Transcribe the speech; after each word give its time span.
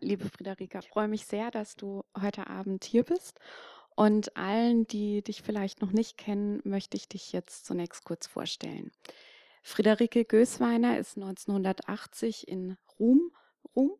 liebe 0.00 0.28
Friederika, 0.28 0.80
ich 0.80 0.88
freue 0.88 1.08
mich 1.08 1.26
sehr, 1.26 1.50
dass 1.50 1.76
du 1.76 2.04
heute 2.20 2.46
Abend 2.48 2.84
hier 2.84 3.04
bist. 3.04 3.38
Und 3.94 4.36
allen, 4.36 4.86
die 4.86 5.22
dich 5.22 5.42
vielleicht 5.42 5.82
noch 5.82 5.92
nicht 5.92 6.16
kennen, 6.16 6.60
möchte 6.64 6.96
ich 6.96 7.08
dich 7.08 7.32
jetzt 7.32 7.66
zunächst 7.66 8.04
kurz 8.04 8.26
vorstellen. 8.26 8.90
Friederike 9.62 10.24
Gößweiner 10.24 10.98
ist 10.98 11.16
1980 11.16 12.48
in 12.48 12.76
Rum, 12.98 13.30
Rum 13.76 13.92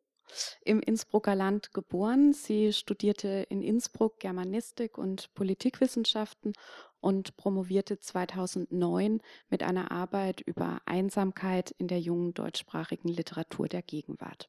im 0.65 0.81
Innsbrucker 0.81 1.35
Land 1.35 1.73
geboren. 1.75 2.33
Sie 2.33 2.73
studierte 2.73 3.47
in 3.49 3.63
Innsbruck 3.63 4.21
Germanistik 4.21 4.97
und 4.97 5.35
Politikwissenschaften 5.35 6.53
und 7.01 7.37
promovierte 7.37 7.99
2009 7.99 9.21
mit 9.49 9.63
einer 9.63 9.91
Arbeit 9.91 10.41
über 10.41 10.81
Einsamkeit 10.87 11.71
in 11.73 11.89
der 11.89 12.01
jungen 12.01 12.35
deutschsprachigen 12.35 13.09
Literatur 13.09 13.69
der 13.69 13.83
Gegenwart. 13.83 14.49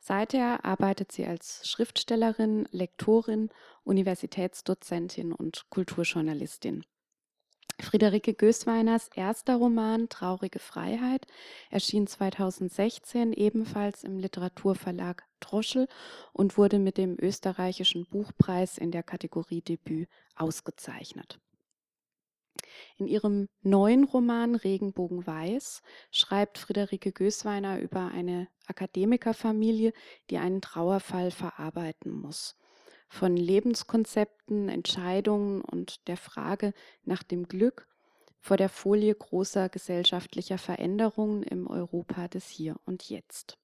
Seither 0.00 0.64
arbeitet 0.64 1.12
sie 1.12 1.26
als 1.26 1.68
Schriftstellerin, 1.68 2.68
Lektorin, 2.70 3.50
Universitätsdozentin 3.84 5.32
und 5.32 5.66
Kulturjournalistin. 5.70 6.84
Friederike 7.80 8.34
Gößweiners 8.34 9.08
erster 9.14 9.56
Roman 9.56 10.08
Traurige 10.08 10.58
Freiheit 10.58 11.26
erschien 11.70 12.08
2016 12.08 13.32
ebenfalls 13.32 14.02
im 14.02 14.18
Literaturverlag 14.18 15.24
Droschel 15.38 15.86
und 16.32 16.58
wurde 16.58 16.80
mit 16.80 16.98
dem 16.98 17.16
österreichischen 17.20 18.04
Buchpreis 18.06 18.78
in 18.78 18.90
der 18.90 19.04
Kategorie 19.04 19.62
Debüt 19.62 20.08
ausgezeichnet. 20.34 21.38
In 22.96 23.06
ihrem 23.06 23.48
neuen 23.62 24.04
Roman 24.04 24.54
Regenbogen 24.54 25.26
Weiß 25.26 25.82
schreibt 26.10 26.58
Friederike 26.58 27.12
Gößweiner 27.12 27.80
über 27.80 28.08
eine 28.08 28.48
Akademikerfamilie, 28.66 29.92
die 30.30 30.38
einen 30.38 30.60
Trauerfall 30.60 31.30
verarbeiten 31.30 32.12
muss 32.12 32.56
von 33.08 33.36
Lebenskonzepten, 33.36 34.68
Entscheidungen 34.68 35.62
und 35.62 36.06
der 36.08 36.16
Frage 36.16 36.74
nach 37.04 37.22
dem 37.22 37.48
Glück 37.48 37.88
vor 38.40 38.56
der 38.56 38.68
Folie 38.68 39.14
großer 39.14 39.68
gesellschaftlicher 39.68 40.58
Veränderungen 40.58 41.42
im 41.42 41.66
Europa 41.66 42.28
des 42.28 42.48
Hier 42.48 42.76
und 42.84 43.08
Jetzt. 43.08 43.58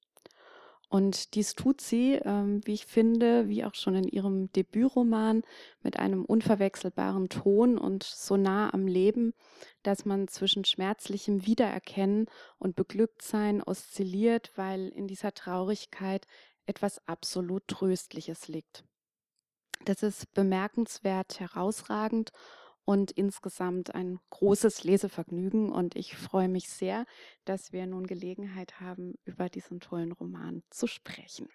Und 0.95 1.34
dies 1.34 1.56
tut 1.56 1.81
sie, 1.81 2.20
ähm, 2.25 2.61
wie 2.67 2.75
ich 2.75 2.87
finde, 2.87 3.48
wie 3.48 3.64
auch 3.64 3.75
schon 3.75 3.97
in 3.97 4.06
ihrem 4.06 4.53
Debütroman, 4.53 5.42
mit 5.83 5.98
einem 5.98 6.25
unverwechselbaren 6.25 7.28
Ton 7.28 7.78
und 7.78 8.05
so 8.05 8.36
nah 8.36 8.73
am 8.73 8.86
Leben, 8.86 9.34
dass 9.83 10.05
man 10.05 10.28
zwischen 10.28 10.64
schmerzlichem 10.64 11.47
Wiedererkennen 11.47 12.27
und 12.59 12.77
Beglücktsein 12.77 13.61
oszilliert, 13.61 14.53
weil 14.55 14.86
in 14.91 15.09
dieser 15.09 15.34
Traurigkeit 15.34 16.28
etwas 16.64 17.01
absolut 17.08 17.67
Tröstliches 17.67 18.47
liegt. 18.47 18.84
Das 19.86 20.05
ist 20.05 20.33
bemerkenswert, 20.33 21.41
herausragend 21.41 22.31
und 22.85 23.11
insgesamt 23.11 23.95
ein 23.95 24.19
großes 24.31 24.85
Lesevergnügen. 24.85 25.71
Und 25.71 25.97
ich 25.97 26.17
freue 26.17 26.49
mich 26.49 26.69
sehr, 26.69 27.07
dass 27.45 27.73
wir 27.73 27.87
nun 27.87 28.07
Gelegenheit 28.07 28.81
haben, 28.81 29.15
über 29.25 29.49
diesen 29.49 29.81
tollen 29.81 30.13
Roman 30.13 30.63
zu 30.71 30.87
sprechen. 30.87 31.49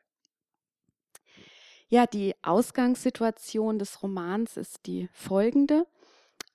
Ja, 1.87 2.05
die 2.05 2.35
Ausgangssituation 2.43 3.79
des 3.79 4.03
Romans 4.03 4.57
ist 4.57 4.85
die 4.85 5.09
folgende. 5.11 5.87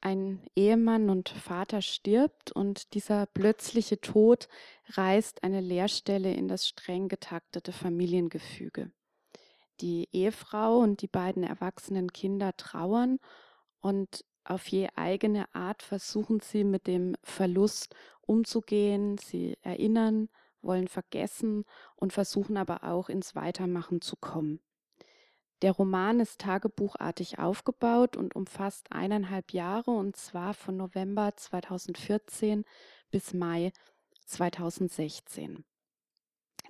Ein 0.00 0.42
Ehemann 0.54 1.08
und 1.08 1.30
Vater 1.30 1.80
stirbt 1.80 2.52
und 2.52 2.94
dieser 2.94 3.26
plötzliche 3.26 4.00
Tod 4.00 4.48
reißt 4.90 5.42
eine 5.42 5.60
Leerstelle 5.60 6.32
in 6.34 6.46
das 6.46 6.68
streng 6.68 7.08
getaktete 7.08 7.72
Familiengefüge. 7.72 8.92
Die 9.80 10.08
Ehefrau 10.12 10.78
und 10.78 11.02
die 11.02 11.08
beiden 11.08 11.42
erwachsenen 11.42 12.12
Kinder 12.12 12.56
trauern 12.56 13.18
und 13.80 14.24
auf 14.44 14.66
je 14.66 14.88
eigene 14.96 15.52
Art 15.54 15.82
versuchen 15.82 16.40
sie 16.40 16.64
mit 16.64 16.86
dem 16.86 17.16
Verlust 17.22 17.94
umzugehen. 18.20 19.18
Sie 19.18 19.56
erinnern, 19.62 20.28
wollen 20.62 20.88
vergessen 20.88 21.64
und 21.96 22.12
versuchen 22.12 22.56
aber 22.56 22.84
auch 22.84 23.08
ins 23.08 23.34
Weitermachen 23.34 24.00
zu 24.00 24.16
kommen. 24.16 24.60
Der 25.62 25.72
Roman 25.72 26.20
ist 26.20 26.40
tagebuchartig 26.40 27.38
aufgebaut 27.38 28.16
und 28.16 28.34
umfasst 28.36 28.92
eineinhalb 28.92 29.52
Jahre 29.52 29.92
und 29.92 30.16
zwar 30.16 30.52
von 30.52 30.76
November 30.76 31.34
2014 31.36 32.64
bis 33.10 33.32
Mai 33.32 33.72
2016. 34.26 35.64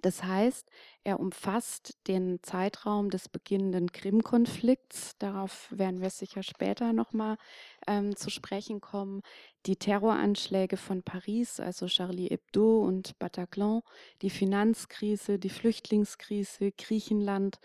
Das 0.04 0.22
heißt, 0.22 0.68
er 1.02 1.18
umfasst 1.18 1.96
den 2.08 2.38
Zeitraum 2.42 3.08
des 3.08 3.30
beginnenden 3.30 3.90
Krim-Konflikts. 3.90 5.16
Darauf 5.16 5.68
werden 5.70 6.02
wir 6.02 6.10
sicher 6.10 6.42
später 6.42 6.92
nochmal 6.92 7.38
ähm, 7.86 8.14
zu 8.14 8.28
sprechen 8.28 8.82
kommen. 8.82 9.22
Die 9.64 9.76
Terroranschläge 9.76 10.76
von 10.76 11.02
Paris, 11.02 11.58
also 11.58 11.86
Charlie 11.86 12.28
Hebdo 12.28 12.84
und 12.84 13.18
Bataclan, 13.18 13.80
die 14.20 14.28
Finanzkrise, 14.28 15.38
die 15.38 15.48
Flüchtlingskrise, 15.48 16.72
Griechenland, 16.72 17.58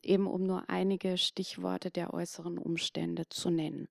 eben 0.00 0.26
um 0.26 0.44
nur 0.44 0.70
einige 0.70 1.18
Stichworte 1.18 1.90
der 1.90 2.14
äußeren 2.14 2.56
Umstände 2.56 3.28
zu 3.28 3.50
nennen. 3.50 3.86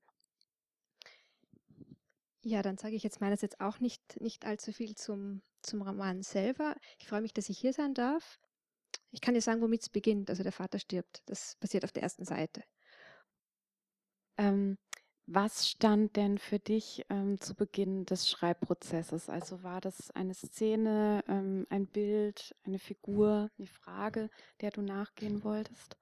Ja, 2.42 2.64
dann 2.64 2.80
sage 2.80 2.96
ich 2.96 3.04
jetzt 3.04 3.22
meinerseits 3.22 3.60
auch 3.60 3.80
nicht, 3.80 4.20
nicht 4.20 4.44
allzu 4.44 4.72
viel 4.72 4.96
zum, 4.96 5.44
zum 5.62 5.82
Roman 5.82 6.24
selber. 6.24 6.76
Ich 7.00 7.08
freue 7.08 7.22
mich, 7.22 7.34
dass 7.34 7.50
ich 7.50 7.58
hier 7.58 7.74
sein 7.74 7.94
darf. 7.94 8.40
Ich 9.12 9.22
kann 9.22 9.34
dir 9.34 9.42
sagen, 9.42 9.62
womit 9.62 9.82
es 9.82 9.90
beginnt. 9.90 10.30
Also 10.30 10.44
der 10.44 10.52
Vater 10.52 10.80
stirbt. 10.80 11.22
Das 11.26 11.56
passiert 11.56 11.84
auf 11.84 11.92
der 11.92 12.04
ersten 12.04 12.26
Seite. 12.26 12.64
Ähm, 14.38 14.78
was 15.28 15.70
stand 15.70 16.16
denn 16.16 16.38
für 16.38 16.60
dich 16.60 17.06
ähm, 17.10 17.40
zu 17.40 17.56
Beginn 17.56 18.06
des 18.06 18.30
Schreibprozesses? 18.30 19.30
Also 19.30 19.64
war 19.64 19.80
das 19.80 20.12
eine 20.12 20.34
Szene, 20.34 21.24
ähm, 21.28 21.66
ein 21.70 21.88
Bild, 21.88 22.56
eine 22.64 22.80
Figur, 22.80 23.50
eine 23.58 23.68
Frage, 23.68 24.30
der 24.60 24.72
du 24.72 24.82
nachgehen 24.82 25.44
wolltest? 25.44 25.96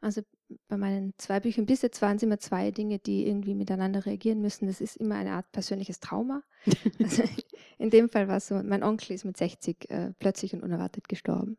Also 0.00 0.22
bei 0.68 0.76
meinen 0.76 1.14
zwei 1.18 1.40
Büchern 1.40 1.66
bis 1.66 1.82
jetzt 1.82 2.02
waren 2.02 2.16
es 2.16 2.22
immer 2.22 2.38
zwei 2.38 2.70
Dinge, 2.70 2.98
die 2.98 3.26
irgendwie 3.26 3.54
miteinander 3.54 4.06
reagieren 4.06 4.40
müssen. 4.40 4.66
Das 4.66 4.80
ist 4.80 4.96
immer 4.96 5.16
eine 5.16 5.32
Art 5.32 5.50
persönliches 5.52 6.00
Trauma. 6.00 6.42
also 7.02 7.22
in 7.78 7.90
dem 7.90 8.08
Fall 8.08 8.28
war 8.28 8.36
es 8.36 8.48
so, 8.48 8.62
mein 8.62 8.82
Onkel 8.82 9.12
ist 9.12 9.24
mit 9.24 9.36
60 9.36 9.90
äh, 9.90 10.12
plötzlich 10.18 10.54
und 10.54 10.62
unerwartet 10.62 11.08
gestorben. 11.08 11.56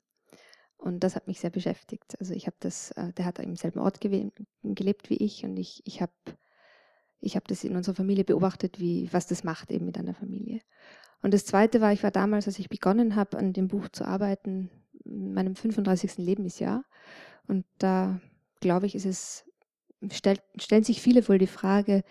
Und 0.77 1.03
das 1.03 1.15
hat 1.15 1.27
mich 1.27 1.39
sehr 1.39 1.49
beschäftigt. 1.49 2.15
Also 2.19 2.33
ich 2.33 2.45
habe 2.45 2.57
das, 2.59 2.91
äh, 2.91 3.11
der 3.13 3.25
hat 3.25 3.39
im 3.39 3.55
selben 3.55 3.79
Ort 3.79 3.99
gelebt 4.01 5.09
wie 5.09 5.17
ich 5.17 5.43
und 5.43 5.57
ich, 5.57 5.81
ich 5.85 6.01
habe 6.01 6.13
ich 7.19 7.35
hab 7.35 7.47
das 7.47 7.63
in 7.63 7.75
unserer 7.75 7.95
Familie 7.95 8.23
beobachtet, 8.23 8.79
wie, 8.79 9.11
was 9.11 9.25
das 9.25 9.43
macht 9.43 9.71
eben 9.71 9.85
mit 9.85 9.97
einer 9.97 10.13
Familie. 10.13 10.61
Und 11.23 11.33
das 11.33 11.45
Zweite 11.45 11.81
war, 11.81 11.91
ich 11.91 12.03
war 12.03 12.11
damals, 12.11 12.45
als 12.45 12.59
ich 12.59 12.69
begonnen 12.69 13.15
habe, 13.15 13.37
an 13.37 13.51
dem 13.51 13.67
Buch 13.67 13.89
zu 13.89 14.05
arbeiten, 14.05 14.69
meinem 15.05 15.55
35. 15.55 16.17
Lebensjahr. 16.17 16.85
Und 17.47 17.65
da 17.79 18.19
glaube 18.65 18.87
ich, 18.87 18.95
ist 18.95 19.05
es, 19.05 19.45
stellt, 20.11 20.41
stellen 20.59 20.83
sich 20.83 20.99
viele 20.99 21.27
wohl 21.29 21.37
die 21.37 21.45
Frage, 21.45 22.03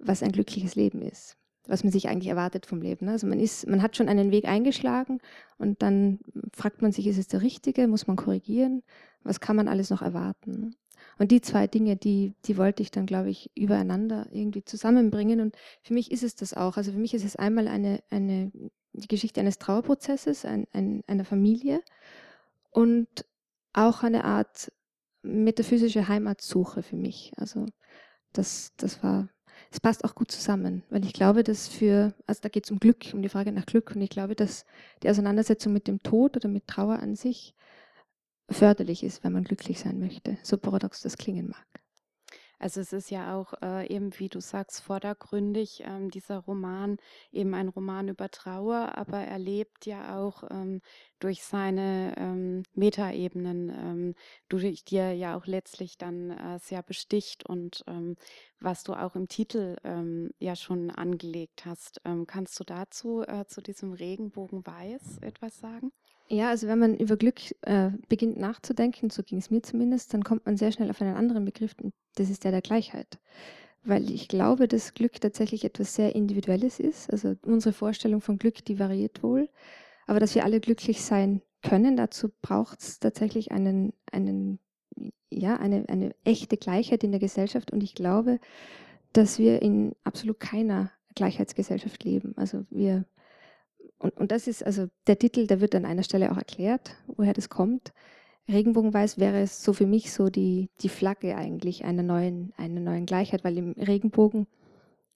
was 0.00 0.24
ein 0.24 0.32
glückliches 0.32 0.74
Leben 0.74 1.02
ist, 1.02 1.36
was 1.68 1.84
man 1.84 1.92
sich 1.92 2.08
eigentlich 2.08 2.30
erwartet 2.30 2.66
vom 2.66 2.82
Leben. 2.82 3.06
Ne? 3.06 3.12
Also 3.12 3.28
man 3.28 3.38
ist, 3.38 3.68
man 3.68 3.80
hat 3.80 3.96
schon 3.96 4.08
einen 4.08 4.32
Weg 4.32 4.46
eingeschlagen 4.46 5.20
und 5.56 5.82
dann 5.82 6.18
fragt 6.52 6.82
man 6.82 6.90
sich, 6.90 7.06
ist 7.06 7.16
es 7.16 7.28
der 7.28 7.42
richtige, 7.42 7.86
muss 7.86 8.08
man 8.08 8.16
korrigieren, 8.16 8.82
was 9.22 9.38
kann 9.38 9.54
man 9.54 9.68
alles 9.68 9.90
noch 9.90 10.02
erwarten? 10.02 10.74
Und 11.18 11.30
die 11.30 11.40
zwei 11.42 11.68
Dinge, 11.68 11.96
die, 11.96 12.34
die 12.44 12.56
wollte 12.56 12.82
ich 12.82 12.90
dann, 12.90 13.06
glaube 13.06 13.30
ich, 13.30 13.50
übereinander 13.54 14.26
irgendwie 14.32 14.64
zusammenbringen. 14.64 15.40
Und 15.40 15.56
für 15.82 15.94
mich 15.94 16.10
ist 16.10 16.24
es 16.24 16.34
das 16.34 16.54
auch. 16.54 16.76
Also 16.76 16.92
für 16.92 16.98
mich 16.98 17.14
ist 17.14 17.24
es 17.24 17.36
einmal 17.36 17.68
eine, 17.68 18.02
eine 18.10 18.50
die 18.92 19.08
Geschichte 19.08 19.40
eines 19.40 19.58
Trauerprozesses, 19.58 20.44
ein, 20.44 20.66
ein, 20.72 21.04
einer 21.06 21.24
Familie 21.24 21.80
und 22.70 23.08
auch 23.72 24.02
eine 24.02 24.24
Art 24.24 24.72
metaphysische 25.22 26.08
Heimatsuche 26.08 26.82
für 26.82 26.96
mich. 26.96 27.32
Also 27.36 27.66
das, 28.32 28.72
das 28.76 29.02
war, 29.02 29.28
es 29.70 29.80
passt 29.80 30.04
auch 30.04 30.14
gut 30.14 30.30
zusammen, 30.30 30.82
weil 30.90 31.04
ich 31.04 31.12
glaube, 31.12 31.42
dass 31.42 31.68
für, 31.68 32.14
also 32.26 32.40
da 32.42 32.48
geht 32.48 32.64
es 32.64 32.70
um 32.70 32.78
Glück, 32.78 33.06
um 33.12 33.22
die 33.22 33.28
Frage 33.28 33.52
nach 33.52 33.66
Glück 33.66 33.92
und 33.94 34.00
ich 34.00 34.10
glaube, 34.10 34.34
dass 34.34 34.64
die 35.02 35.10
Auseinandersetzung 35.10 35.72
mit 35.72 35.86
dem 35.86 36.02
Tod 36.02 36.36
oder 36.36 36.48
mit 36.48 36.66
Trauer 36.66 36.98
an 36.98 37.16
sich 37.16 37.54
förderlich 38.48 39.04
ist, 39.04 39.22
wenn 39.22 39.32
man 39.32 39.44
glücklich 39.44 39.78
sein 39.78 39.98
möchte, 39.98 40.38
so 40.42 40.56
paradox 40.56 41.02
das 41.02 41.16
klingen 41.16 41.48
mag. 41.48 41.66
Also 42.60 42.82
es 42.82 42.92
ist 42.92 43.10
ja 43.10 43.34
auch 43.34 43.54
äh, 43.62 43.88
eben, 43.88 44.10
wie 44.18 44.28
du 44.28 44.40
sagst, 44.40 44.82
vordergründig 44.82 45.82
ähm, 45.86 46.10
dieser 46.10 46.38
Roman 46.38 46.98
eben 47.32 47.54
ein 47.54 47.68
Roman 47.68 48.08
über 48.08 48.30
Trauer, 48.30 48.98
aber 48.98 49.18
er 49.18 49.38
lebt 49.38 49.86
ja 49.86 50.18
auch 50.18 50.44
ähm, 50.50 50.82
durch 51.20 51.42
seine 51.44 52.14
ähm, 52.16 52.62
Metaebenen, 52.74 53.68
ähm, 53.68 54.14
durch 54.48 54.84
die 54.84 54.96
er 54.96 55.12
ja 55.12 55.36
auch 55.36 55.46
letztlich 55.46 55.98
dann 55.98 56.30
äh, 56.30 56.58
sehr 56.58 56.82
besticht 56.82 57.46
und 57.46 57.84
ähm, 57.86 58.16
was 58.58 58.82
du 58.82 58.94
auch 58.94 59.14
im 59.14 59.28
Titel 59.28 59.76
ähm, 59.84 60.30
ja 60.38 60.56
schon 60.56 60.90
angelegt 60.90 61.64
hast. 61.64 62.00
Ähm, 62.04 62.26
kannst 62.26 62.58
du 62.58 62.64
dazu, 62.64 63.22
äh, 63.22 63.46
zu 63.46 63.60
diesem 63.60 63.92
Regenbogen 63.92 64.66
Weiß 64.66 65.18
etwas 65.22 65.60
sagen? 65.60 65.92
Ja, 66.28 66.48
also 66.48 66.68
wenn 66.68 66.78
man 66.78 66.96
über 66.96 67.16
Glück 67.16 67.40
äh, 67.62 67.90
beginnt 68.08 68.38
nachzudenken, 68.38 69.10
so 69.10 69.24
ging 69.24 69.38
es 69.38 69.50
mir 69.50 69.62
zumindest, 69.62 70.14
dann 70.14 70.22
kommt 70.22 70.46
man 70.46 70.56
sehr 70.56 70.70
schnell 70.70 70.88
auf 70.88 71.02
einen 71.02 71.16
anderen 71.16 71.44
Begriff, 71.44 71.74
und 71.82 71.92
das 72.14 72.30
ist 72.30 72.44
der 72.44 72.52
der 72.52 72.62
Gleichheit. 72.62 73.18
Weil 73.82 74.10
ich 74.10 74.28
glaube, 74.28 74.68
dass 74.68 74.94
Glück 74.94 75.20
tatsächlich 75.20 75.64
etwas 75.64 75.94
sehr 75.94 76.14
Individuelles 76.14 76.78
ist. 76.78 77.10
Also 77.10 77.34
unsere 77.42 77.72
Vorstellung 77.72 78.20
von 78.20 78.38
Glück, 78.38 78.64
die 78.64 78.78
variiert 78.78 79.22
wohl. 79.22 79.48
Aber 80.10 80.18
dass 80.18 80.34
wir 80.34 80.44
alle 80.44 80.58
glücklich 80.58 81.02
sein 81.02 81.40
können, 81.62 81.96
dazu 81.96 82.32
braucht 82.42 82.80
es 82.80 82.98
tatsächlich 82.98 83.52
einen, 83.52 83.92
einen, 84.10 84.58
ja, 85.30 85.54
eine, 85.54 85.88
eine 85.88 86.16
echte 86.24 86.56
Gleichheit 86.56 87.04
in 87.04 87.12
der 87.12 87.20
Gesellschaft. 87.20 87.70
Und 87.70 87.84
ich 87.84 87.94
glaube, 87.94 88.40
dass 89.12 89.38
wir 89.38 89.62
in 89.62 89.94
absolut 90.02 90.40
keiner 90.40 90.90
Gleichheitsgesellschaft 91.14 92.02
leben. 92.02 92.34
Also 92.36 92.66
wir 92.70 93.04
und, 93.98 94.16
und 94.16 94.32
das 94.32 94.48
ist 94.48 94.66
also 94.66 94.88
der 95.06 95.16
Titel, 95.16 95.46
der 95.46 95.60
wird 95.60 95.76
an 95.76 95.84
einer 95.84 96.02
Stelle 96.02 96.32
auch 96.32 96.38
erklärt, 96.38 96.96
woher 97.06 97.32
das 97.32 97.48
kommt. 97.48 97.92
Regenbogenweiß 98.48 99.18
wäre 99.18 99.40
es 99.40 99.62
so 99.62 99.72
für 99.72 99.86
mich 99.86 100.10
so 100.10 100.28
die, 100.28 100.70
die 100.80 100.88
Flagge 100.88 101.36
eigentlich 101.36 101.84
einer 101.84 102.02
neuen, 102.02 102.52
einer 102.56 102.80
neuen 102.80 103.06
Gleichheit, 103.06 103.44
weil 103.44 103.56
im 103.56 103.74
Regenbogen, 103.74 104.48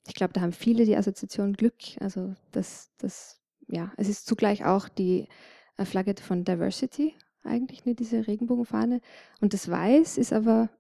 ich 0.07 0.15
glaube, 0.15 0.35
da 0.35 0.41
haben 0.41 0.53
viele 0.53 0.85
die 0.85 0.97
Assoziation 0.97 1.55
Glück. 1.55 1.81
Also 1.99 2.35
das, 2.53 2.93
das, 2.99 3.41
ja, 3.69 3.93
es 3.97 4.09
ist 4.09 4.27
zugleich 4.27 4.65
auch 4.65 4.89
die 4.89 5.29
äh, 5.77 5.85
Flagge 5.85 6.15
von 6.21 6.45
Diversity, 6.45 7.15
eigentlich, 7.43 7.85
ne, 7.85 7.95
diese 7.95 8.27
Regenbogenfahne. 8.27 9.01
Und 9.41 9.53
das 9.53 9.71
Weiß 9.71 10.19
ist 10.19 10.33
aber, 10.33 10.71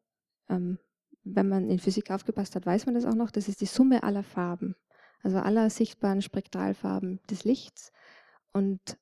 ähm, 0.48 0.78
wenn 1.24 1.48
man 1.48 1.70
in 1.70 1.78
Physik 1.78 2.10
aufgepasst 2.10 2.54
hat, 2.54 2.66
weiß 2.66 2.86
man 2.86 2.94
das 2.94 3.04
auch 3.04 3.14
noch, 3.14 3.30
das 3.30 3.48
ist 3.48 3.60
die 3.60 3.66
Summe 3.66 4.02
aller 4.02 4.22
Farben 4.22 4.76
also 5.24 5.38
aller 5.38 5.70
sichtbaren 5.70 6.22
Spektralfarben 6.22 7.18
des 7.28 7.44
Lichts. 7.44 7.90
Und 8.52 8.98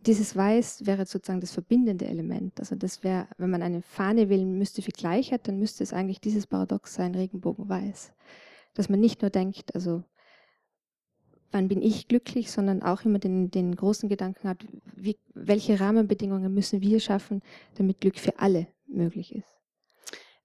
dieses 0.00 0.36
Weiß 0.36 0.86
wäre 0.86 1.04
sozusagen 1.04 1.40
das 1.40 1.50
verbindende 1.50 2.06
Element. 2.06 2.60
Also 2.60 2.76
das 2.76 3.02
wäre, 3.02 3.26
wenn 3.36 3.50
man 3.50 3.62
eine 3.62 3.82
Fahne 3.82 4.28
wählen 4.28 4.56
müsste 4.56 4.80
für 4.80 4.92
Gleichheit, 4.92 5.48
dann 5.48 5.58
müsste 5.58 5.82
es 5.82 5.92
eigentlich 5.92 6.20
dieses 6.20 6.46
Paradox 6.46 6.94
sein, 6.94 7.14
Regenbogenweiß. 7.14 8.12
Dass 8.74 8.88
man 8.88 9.00
nicht 9.00 9.22
nur 9.22 9.30
denkt, 9.30 9.74
also 9.74 10.04
wann 11.52 11.68
bin 11.68 11.82
ich 11.82 12.08
glücklich, 12.08 12.50
sondern 12.50 12.82
auch 12.82 13.04
immer 13.04 13.18
den, 13.18 13.50
den 13.50 13.74
großen 13.74 14.08
Gedanken 14.08 14.48
hat, 14.48 14.64
wie, 14.94 15.16
welche 15.34 15.80
Rahmenbedingungen 15.80 16.52
müssen 16.52 16.80
wir 16.80 17.00
schaffen, 17.00 17.42
damit 17.76 18.00
Glück 18.00 18.18
für 18.18 18.38
alle 18.38 18.66
möglich 18.86 19.34
ist. 19.34 19.56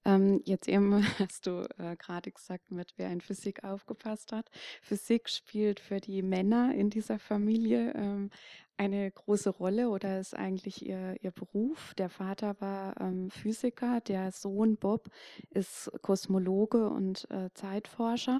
Ähm, 0.04 0.42
jetzt 0.46 0.68
eben 0.68 1.04
hast 1.20 1.46
du 1.46 1.68
äh, 1.78 1.96
gerade 1.96 2.32
gesagt, 2.32 2.72
mit 2.72 2.94
wer 2.98 3.12
in 3.12 3.22
Physik 3.22 3.64
aufgepasst 3.64 4.32
hat. 4.32 4.50
Physik 4.82 5.30
spielt 5.30 5.80
für 5.80 6.00
die 6.00 6.22
Männer 6.22 6.74
in 6.74 6.90
dieser 6.90 7.20
Familie 7.20 7.94
ähm, 7.94 8.32
eine 8.78 9.12
große 9.12 9.52
Rolle 9.52 9.90
oder 9.90 10.20
ist 10.20 10.36
eigentlich 10.36 10.84
ihr, 10.84 11.16
ihr 11.22 11.30
Beruf. 11.30 11.94
Der 12.00 12.10
Vater 12.10 12.60
war 12.60 13.00
ähm, 13.00 13.30
Physiker, 13.30 14.02
der 14.02 14.32
Sohn 14.32 14.76
Bob 14.78 15.08
ist 15.52 15.92
Kosmologe 16.02 16.90
und 16.90 17.30
äh, 17.30 17.50
Zeitforscher 17.54 18.40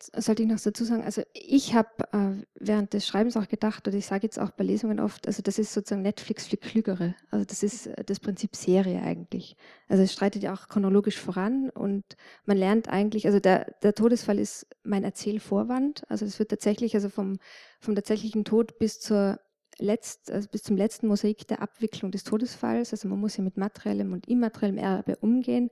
sollte 0.00 0.42
ich 0.42 0.48
noch 0.48 0.60
dazu 0.60 0.84
sagen, 0.84 1.02
also 1.02 1.22
ich 1.34 1.74
habe 1.74 1.88
äh, 2.12 2.44
während 2.54 2.92
des 2.92 3.06
Schreibens 3.06 3.36
auch 3.36 3.48
gedacht, 3.48 3.86
oder 3.88 3.96
ich 3.96 4.06
sage 4.06 4.24
jetzt 4.24 4.38
auch 4.38 4.50
bei 4.50 4.64
Lesungen 4.64 5.00
oft, 5.00 5.26
also 5.26 5.42
das 5.42 5.58
ist 5.58 5.72
sozusagen 5.72 6.02
Netflix 6.02 6.46
für 6.46 6.56
Klügere. 6.56 7.14
Also 7.30 7.44
das 7.44 7.62
ist 7.62 7.88
äh, 7.88 8.04
das 8.04 8.20
Prinzip 8.20 8.54
Serie 8.54 9.02
eigentlich. 9.02 9.56
Also 9.88 10.02
es 10.02 10.12
streitet 10.12 10.42
ja 10.42 10.54
auch 10.54 10.68
chronologisch 10.68 11.18
voran 11.18 11.70
und 11.70 12.04
man 12.44 12.56
lernt 12.56 12.88
eigentlich, 12.88 13.26
also 13.26 13.40
der, 13.40 13.74
der 13.82 13.94
Todesfall 13.94 14.38
ist 14.38 14.66
mein 14.84 15.04
Erzählvorwand. 15.04 16.04
Also 16.08 16.24
es 16.24 16.38
wird 16.38 16.50
tatsächlich, 16.50 16.94
also 16.94 17.08
vom, 17.08 17.38
vom 17.80 17.94
tatsächlichen 17.94 18.44
Tod 18.44 18.78
bis 18.78 19.00
zur 19.00 19.40
letzt, 19.78 20.30
also 20.30 20.48
bis 20.48 20.62
zum 20.62 20.76
letzten 20.76 21.06
Mosaik 21.08 21.46
der 21.48 21.62
Abwicklung 21.62 22.10
des 22.10 22.24
Todesfalls. 22.24 22.92
Also 22.92 23.08
man 23.08 23.20
muss 23.20 23.36
ja 23.36 23.44
mit 23.44 23.56
materiellem 23.56 24.12
und 24.12 24.28
immateriellem 24.28 24.78
Erbe 24.78 25.16
umgehen. 25.16 25.70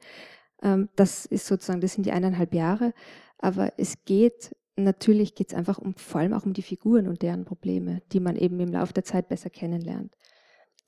Ähm, 0.63 0.89
das 0.97 1.27
ist 1.27 1.47
sozusagen, 1.47 1.81
das 1.81 1.95
sind 1.95 2.07
die 2.07 2.13
eineinhalb 2.13 2.55
Jahre. 2.55 2.93
Aber 3.39 3.73
es 3.77 4.05
geht, 4.05 4.55
natürlich 4.77 5.35
geht 5.35 5.49
es 5.49 5.55
einfach 5.55 5.79
um, 5.79 5.95
vor 5.95 6.21
allem 6.21 6.33
auch 6.33 6.45
um 6.45 6.53
die 6.53 6.63
Figuren 6.63 7.09
und 7.09 7.23
deren 7.23 7.45
Probleme, 7.45 8.03
die 8.13 8.21
man 8.21 8.37
eben 8.37 8.59
im 8.61 8.73
Laufe 8.73 8.93
der 8.93 9.05
Zeit 9.05 9.29
besser 9.29 9.51
kennenlernt. 9.51 10.15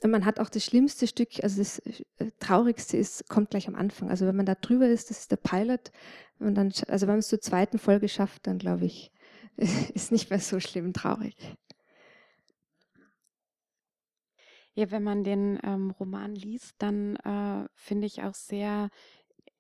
Und 0.03 0.13
man 0.13 0.25
hat 0.25 0.39
auch 0.39 0.49
das 0.49 0.65
schlimmste 0.65 1.09
Stück, 1.09 1.43
also 1.43 1.59
das 1.59 1.81
äh, 1.81 2.31
Traurigste 2.39 2.97
ist, 2.97 3.29
kommt 3.29 3.51
gleich 3.51 3.67
am 3.67 3.75
Anfang. 3.75 4.11
Also 4.11 4.27
wenn 4.27 4.37
man 4.37 4.47
da 4.47 4.55
drüber 4.55 4.89
ist, 4.89 5.11
das 5.11 5.21
ist 5.21 5.31
der 5.33 5.37
Pilot. 5.37 5.91
Und 6.39 6.55
dann, 6.55 6.73
also 6.87 7.07
wenn 7.07 7.15
man 7.15 7.19
es 7.19 7.29
zur 7.29 7.41
zweiten 7.41 7.79
Folge 7.79 8.09
schafft, 8.09 8.47
dann 8.47 8.59
glaube 8.59 8.87
ich, 8.87 9.11
ist 9.57 10.13
nicht 10.13 10.31
mehr 10.31 10.39
so 10.39 10.61
schlimm 10.61 10.93
traurig. 10.93 11.35
Ja, 14.75 14.93
wenn 14.93 15.03
man 15.03 15.25
den 15.25 15.59
ähm, 15.65 15.91
Roman 15.91 16.37
liest, 16.37 16.77
dann 16.79 17.17
äh, 17.17 17.69
finde 17.75 18.07
ich 18.07 18.23
auch 18.23 18.35
sehr 18.35 18.91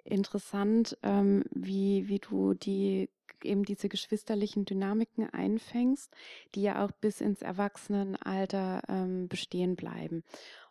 interessant, 0.08 0.96
ähm, 1.02 1.44
wie, 1.50 2.08
wie 2.08 2.18
du 2.18 2.54
die 2.54 3.08
eben 3.44 3.64
diese 3.64 3.88
geschwisterlichen 3.88 4.64
Dynamiken 4.64 5.28
einfängst, 5.30 6.12
die 6.54 6.62
ja 6.62 6.84
auch 6.84 6.90
bis 6.92 7.20
ins 7.20 7.42
Erwachsenenalter 7.42 8.82
ähm, 8.88 9.28
bestehen 9.28 9.76
bleiben. 9.76 10.24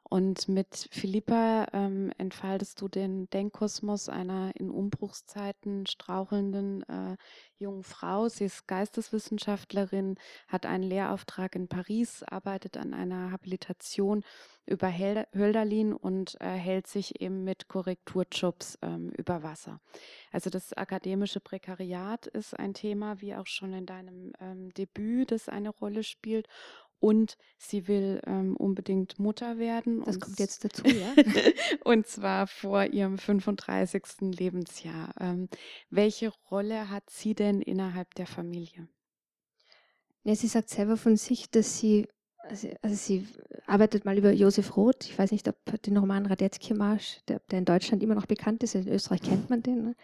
Und 0.09 0.47
mit 0.47 0.87
Philippa 0.91 1.67
ähm, 1.73 2.11
entfaltest 2.17 2.79
du 2.79 2.87
den 2.87 3.29
Denkkosmos 3.29 4.07
einer 4.07 4.51
in 4.55 4.69
Umbruchszeiten 4.69 5.85
strauchelnden 5.85 6.83
äh, 6.83 7.17
jungen 7.57 7.83
Frau. 7.83 8.29
Sie 8.29 8.45
ist 8.45 8.67
Geisteswissenschaftlerin, 8.67 10.15
hat 10.47 10.65
einen 10.65 10.83
Lehrauftrag 10.83 11.55
in 11.55 11.67
Paris, 11.67 12.23
arbeitet 12.23 12.77
an 12.77 12.93
einer 12.93 13.31
Habilitation 13.31 14.23
über 14.65 14.89
Hölderlin 14.89 15.93
und 15.93 16.39
äh, 16.39 16.51
hält 16.51 16.87
sich 16.87 17.21
eben 17.21 17.43
mit 17.43 17.67
Korrekturjobs 17.67 18.77
ähm, 18.81 19.09
über 19.17 19.43
Wasser. 19.43 19.81
Also 20.31 20.49
das 20.49 20.73
akademische 20.73 21.39
Prekariat 21.39 22.27
ist 22.27 22.57
ein 22.57 22.73
Thema, 22.73 23.19
wie 23.21 23.35
auch 23.35 23.47
schon 23.47 23.73
in 23.73 23.85
deinem 23.85 24.33
ähm, 24.39 24.73
Debüt, 24.73 25.31
das 25.31 25.49
eine 25.49 25.69
Rolle 25.69 26.03
spielt 26.03 26.47
und 26.99 27.37
sie 27.57 27.87
will 27.87 28.21
ähm, 28.25 28.55
unbedingt 28.55 29.19
Mutter 29.19 29.57
werden. 29.57 30.03
Das 30.03 30.19
kommt 30.19 30.39
jetzt 30.39 30.65
dazu, 30.65 30.83
ja. 30.85 31.13
und 31.83 32.07
zwar 32.07 32.47
vor 32.47 32.85
ihrem 32.85 33.17
35. 33.17 34.03
Lebensjahr. 34.21 35.13
Ähm, 35.19 35.49
welche 35.89 36.31
Rolle 36.49 36.89
hat 36.89 37.09
sie 37.09 37.35
denn 37.35 37.61
innerhalb 37.61 38.13
der 38.15 38.27
Familie? 38.27 38.87
Ja, 40.23 40.35
sie 40.35 40.47
sagt 40.47 40.69
selber 40.69 40.97
von 40.97 41.15
sich, 41.15 41.49
dass 41.51 41.79
sie, 41.79 42.07
also, 42.39 42.67
also 42.81 42.95
sie 42.95 43.27
arbeitet 43.65 44.03
mal 44.03 44.17
über 44.17 44.31
Josef 44.31 44.75
Roth. 44.75 45.05
Ich 45.05 45.17
weiß 45.17 45.31
nicht, 45.31 45.47
ob 45.47 45.55
den 45.83 45.97
Roman 45.97 46.25
Radetzky-Marsch, 46.25 47.21
der, 47.27 47.39
der, 47.51 47.59
in 47.59 47.65
Deutschland 47.65 48.03
immer 48.03 48.15
noch 48.15 48.25
bekannt 48.25 48.63
ist, 48.63 48.75
in 48.75 48.87
Österreich 48.87 49.21
kennt 49.21 49.49
man 49.49 49.63
den. 49.63 49.83
Ne? 49.83 49.95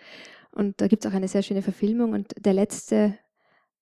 Und 0.51 0.79
da 0.79 0.87
gibt 0.87 1.03
es 1.03 1.11
auch 1.11 1.15
eine 1.15 1.27
sehr 1.27 1.41
schöne 1.41 1.61
Verfilmung. 1.61 2.13
Und 2.13 2.33
der 2.37 2.53
letzte, 2.53 3.17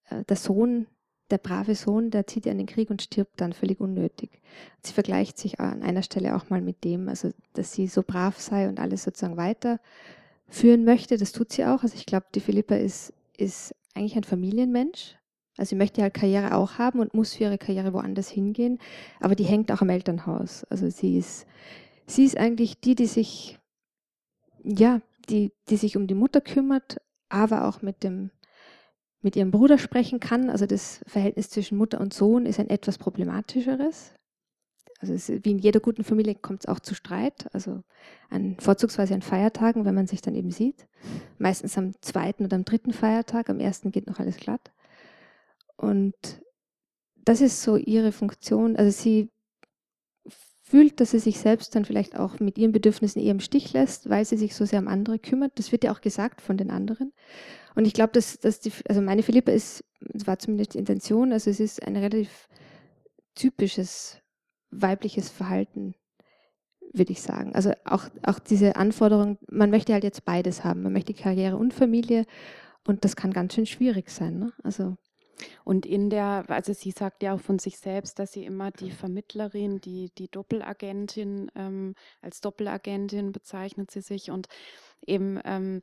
äh, 0.10 0.24
der 0.24 0.38
Sohn 0.38 0.88
der 1.32 1.38
brave 1.38 1.76
Sohn, 1.76 2.12
der 2.12 2.28
zieht 2.28 2.46
ja 2.46 2.52
in 2.52 2.58
den 2.58 2.68
Krieg 2.68 2.90
und 2.90 3.02
stirbt 3.02 3.40
dann 3.40 3.54
völlig 3.54 3.80
unnötig. 3.80 4.42
Sie 4.82 4.94
vergleicht 4.94 5.38
sich 5.38 5.60
an 5.60 5.82
einer 5.84 6.04
Stelle 6.04 6.36
auch 6.36 6.50
mal 6.50 6.62
mit 6.62 6.84
dem, 6.84 7.08
also 7.10 7.32
dass 7.54 7.74
sie 7.74 7.88
so 7.88 8.04
brav 8.04 8.40
sei 8.40 8.68
und 8.68 8.80
alles 8.80 9.04
sozusagen 9.04 9.38
weiterführen 9.38 10.84
möchte. 10.84 11.18
Das 11.18 11.32
tut 11.32 11.52
sie 11.52 11.66
auch. 11.66 11.84
Also 11.84 11.96
ich 11.96 12.06
glaube, 12.06 12.26
die 12.36 12.42
Philippa 12.42 12.76
ist, 12.76 13.14
ist 13.38 13.74
eigentlich 13.96 14.16
ein 14.16 14.24
Familienmensch. 14.24 15.18
Also 15.58 15.70
sie 15.70 15.76
möchte 15.76 16.02
halt 16.02 16.14
Karriere 16.14 16.56
auch 16.56 16.78
haben 16.78 17.00
und 17.00 17.14
muss 17.14 17.34
für 17.34 17.46
ihre 17.46 17.58
Karriere 17.58 17.94
woanders 17.94 18.30
hingehen, 18.30 18.80
aber 19.20 19.36
die 19.36 19.44
hängt 19.44 19.72
auch 19.72 19.82
am 19.82 19.90
Elternhaus. 19.90 20.64
Also 20.70 20.90
sie 20.90 21.18
ist, 21.18 21.46
sie 22.08 22.24
ist 22.24 22.38
eigentlich 22.38 22.80
die, 22.80 22.96
die 22.96 23.06
sich, 23.06 23.60
ja, 24.64 25.02
die, 25.30 25.52
die 25.70 25.78
sich 25.78 25.98
um 25.98 26.08
die 26.08 26.16
Mutter 26.16 26.42
kümmert, 26.42 27.02
aber 27.30 27.68
auch 27.68 27.82
mit 27.82 28.04
dem 28.04 28.32
mit 29.22 29.36
ihrem 29.36 29.52
Bruder 29.52 29.78
sprechen 29.78 30.20
kann. 30.20 30.50
Also 30.50 30.66
das 30.66 31.02
Verhältnis 31.08 31.50
zwischen 31.50 31.78
Mutter 31.78 32.02
und 32.02 32.14
Sohn 32.14 32.46
ist 32.46 32.60
ein 32.60 32.70
etwas 32.70 32.98
problematischeres. 32.98 34.14
Also 35.00 35.14
es, 35.14 35.30
wie 35.30 35.52
in 35.52 35.58
jeder 35.58 35.80
guten 35.80 36.04
Familie 36.04 36.36
kommt 36.36 36.62
es 36.62 36.68
auch 36.68 36.80
zu 36.80 36.94
Streit, 36.94 37.48
also 37.54 37.82
an, 38.30 38.58
vorzugsweise 38.60 39.16
an 39.16 39.24
Feiertagen, 39.24 39.84
wenn 39.84 39.96
man 39.96 40.06
sich 40.06 40.22
dann 40.22 40.36
eben 40.36 40.52
sieht. 40.52 40.88
Meistens 41.40 41.78
am 41.78 41.94
zweiten 42.02 42.46
oder 42.46 42.56
am 42.56 42.66
dritten 42.66 42.94
Feiertag, 42.94 43.50
am 43.50 43.60
ersten 43.60 43.92
geht 43.92 44.06
noch 44.06 44.20
alles 44.20 44.38
glatt. 44.38 44.72
Und 45.76 46.14
das 47.16 47.42
ist 47.42 47.64
so 47.64 47.78
ihre 47.78 48.12
Funktion. 48.12 48.76
Also 48.76 48.92
sie 48.92 49.30
fühlt, 50.62 51.00
dass 51.00 51.12
sie 51.12 51.20
sich 51.20 51.40
selbst 51.40 51.76
dann 51.76 51.84
vielleicht 51.84 52.18
auch 52.18 52.40
mit 52.40 52.58
ihren 52.60 52.72
Bedürfnissen 52.72 53.22
eher 53.22 53.32
im 53.32 53.40
Stich 53.40 53.74
lässt, 53.74 54.10
weil 54.10 54.24
sie 54.24 54.38
sich 54.38 54.56
so 54.56 54.66
sehr 54.66 54.80
um 54.80 54.88
andere 54.88 55.18
kümmert. 55.18 55.54
Das 55.56 55.72
wird 55.72 55.84
ja 55.84 55.92
auch 55.92 56.02
gesagt 56.02 56.42
von 56.42 56.58
den 56.58 56.70
anderen. 56.70 57.12
Und 57.76 57.86
ich 57.86 57.94
glaube, 57.94 58.12
dass, 58.14 58.40
dass 58.40 58.60
die, 58.60 58.72
also 58.88 59.02
meine 59.02 59.24
Philippa 59.24 59.52
ist, 59.52 59.84
das 60.00 60.28
war 60.28 60.40
zumindest 60.40 60.74
die 60.74 60.80
Intention, 60.80 61.32
also 61.32 61.50
es 61.50 61.60
ist 61.60 61.82
ein 61.84 61.96
relativ 61.96 62.48
typisches 63.36 64.18
weibliches 64.72 65.30
Verhalten, 65.30 65.96
würde 66.94 67.12
ich 67.12 67.22
sagen. 67.22 67.56
Also 67.56 67.74
auch, 67.86 68.06
auch 68.24 68.40
diese 68.40 68.76
Anforderung, 68.76 69.38
man 69.50 69.70
möchte 69.70 69.94
halt 69.94 70.04
jetzt 70.04 70.26
beides 70.26 70.64
haben. 70.64 70.82
Man 70.84 70.94
möchte 70.94 71.14
Karriere 71.14 71.58
und 71.58 71.74
Familie 71.74 72.26
und 72.88 73.06
das 73.06 73.16
kann 73.16 73.32
ganz 73.32 73.54
schön 73.54 73.66
schwierig 73.66 74.10
sein. 74.10 74.40
Ne? 74.40 74.54
Also 74.64 74.98
Und 75.64 75.86
in 75.86 76.10
der, 76.10 76.46
also 76.48 76.74
sie 76.74 76.92
sagt 76.92 77.24
ja 77.24 77.34
auch 77.34 77.40
von 77.40 77.60
sich 77.60 77.78
selbst, 77.78 78.20
dass 78.20 78.32
sie 78.34 78.46
immer 78.46 78.72
die 78.72 78.92
Vermittlerin, 78.92 79.80
die, 79.82 80.12
die 80.18 80.30
Doppelagentin, 80.30 81.52
ähm, 81.56 81.96
als 82.22 82.42
Doppelagentin 82.42 83.32
bezeichnet 83.32 83.92
sie 83.92 84.02
sich 84.02 84.32
und 84.32 84.48
eben, 85.06 85.40
ähm, 85.46 85.82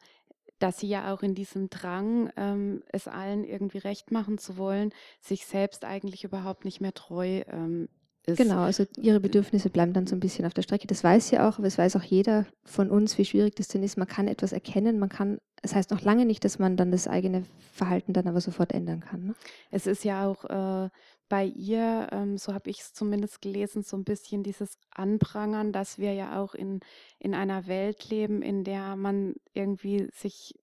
dass 0.59 0.79
sie 0.79 0.88
ja 0.88 1.12
auch 1.12 1.23
in 1.23 1.35
diesem 1.35 1.71
Drang, 1.71 2.31
ähm, 2.37 2.83
es 2.93 3.09
allen 3.09 3.45
irgendwie 3.45 3.79
recht 3.79 4.11
machen 4.11 4.38
zu 4.38 4.57
wollen, 4.57 4.93
sich 5.21 5.47
selbst 5.47 5.85
eigentlich 5.85 6.25
überhaupt 6.25 6.65
nicht 6.65 6.81
mehr 6.81 6.95
treu 6.95 7.43
ähm, 7.49 7.88
ist. 8.29 8.38
Genau, 8.38 8.61
also 8.61 8.85
ihre 8.97 9.21
Bedürfnisse 9.21 9.71
bleiben 9.71 9.93
dann 9.93 10.07
so 10.07 10.15
ein 10.15 10.21
bisschen 10.21 10.45
auf 10.45 10.55
der 10.55 10.62
Strecke. 10.62 10.87
Das 10.87 11.03
weiß 11.03 11.29
sie 11.29 11.38
auch, 11.38 11.59
aber 11.59 11.67
es 11.67 11.79
weiß 11.79 11.97
auch 11.97 12.03
jeder 12.03 12.47
von 12.65 12.91
uns, 12.91 13.17
wie 13.19 13.25
schwierig 13.25 13.57
das 13.57 13.69
denn 13.69 13.83
ist. 13.83 13.97
Man 13.97 14.07
kann 14.07 14.29
etwas 14.29 14.53
erkennen, 14.53 14.99
man 14.99 15.09
kann, 15.09 15.38
es 15.62 15.71
das 15.71 15.75
heißt 15.75 15.91
noch 15.91 16.03
lange 16.03 16.27
nicht, 16.27 16.45
dass 16.45 16.59
man 16.59 16.77
dann 16.77 16.93
das 16.93 17.09
eigene 17.09 17.45
Verhalten 17.73 18.12
dann 18.12 18.29
aber 18.29 18.41
sofort 18.41 18.73
ändern 18.73 19.00
kann. 19.00 19.27
Ne? 19.27 19.35
Es 19.71 19.87
ist 19.87 20.05
ja 20.05 20.27
auch 20.27 20.45
äh, 20.45 20.91
bei 21.29 21.45
ihr, 21.45 22.09
ähm, 22.13 22.39
so 22.39 22.55
habe 22.55 22.71
ich 22.71 22.81
es 22.81 22.93
zumindest 22.93 23.41
gelesen, 23.43 23.83
so 23.83 23.97
ein 23.97 24.05
bisschen 24.05 24.43
dieses 24.43 24.79
Anprangern, 24.91 25.73
dass 25.73 25.99
wir 25.99 26.13
ja 26.13 26.41
auch 26.41 26.55
in, 26.55 26.81
in 27.19 27.35
einer 27.35 27.67
Welt 27.67 28.09
leben, 28.11 28.43
in 28.43 28.65
der 28.65 28.97
man 28.97 29.35
irgendwie 29.53 30.09
sich 30.15 30.55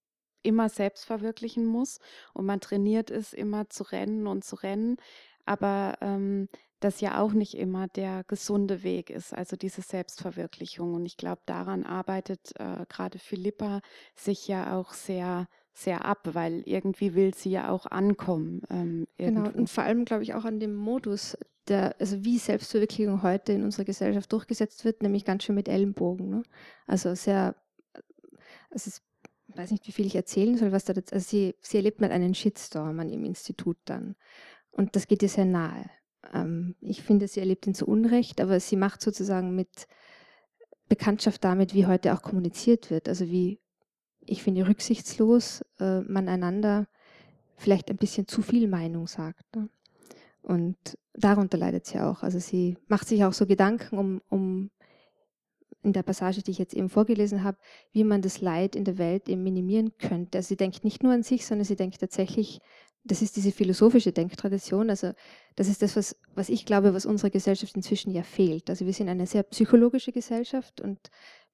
immer 0.42 0.70
selbst 0.70 1.06
verwirklichen 1.06 1.66
muss 1.66 2.00
und 2.34 2.46
man 2.46 2.62
trainiert 2.62 3.10
ist, 3.10 3.34
immer 3.34 3.70
zu 3.70 3.84
rennen 3.84 4.28
und 4.28 4.44
zu 4.44 4.56
rennen. 4.56 4.98
Aber 5.46 5.98
ähm, 6.02 6.50
das 6.80 7.02
ja 7.02 7.20
auch 7.20 7.34
nicht 7.34 7.56
immer 7.56 7.88
der 7.88 8.24
gesunde 8.26 8.84
Weg 8.84 9.10
ist, 9.10 9.34
also 9.34 9.56
diese 9.56 9.82
Selbstverwirklichung. 9.82 10.94
Und 10.94 11.06
ich 11.06 11.18
glaube, 11.18 11.42
daran 11.46 11.84
arbeitet 11.84 12.52
äh, 12.60 12.86
gerade 12.88 13.20
Philippa 13.20 13.82
sich 14.14 14.48
ja 14.48 14.78
auch 14.78 14.94
sehr, 14.94 15.48
sehr 15.76 16.06
ab, 16.06 16.30
weil 16.34 16.64
irgendwie 16.66 17.14
will 17.14 17.34
sie 17.34 17.52
ja 17.52 17.70
auch 17.70 17.86
ankommen. 17.86 18.62
Ähm, 18.70 19.08
genau, 19.18 19.50
und 19.50 19.70
vor 19.70 19.84
allem 19.84 20.06
glaube 20.06 20.24
ich 20.24 20.34
auch 20.34 20.46
an 20.46 20.60
dem 20.60 20.74
Modus, 20.74 21.38
der, 21.68 21.96
also 22.00 22.24
wie 22.24 22.38
Selbstverwirklichung 22.38 23.24
heute 23.24 23.52
in 23.52 23.64
unserer 23.64 23.86
Gesellschaft 23.86 24.32
durchgesetzt 24.32 24.86
wird, 24.86 25.04
nämlich 25.04 25.26
ganz 25.26 25.44
schön 25.44 25.56
mit 25.56 25.68
Ellenbogen. 25.68 26.30
Ne? 26.30 26.44
Also 26.88 27.14
sehr, 27.14 27.56
es 28.70 28.88
ist 28.88 29.04
ich 29.48 29.58
weiß 29.58 29.72
nicht, 29.72 29.88
wie 29.88 29.92
viel 29.92 30.06
ich 30.06 30.16
erzählen 30.16 30.58
soll, 30.58 30.72
was 30.72 30.86
da 30.86 30.94
also 30.94 31.20
sie, 31.20 31.56
sie 31.62 31.78
erlebt 31.78 32.02
mal 32.02 32.12
einen 32.12 32.34
Shitstorm 32.34 33.00
an 33.00 33.10
ihrem 33.10 33.26
Institut 33.26 33.78
dann. 33.86 34.16
Und 34.72 34.96
das 34.96 35.08
geht 35.08 35.24
ihr 35.24 35.30
sehr 35.30 35.46
nahe. 35.46 35.90
Ähm, 36.34 36.76
ich 36.82 37.04
finde, 37.04 37.28
sie 37.28 37.40
erlebt 37.40 37.68
ihn 37.68 37.74
zu 37.74 37.86
Unrecht, 37.86 38.42
aber 38.42 38.60
sie 38.60 38.76
macht 38.76 39.02
sozusagen 39.02 39.56
mit 39.56 39.88
Bekanntschaft 40.90 41.44
damit, 41.44 41.74
wie 41.74 41.86
heute 41.86 42.14
auch 42.14 42.22
kommuniziert 42.22 42.90
wird. 42.90 43.08
Also 43.08 43.28
wie, 43.28 43.62
ich 44.26 44.44
finde, 44.44 44.68
rücksichtslos 44.68 45.64
äh, 45.80 46.02
man 46.02 46.28
einander 46.28 46.88
vielleicht 47.58 47.90
ein 47.90 47.98
bisschen 47.98 48.28
zu 48.28 48.42
viel 48.42 48.68
Meinung 48.68 49.08
sagt. 49.08 49.56
Ne? 49.56 49.70
Und 50.42 50.78
darunter 51.14 51.58
leidet 51.58 51.86
sie 51.86 52.00
auch. 52.00 52.24
Also 52.24 52.40
sie 52.40 52.78
macht 52.88 53.08
sich 53.08 53.24
auch 53.24 53.34
so 53.34 53.46
Gedanken 53.46 53.98
um, 53.98 54.22
um 54.30 54.70
in 55.82 55.94
der 55.94 56.04
Passage, 56.04 56.42
die 56.42 56.52
ich 56.52 56.58
jetzt 56.58 56.74
eben 56.74 56.90
vorgelesen 56.90 57.44
habe, 57.44 57.58
wie 57.92 58.04
man 58.04 58.22
das 58.22 58.42
Leid 58.42 58.76
in 58.76 58.84
der 58.84 58.98
Welt 58.98 59.30
eben 59.30 59.44
minimieren 59.44 59.98
könnte. 59.98 60.40
Also 60.40 60.50
sie 60.50 60.58
denkt 60.58 60.84
nicht 60.84 61.04
nur 61.04 61.14
an 61.14 61.24
sich, 61.24 61.46
sondern 61.46 61.66
sie 61.66 61.76
denkt 61.76 62.00
tatsächlich 62.00 62.60
das 63.06 63.22
ist 63.22 63.36
diese 63.36 63.52
philosophische 63.52 64.12
Denktradition. 64.12 64.90
Also 64.90 65.14
das 65.56 65.68
ist 65.68 65.82
das, 65.82 65.96
was, 65.96 66.18
was 66.34 66.50
ich 66.50 66.66
glaube, 66.66 66.94
was 66.94 67.06
unserer 67.06 67.30
Gesellschaft 67.30 67.76
inzwischen 67.76 68.12
ja 68.12 68.24
fehlt. 68.24 68.70
Also 68.70 68.86
wir 68.86 68.94
sind 68.94 69.10
eine 69.10 69.28
sehr 69.28 69.44
psychologische 69.44 70.12
Gesellschaft 70.12 70.82
und 70.82 71.00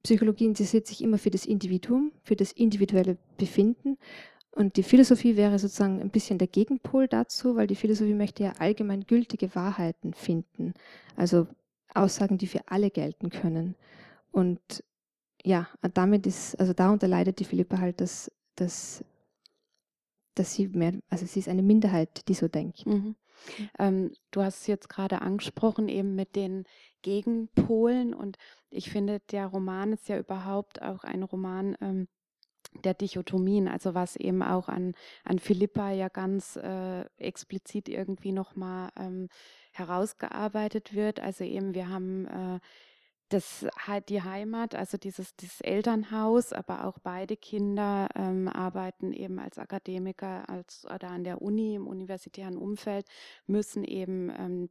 Psychologie 0.04 0.46
interessiert 0.46 0.88
sich 0.88 1.02
immer 1.02 1.18
für 1.18 1.30
das 1.30 1.46
Individuum, 1.46 2.12
für 2.24 2.36
das 2.36 2.52
individuelle 2.52 3.18
Befinden. 3.38 3.98
Und 4.52 4.76
die 4.76 4.84
Philosophie 4.84 5.38
wäre 5.38 5.60
sozusagen 5.60 6.02
ein 6.02 6.10
bisschen 6.10 6.38
der 6.38 6.48
Gegenpol 6.48 7.08
dazu, 7.08 7.56
weil 7.56 7.68
die 7.68 7.76
Philosophie 7.76 8.14
möchte 8.14 8.44
ja 8.44 8.54
allgemein 8.60 9.06
gültige 9.06 9.54
Wahrheiten 9.56 10.14
finden. 10.14 10.74
Also 11.16 11.48
Aussagen, 11.94 12.38
die 12.38 12.48
für 12.48 12.68
alle 12.68 12.90
gelten 12.90 13.30
können. 13.30 13.76
Und 14.32 14.60
ja, 15.44 15.68
damit 15.94 16.28
ist, 16.28 16.60
also 16.60 16.74
darunter 16.74 17.08
leidet 17.08 17.40
die 17.40 17.46
Philippa 17.46 17.78
halt, 17.78 18.02
dass, 18.02 18.32
dass 18.56 19.04
dass 20.36 20.54
sie 20.54 20.68
mehr, 20.68 20.94
also 21.10 21.26
sie 21.26 21.40
ist 21.40 21.50
eine 21.50 21.62
Minderheit, 21.62 22.28
die 22.28 22.34
so 22.34 22.48
denkt. 22.48 22.86
Mhm. 22.86 23.16
Ähm, 23.80 24.12
du 24.32 24.42
hast 24.42 24.62
es 24.62 24.68
jetzt 24.68 24.90
gerade 24.90 25.22
angesprochen, 25.22 25.90
eben 25.90 26.16
mit 26.16 26.36
den 26.36 26.66
Gegenpolen 27.02 28.14
und 28.14 28.38
ich 28.70 28.90
finde, 28.90 29.20
der 29.32 29.48
Roman 29.48 29.94
ist 29.94 30.10
ja 30.10 30.18
überhaupt 30.18 30.82
auch 30.82 31.04
ein 31.04 31.24
Roman 31.24 31.76
ähm, 31.82 32.08
der 32.84 32.94
Dichotomien, 32.94 33.68
also 33.68 33.94
was 33.94 34.16
eben 34.16 34.42
auch 34.44 34.70
an, 34.70 34.94
an 35.24 35.40
Philippa 35.40 35.92
ja 35.92 36.08
ganz 36.08 36.56
äh, 36.56 37.02
explizit 37.18 37.90
irgendwie 37.90 38.32
nochmal 38.32 38.90
ähm, 38.98 39.28
herausgearbeitet 39.74 40.94
wird. 40.94 41.20
Also 41.20 41.44
eben, 41.44 41.74
wir 41.74 41.90
haben 41.90 42.28
äh, 42.28 42.60
das 43.34 43.66
halt 43.78 44.10
die 44.10 44.22
Heimat, 44.22 44.76
also 44.76 44.98
dieses, 44.98 45.36
dieses 45.36 45.62
Elternhaus, 45.62 46.54
aber 46.54 46.86
auch 46.86 47.00
beide 47.00 47.38
Kinder 47.38 48.10
ähm, 48.16 48.48
arbeiten 48.48 49.14
eben 49.14 49.40
als 49.40 49.58
Akademiker 49.58 50.50
als, 50.50 50.86
oder 50.86 51.10
an 51.10 51.24
der 51.24 51.42
Uni 51.42 51.76
im 51.76 51.88
universitären 51.88 52.58
Umfeld, 52.58 53.08
müssen 53.48 53.84
eben 53.84 54.30
ähm, 54.30 54.70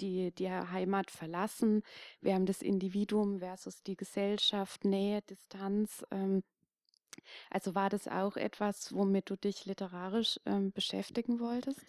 die, 0.00 0.32
die 0.32 0.50
Heimat 0.50 1.10
verlassen. 1.10 1.82
Wir 2.20 2.34
haben 2.34 2.46
das 2.46 2.62
Individuum 2.62 3.38
versus 3.38 3.82
die 3.82 3.96
Gesellschaft, 3.96 4.84
Nähe, 4.84 5.22
Distanz. 5.22 6.04
Ähm, 6.10 6.42
also 7.50 7.74
war 7.74 7.90
das 7.90 8.08
auch 8.08 8.36
etwas, 8.36 8.94
womit 8.94 9.30
du 9.30 9.36
dich 9.36 9.64
literarisch 9.64 10.38
ähm, 10.46 10.72
beschäftigen 10.72 11.40
wolltest? 11.40 11.80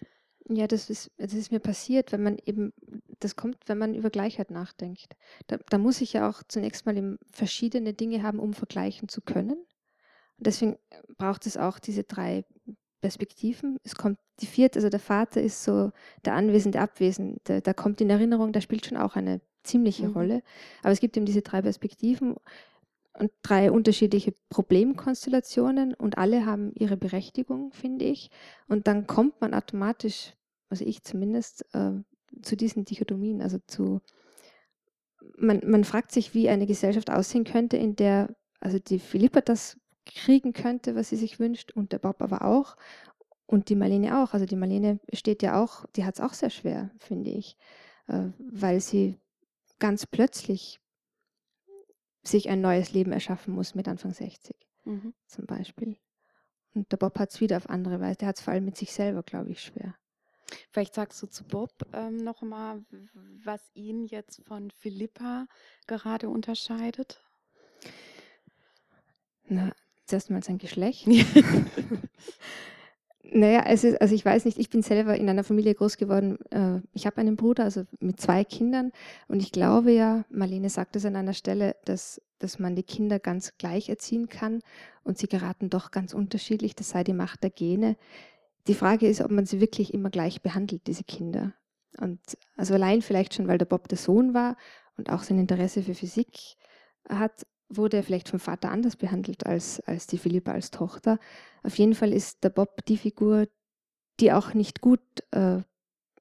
Ja, 0.48 0.66
das 0.66 0.88
ist, 0.88 1.10
das 1.18 1.34
ist 1.34 1.52
mir 1.52 1.60
passiert, 1.60 2.12
wenn 2.12 2.22
man 2.22 2.38
eben, 2.46 2.72
das 3.20 3.36
kommt, 3.36 3.58
wenn 3.66 3.76
man 3.76 3.94
über 3.94 4.08
Gleichheit 4.08 4.50
nachdenkt. 4.50 5.14
Da, 5.46 5.58
da 5.68 5.76
muss 5.76 6.00
ich 6.00 6.14
ja 6.14 6.28
auch 6.28 6.42
zunächst 6.48 6.86
mal 6.86 7.18
verschiedene 7.30 7.92
Dinge 7.92 8.22
haben, 8.22 8.38
um 8.38 8.54
vergleichen 8.54 9.08
zu 9.08 9.20
können. 9.20 9.58
Und 10.38 10.46
deswegen 10.46 10.74
äh, 10.90 11.02
braucht 11.18 11.46
es 11.46 11.58
auch 11.58 11.78
diese 11.78 12.04
drei 12.04 12.44
Perspektiven. 13.00 13.78
Es 13.84 13.94
kommt 13.94 14.18
die 14.40 14.46
vierte, 14.46 14.78
also 14.78 14.88
der 14.88 15.00
Vater 15.00 15.42
ist 15.42 15.64
so 15.64 15.92
der 16.24 16.34
Anwesende, 16.34 16.80
Abwesende. 16.80 17.60
Da 17.60 17.72
kommt 17.74 18.00
in 18.00 18.10
Erinnerung, 18.10 18.52
da 18.52 18.60
spielt 18.60 18.86
schon 18.86 18.98
auch 18.98 19.16
eine 19.16 19.40
ziemliche 19.64 20.08
mhm. 20.08 20.12
Rolle. 20.14 20.42
Aber 20.82 20.92
es 20.92 21.00
gibt 21.00 21.16
eben 21.16 21.26
diese 21.26 21.42
drei 21.42 21.60
Perspektiven 21.62 22.36
und 23.18 23.32
drei 23.42 23.70
unterschiedliche 23.70 24.32
Problemkonstellationen 24.48 25.94
und 25.94 26.18
alle 26.18 26.46
haben 26.46 26.72
ihre 26.74 26.96
Berechtigung, 26.96 27.72
finde 27.72 28.04
ich. 28.04 28.30
Und 28.68 28.86
dann 28.86 29.06
kommt 29.06 29.40
man 29.40 29.54
automatisch 29.54 30.34
also 30.68 30.84
ich 30.84 31.02
zumindest, 31.02 31.64
äh, 31.74 31.92
zu 32.42 32.56
diesen 32.56 32.84
Dichotomien, 32.84 33.42
also 33.42 33.58
zu, 33.66 34.00
man, 35.36 35.60
man 35.66 35.84
fragt 35.84 36.12
sich, 36.12 36.34
wie 36.34 36.48
eine 36.48 36.66
Gesellschaft 36.66 37.10
aussehen 37.10 37.44
könnte, 37.44 37.76
in 37.76 37.96
der, 37.96 38.34
also 38.60 38.78
die 38.78 38.98
Philippa 38.98 39.40
das 39.40 39.78
kriegen 40.04 40.52
könnte, 40.52 40.94
was 40.94 41.10
sie 41.10 41.16
sich 41.16 41.38
wünscht 41.38 41.72
und 41.72 41.92
der 41.92 41.98
Bob 41.98 42.22
aber 42.22 42.42
auch 42.42 42.76
und 43.46 43.68
die 43.68 43.76
Marlene 43.76 44.22
auch. 44.22 44.34
Also 44.34 44.46
die 44.46 44.56
Marlene 44.56 45.00
steht 45.12 45.42
ja 45.42 45.62
auch, 45.62 45.86
die 45.96 46.04
hat 46.04 46.14
es 46.14 46.20
auch 46.20 46.34
sehr 46.34 46.50
schwer, 46.50 46.90
finde 46.98 47.30
ich, 47.30 47.56
äh, 48.06 48.28
weil 48.38 48.80
sie 48.80 49.18
ganz 49.78 50.06
plötzlich 50.06 50.80
sich 52.22 52.48
ein 52.48 52.60
neues 52.60 52.92
Leben 52.92 53.12
erschaffen 53.12 53.54
muss 53.54 53.74
mit 53.74 53.88
Anfang 53.88 54.12
60 54.12 54.56
mhm. 54.84 55.14
zum 55.26 55.46
Beispiel. 55.46 55.96
Und 56.74 56.92
der 56.92 56.96
Bob 56.98 57.18
hat 57.18 57.30
es 57.32 57.40
wieder 57.40 57.56
auf 57.56 57.70
andere 57.70 58.00
Weise. 58.00 58.18
Der 58.18 58.28
hat 58.28 58.36
es 58.36 58.42
vor 58.42 58.52
allem 58.52 58.64
mit 58.64 58.76
sich 58.76 58.92
selber, 58.92 59.22
glaube 59.22 59.50
ich, 59.50 59.60
schwer. 59.62 59.94
Vielleicht 60.70 60.94
sagst 60.94 61.22
du 61.22 61.26
zu 61.26 61.44
Bob 61.44 61.70
ähm, 61.92 62.16
nochmal, 62.16 62.84
was 63.44 63.70
ihn 63.74 64.04
jetzt 64.04 64.42
von 64.46 64.70
Philippa 64.70 65.46
gerade 65.86 66.28
unterscheidet. 66.28 67.22
Na, 69.46 69.72
zuerst 70.06 70.30
mal 70.30 70.42
sein 70.42 70.58
Geschlecht. 70.58 71.06
naja, 73.32 73.64
es 73.66 73.84
ist, 73.84 74.00
also 74.00 74.14
ich 74.14 74.24
weiß 74.24 74.44
nicht, 74.44 74.58
ich 74.58 74.70
bin 74.70 74.82
selber 74.82 75.16
in 75.16 75.28
einer 75.28 75.44
Familie 75.44 75.74
groß 75.74 75.96
geworden. 75.96 76.38
Äh, 76.50 76.80
ich 76.92 77.06
habe 77.06 77.18
einen 77.18 77.36
Bruder, 77.36 77.64
also 77.64 77.84
mit 78.00 78.20
zwei 78.20 78.44
Kindern. 78.44 78.92
Und 79.26 79.40
ich 79.40 79.52
glaube 79.52 79.92
ja, 79.92 80.24
Marlene 80.30 80.70
sagt 80.70 80.96
es 80.96 81.04
an 81.04 81.16
einer 81.16 81.34
Stelle, 81.34 81.76
dass, 81.84 82.20
dass 82.38 82.58
man 82.58 82.74
die 82.76 82.82
Kinder 82.82 83.18
ganz 83.18 83.56
gleich 83.58 83.88
erziehen 83.88 84.28
kann 84.28 84.60
und 85.04 85.18
sie 85.18 85.28
geraten 85.28 85.70
doch 85.70 85.90
ganz 85.90 86.14
unterschiedlich. 86.14 86.74
Das 86.74 86.90
sei 86.90 87.04
die 87.04 87.12
Macht 87.12 87.42
der 87.42 87.50
Gene. 87.50 87.96
Die 88.68 88.74
Frage 88.74 89.08
ist, 89.08 89.20
ob 89.20 89.30
man 89.30 89.46
sie 89.46 89.60
wirklich 89.60 89.94
immer 89.94 90.10
gleich 90.10 90.42
behandelt, 90.42 90.86
diese 90.86 91.04
Kinder. 91.04 91.54
Und 91.98 92.20
also 92.56 92.74
allein 92.74 93.02
vielleicht 93.02 93.34
schon, 93.34 93.48
weil 93.48 93.58
der 93.58 93.66
Bob 93.66 93.88
der 93.88 93.98
Sohn 93.98 94.34
war 94.34 94.56
und 94.96 95.10
auch 95.10 95.22
sein 95.22 95.38
Interesse 95.38 95.82
für 95.82 95.94
Physik 95.94 96.56
hat, 97.08 97.46
wurde 97.70 97.98
er 97.98 98.02
vielleicht 98.02 98.28
vom 98.28 98.40
Vater 98.40 98.70
anders 98.70 98.96
behandelt 98.96 99.46
als, 99.46 99.80
als 99.80 100.06
die 100.06 100.18
Philippa 100.18 100.52
als 100.52 100.70
Tochter. 100.70 101.18
Auf 101.62 101.76
jeden 101.78 101.94
Fall 101.94 102.12
ist 102.12 102.44
der 102.44 102.50
Bob 102.50 102.84
die 102.86 102.96
Figur, 102.96 103.48
die 104.20 104.32
auch 104.32 104.54
nicht 104.54 104.80
gut 104.80 105.00
äh, 105.30 105.62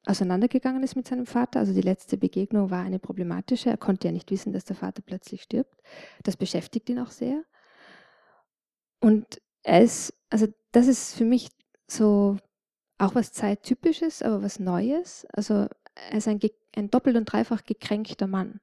auseinandergegangen 0.06 0.84
ist 0.84 0.96
mit 0.96 1.08
seinem 1.08 1.26
Vater. 1.26 1.60
Also 1.60 1.74
die 1.74 1.82
letzte 1.82 2.18
Begegnung 2.18 2.70
war 2.70 2.84
eine 2.84 3.00
problematische. 3.00 3.70
Er 3.70 3.78
konnte 3.78 4.08
ja 4.08 4.12
nicht 4.12 4.32
wissen, 4.32 4.54
dass 4.54 4.66
der 4.66 4.76
Vater 4.76 5.02
plötzlich 5.02 5.44
stirbt. 5.44 5.82
Das 6.24 6.38
beschäftigt 6.38 6.90
ihn 6.90 7.00
auch 7.00 7.12
sehr. 7.12 7.44
Und 9.00 9.42
er 9.64 9.82
ist, 9.84 10.14
also 10.30 10.48
das 10.72 10.88
ist 10.88 11.16
für 11.16 11.26
mich 11.26 11.50
so 11.88 12.38
auch 12.98 13.16
was 13.16 13.32
Zeittypisches, 13.32 14.22
aber 14.22 14.44
was 14.44 14.60
Neues. 14.60 15.26
Also 15.34 15.68
er 15.96 16.18
ist 16.18 16.28
ein, 16.28 16.40
ein 16.76 16.90
doppelt 16.90 17.16
und 17.16 17.26
dreifach 17.26 17.64
gekränkter 17.64 18.28
Mann 18.28 18.60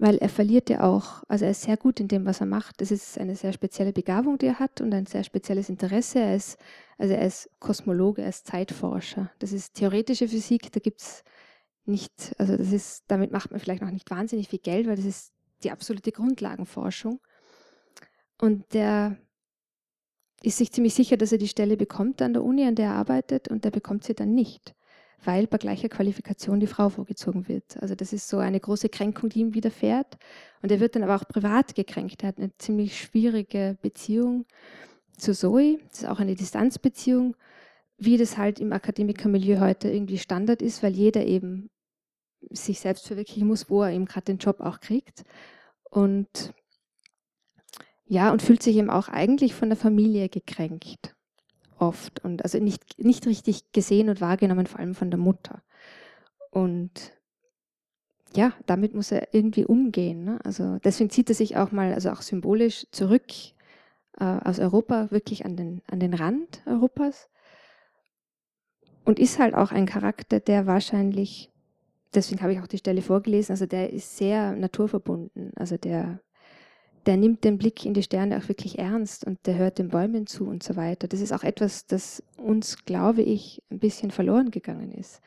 weil 0.00 0.16
er 0.18 0.28
verliert 0.28 0.70
ja 0.70 0.82
auch, 0.82 1.24
also 1.28 1.44
er 1.44 1.50
ist 1.50 1.62
sehr 1.62 1.76
gut 1.76 1.98
in 1.98 2.08
dem, 2.08 2.24
was 2.24 2.40
er 2.40 2.46
macht. 2.46 2.80
Das 2.80 2.90
ist 2.90 3.18
eine 3.18 3.34
sehr 3.34 3.52
spezielle 3.52 3.92
Begabung, 3.92 4.38
die 4.38 4.46
er 4.46 4.58
hat 4.58 4.80
und 4.80 4.94
ein 4.94 5.06
sehr 5.06 5.24
spezielles 5.24 5.68
Interesse. 5.68 6.20
Er 6.20 6.36
ist, 6.36 6.58
also 6.98 7.14
er 7.14 7.26
ist 7.26 7.50
Kosmologe, 7.58 8.22
er 8.22 8.28
ist 8.28 8.46
Zeitforscher. 8.46 9.30
Das 9.40 9.52
ist 9.52 9.74
theoretische 9.74 10.28
Physik, 10.28 10.70
da 10.72 10.80
gibt 10.80 11.00
es 11.00 11.24
nicht, 11.84 12.34
also 12.38 12.56
das 12.56 12.72
ist, 12.72 13.04
damit 13.08 13.32
macht 13.32 13.50
man 13.50 13.60
vielleicht 13.60 13.82
noch 13.82 13.90
nicht 13.90 14.10
wahnsinnig 14.10 14.48
viel 14.48 14.60
Geld, 14.60 14.86
weil 14.86 14.96
das 14.96 15.04
ist 15.04 15.32
die 15.64 15.72
absolute 15.72 16.12
Grundlagenforschung. 16.12 17.20
Und 18.40 18.72
der 18.74 19.16
ist 20.42 20.58
sich 20.58 20.72
ziemlich 20.72 20.94
sicher, 20.94 21.16
dass 21.16 21.32
er 21.32 21.38
die 21.38 21.48
Stelle 21.48 21.76
bekommt 21.76 22.22
an 22.22 22.32
der 22.32 22.44
Uni, 22.44 22.64
an 22.64 22.74
der 22.74 22.86
er 22.86 22.94
arbeitet, 22.94 23.48
und 23.48 23.64
der 23.64 23.70
bekommt 23.70 24.04
sie 24.04 24.14
dann 24.14 24.34
nicht 24.34 24.74
weil 25.24 25.46
bei 25.46 25.58
gleicher 25.58 25.88
Qualifikation 25.88 26.60
die 26.60 26.66
Frau 26.66 26.88
vorgezogen 26.88 27.48
wird. 27.48 27.80
Also 27.80 27.94
das 27.94 28.12
ist 28.12 28.28
so 28.28 28.38
eine 28.38 28.60
große 28.60 28.88
Kränkung, 28.88 29.28
die 29.30 29.40
ihm 29.40 29.54
widerfährt. 29.54 30.16
Und 30.62 30.70
er 30.70 30.80
wird 30.80 30.94
dann 30.94 31.02
aber 31.02 31.16
auch 31.16 31.26
privat 31.26 31.74
gekränkt. 31.74 32.22
Er 32.22 32.28
hat 32.28 32.38
eine 32.38 32.56
ziemlich 32.58 32.98
schwierige 32.98 33.76
Beziehung 33.82 34.46
zu 35.16 35.34
Zoe. 35.34 35.78
Das 35.90 36.02
ist 36.02 36.08
auch 36.08 36.20
eine 36.20 36.34
Distanzbeziehung, 36.34 37.36
wie 37.96 38.16
das 38.16 38.38
halt 38.38 38.60
im 38.60 38.72
Akademikermilieu 38.72 39.58
heute 39.60 39.90
irgendwie 39.90 40.18
Standard 40.18 40.62
ist, 40.62 40.82
weil 40.82 40.92
jeder 40.92 41.26
eben 41.26 41.70
sich 42.50 42.78
selbst 42.78 43.06
verwirklichen 43.06 43.48
muss, 43.48 43.68
wo 43.68 43.82
er 43.82 43.90
eben 43.90 44.04
gerade 44.04 44.26
den 44.26 44.38
Job 44.38 44.60
auch 44.60 44.78
kriegt. 44.78 45.24
Und 45.90 46.54
ja, 48.08 48.32
und 48.32 48.42
fühlt 48.42 48.62
sich 48.62 48.76
eben 48.76 48.90
auch 48.90 49.08
eigentlich 49.08 49.54
von 49.54 49.68
der 49.68 49.76
Familie 49.76 50.28
gekränkt 50.28 51.14
oft 51.78 52.24
und 52.24 52.42
also 52.42 52.58
nicht, 52.58 52.98
nicht 52.98 53.26
richtig 53.26 53.72
gesehen 53.72 54.08
und 54.08 54.20
wahrgenommen, 54.20 54.66
vor 54.66 54.80
allem 54.80 54.94
von 54.94 55.10
der 55.10 55.18
Mutter. 55.18 55.62
Und 56.50 57.12
ja, 58.34 58.52
damit 58.66 58.94
muss 58.94 59.12
er 59.12 59.32
irgendwie 59.32 59.64
umgehen. 59.64 60.24
Ne? 60.24 60.38
Also 60.44 60.78
deswegen 60.78 61.10
zieht 61.10 61.28
er 61.28 61.34
sich 61.34 61.56
auch 61.56 61.70
mal, 61.70 61.94
also 61.94 62.10
auch 62.10 62.22
symbolisch 62.22 62.86
zurück 62.90 63.26
äh, 64.18 64.24
aus 64.24 64.58
Europa, 64.58 65.10
wirklich 65.10 65.44
an 65.44 65.56
den, 65.56 65.82
an 65.86 66.00
den 66.00 66.14
Rand 66.14 66.62
Europas. 66.66 67.28
Und 69.04 69.18
ist 69.18 69.38
halt 69.38 69.54
auch 69.54 69.70
ein 69.72 69.86
Charakter, 69.86 70.40
der 70.40 70.66
wahrscheinlich, 70.66 71.50
deswegen 72.14 72.42
habe 72.42 72.52
ich 72.52 72.60
auch 72.60 72.66
die 72.66 72.78
Stelle 72.78 73.00
vorgelesen, 73.00 73.52
also 73.52 73.64
der 73.66 73.92
ist 73.92 74.16
sehr 74.16 74.52
naturverbunden. 74.52 75.52
Also 75.56 75.78
der 75.78 76.20
der 77.08 77.16
nimmt 77.16 77.42
den 77.42 77.56
Blick 77.56 77.86
in 77.86 77.94
die 77.94 78.02
Sterne 78.02 78.36
auch 78.36 78.48
wirklich 78.48 78.78
ernst 78.78 79.24
und 79.24 79.38
der 79.46 79.56
hört 79.56 79.78
den 79.78 79.88
Bäumen 79.88 80.26
zu 80.26 80.46
und 80.46 80.62
so 80.62 80.76
weiter. 80.76 81.08
Das 81.08 81.22
ist 81.22 81.32
auch 81.32 81.42
etwas, 81.42 81.86
das 81.86 82.22
uns, 82.36 82.84
glaube 82.84 83.22
ich, 83.22 83.62
ein 83.70 83.78
bisschen 83.78 84.10
verloren 84.10 84.50
gegangen 84.50 84.92
ist. 84.92 85.22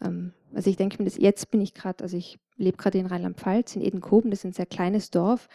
Ähm, 0.00 0.34
also 0.54 0.70
ich 0.70 0.76
denke 0.76 0.98
mir, 0.98 1.04
dass 1.04 1.18
jetzt 1.18 1.50
bin 1.50 1.60
ich 1.60 1.74
gerade, 1.74 2.04
also 2.04 2.16
ich 2.16 2.38
lebe 2.56 2.76
gerade 2.76 2.98
in 2.98 3.06
Rheinland-Pfalz, 3.06 3.74
in 3.74 3.82
Edenkoben, 3.82 4.30
das 4.30 4.40
ist 4.40 4.44
ein 4.44 4.52
sehr 4.52 4.66
kleines 4.66 5.10
Dorf, 5.10 5.48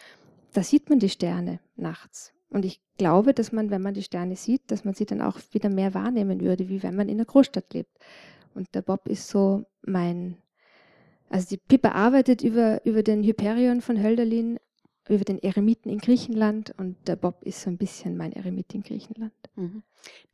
da 0.52 0.62
sieht 0.62 0.90
man 0.90 0.98
die 0.98 1.08
Sterne 1.08 1.58
nachts. 1.74 2.34
Und 2.50 2.66
ich 2.66 2.82
glaube, 2.98 3.32
dass 3.32 3.50
man, 3.50 3.70
wenn 3.70 3.80
man 3.80 3.94
die 3.94 4.02
Sterne 4.02 4.36
sieht, 4.36 4.70
dass 4.70 4.84
man 4.84 4.92
sie 4.92 5.06
dann 5.06 5.22
auch 5.22 5.40
wieder 5.52 5.70
mehr 5.70 5.94
wahrnehmen 5.94 6.42
würde, 6.42 6.68
wie 6.68 6.82
wenn 6.82 6.96
man 6.96 7.08
in 7.08 7.14
einer 7.14 7.24
Großstadt 7.24 7.72
lebt. 7.72 7.96
Und 8.54 8.74
der 8.74 8.82
Bob 8.82 9.08
ist 9.08 9.26
so 9.26 9.64
mein, 9.80 10.36
also 11.30 11.48
die 11.48 11.56
Pippa 11.56 11.92
arbeitet 11.92 12.42
über, 12.42 12.84
über 12.84 13.02
den 13.02 13.24
Hyperion 13.24 13.80
von 13.80 14.02
Hölderlin 14.02 14.58
über 15.08 15.24
den 15.24 15.42
Eremiten 15.42 15.90
in 15.90 15.98
Griechenland 15.98 16.72
und 16.78 16.96
der 17.08 17.16
Bob 17.16 17.42
ist 17.42 17.62
so 17.62 17.70
ein 17.70 17.76
bisschen 17.76 18.16
mein 18.16 18.32
Eremit 18.32 18.72
in 18.72 18.82
Griechenland. 18.82 19.32
Mhm. 19.56 19.82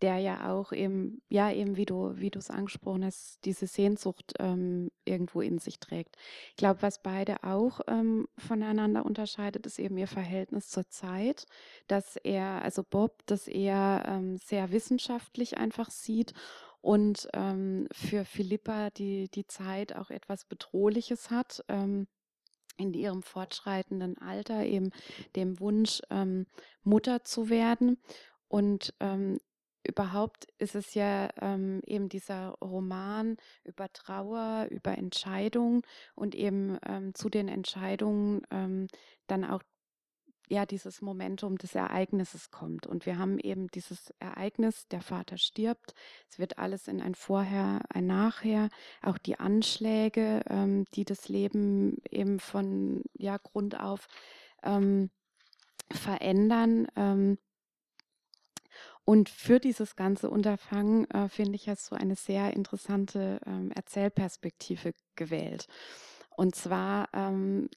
Der 0.02 0.18
ja 0.18 0.52
auch 0.52 0.72
eben, 0.72 1.22
ja, 1.28 1.50
eben 1.50 1.76
wie 1.76 1.86
du, 1.86 2.12
wie 2.16 2.30
du 2.30 2.38
es 2.38 2.50
angesprochen 2.50 3.04
hast, 3.04 3.44
diese 3.44 3.66
Sehnsucht 3.66 4.34
ähm, 4.38 4.90
irgendwo 5.04 5.40
in 5.40 5.58
sich 5.58 5.78
trägt. 5.78 6.16
Ich 6.50 6.56
glaube, 6.56 6.82
was 6.82 7.02
beide 7.02 7.42
auch 7.44 7.80
ähm, 7.86 8.28
voneinander 8.36 9.06
unterscheidet, 9.06 9.66
ist 9.66 9.78
eben 9.78 9.96
ihr 9.96 10.06
Verhältnis 10.06 10.68
zur 10.68 10.88
Zeit, 10.88 11.46
dass 11.86 12.16
er, 12.16 12.62
also 12.62 12.82
Bob, 12.82 13.22
dass 13.26 13.48
er 13.48 14.04
ähm, 14.06 14.36
sehr 14.36 14.70
wissenschaftlich 14.70 15.56
einfach 15.56 15.90
sieht 15.90 16.34
und 16.80 17.28
ähm, 17.32 17.88
für 17.92 18.24
Philippa 18.24 18.90
die, 18.90 19.28
die 19.30 19.46
Zeit 19.46 19.96
auch 19.96 20.10
etwas 20.10 20.44
Bedrohliches 20.44 21.30
hat. 21.30 21.64
Ähm, 21.68 22.06
in 22.78 22.94
ihrem 22.94 23.22
fortschreitenden 23.22 24.16
Alter 24.18 24.64
eben 24.64 24.90
dem 25.36 25.60
Wunsch, 25.60 26.00
ähm, 26.10 26.46
Mutter 26.82 27.24
zu 27.24 27.50
werden. 27.50 27.98
Und 28.48 28.94
ähm, 29.00 29.38
überhaupt 29.82 30.46
ist 30.58 30.74
es 30.74 30.94
ja 30.94 31.28
ähm, 31.40 31.80
eben 31.86 32.08
dieser 32.08 32.50
Roman 32.62 33.36
über 33.64 33.92
Trauer, 33.92 34.68
über 34.70 34.96
Entscheidungen 34.96 35.82
und 36.14 36.34
eben 36.34 36.78
ähm, 36.86 37.14
zu 37.14 37.28
den 37.28 37.48
Entscheidungen 37.48 38.42
ähm, 38.50 38.86
dann 39.26 39.44
auch 39.44 39.62
ja 40.48 40.66
dieses 40.66 41.00
Momentum 41.02 41.58
des 41.58 41.74
Ereignisses 41.74 42.50
kommt. 42.50 42.86
Und 42.86 43.06
wir 43.06 43.18
haben 43.18 43.38
eben 43.38 43.68
dieses 43.68 44.12
Ereignis, 44.18 44.88
der 44.88 45.00
Vater 45.00 45.38
stirbt, 45.38 45.94
es 46.30 46.38
wird 46.38 46.58
alles 46.58 46.88
in 46.88 47.00
ein 47.00 47.14
Vorher, 47.14 47.80
ein 47.90 48.06
Nachher, 48.06 48.68
auch 49.02 49.18
die 49.18 49.38
Anschläge, 49.38 50.42
ähm, 50.48 50.84
die 50.94 51.04
das 51.04 51.28
Leben 51.28 51.98
eben 52.10 52.40
von 52.40 53.02
ja, 53.14 53.36
Grund 53.36 53.78
auf 53.78 54.08
ähm, 54.62 55.10
verändern. 55.90 56.86
Ähm, 56.96 57.38
und 59.04 59.30
für 59.30 59.58
dieses 59.58 59.96
ganze 59.96 60.28
Unterfangen 60.28 61.10
äh, 61.10 61.28
finde 61.30 61.56
ich 61.56 61.66
es 61.66 61.86
so 61.86 61.96
eine 61.96 62.14
sehr 62.14 62.52
interessante 62.52 63.40
ähm, 63.46 63.70
Erzählperspektive 63.70 64.92
gewählt. 65.16 65.66
Und 66.36 66.54
zwar 66.54 67.08
ähm, 67.14 67.70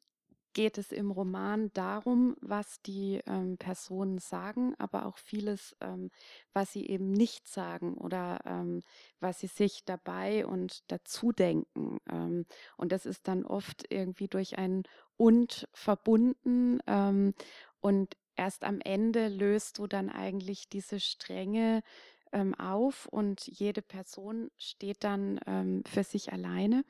geht 0.53 0.77
es 0.77 0.91
im 0.91 1.11
Roman 1.11 1.71
darum, 1.73 2.35
was 2.41 2.81
die 2.81 3.21
ähm, 3.25 3.57
Personen 3.57 4.19
sagen, 4.19 4.75
aber 4.77 5.05
auch 5.05 5.17
vieles, 5.17 5.75
ähm, 5.81 6.11
was 6.53 6.71
sie 6.71 6.87
eben 6.87 7.11
nicht 7.11 7.47
sagen 7.47 7.95
oder 7.95 8.39
ähm, 8.45 8.81
was 9.19 9.39
sie 9.39 9.47
sich 9.47 9.83
dabei 9.85 10.45
und 10.45 10.83
dazu 10.91 11.31
denken. 11.31 11.99
Ähm, 12.09 12.45
und 12.77 12.91
das 12.91 13.05
ist 13.05 13.27
dann 13.27 13.45
oft 13.45 13.85
irgendwie 13.89 14.27
durch 14.27 14.57
ein 14.57 14.83
und 15.17 15.67
verbunden 15.73 16.79
ähm, 16.87 17.33
und 17.79 18.15
erst 18.35 18.63
am 18.63 18.79
Ende 18.81 19.27
löst 19.27 19.77
du 19.77 19.87
dann 19.87 20.09
eigentlich 20.09 20.69
diese 20.69 20.99
Stränge 20.99 21.83
ähm, 22.31 22.55
auf 22.55 23.05
und 23.07 23.45
jede 23.47 23.81
Person 23.81 24.49
steht 24.57 25.03
dann 25.03 25.83
für 25.85 26.03
sich 26.03 26.31
alleine. 26.31 26.83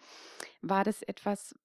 War 0.62 0.84
das 0.84 1.02
etwas, 1.02 1.56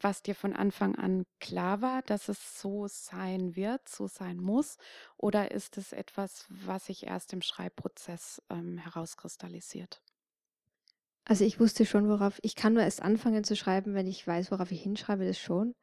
was 0.00 0.22
dir 0.22 0.34
von 0.34 0.54
Anfang 0.54 0.94
an 0.94 1.24
klar 1.40 1.80
war, 1.80 2.02
dass 2.02 2.28
es 2.28 2.60
so 2.60 2.86
sein 2.88 3.56
wird, 3.56 3.88
so 3.88 4.06
sein 4.06 4.38
muss? 4.38 4.76
Oder 5.16 5.50
ist 5.50 5.78
es 5.78 5.92
etwas, 5.92 6.46
was 6.48 6.86
sich 6.86 7.06
erst 7.06 7.32
im 7.32 7.42
Schreibprozess 7.42 8.42
ähm, 8.50 8.78
herauskristallisiert? 8.78 10.02
Also 11.24 11.44
ich 11.44 11.58
wusste 11.58 11.86
schon, 11.86 12.08
worauf, 12.08 12.38
ich 12.42 12.54
kann 12.54 12.74
nur 12.74 12.82
erst 12.82 13.02
anfangen 13.02 13.42
zu 13.42 13.56
schreiben, 13.56 13.94
wenn 13.94 14.06
ich 14.06 14.26
weiß, 14.26 14.52
worauf 14.52 14.70
ich 14.70 14.82
hinschreibe, 14.82 15.26
das 15.26 15.38
schon. 15.38 15.74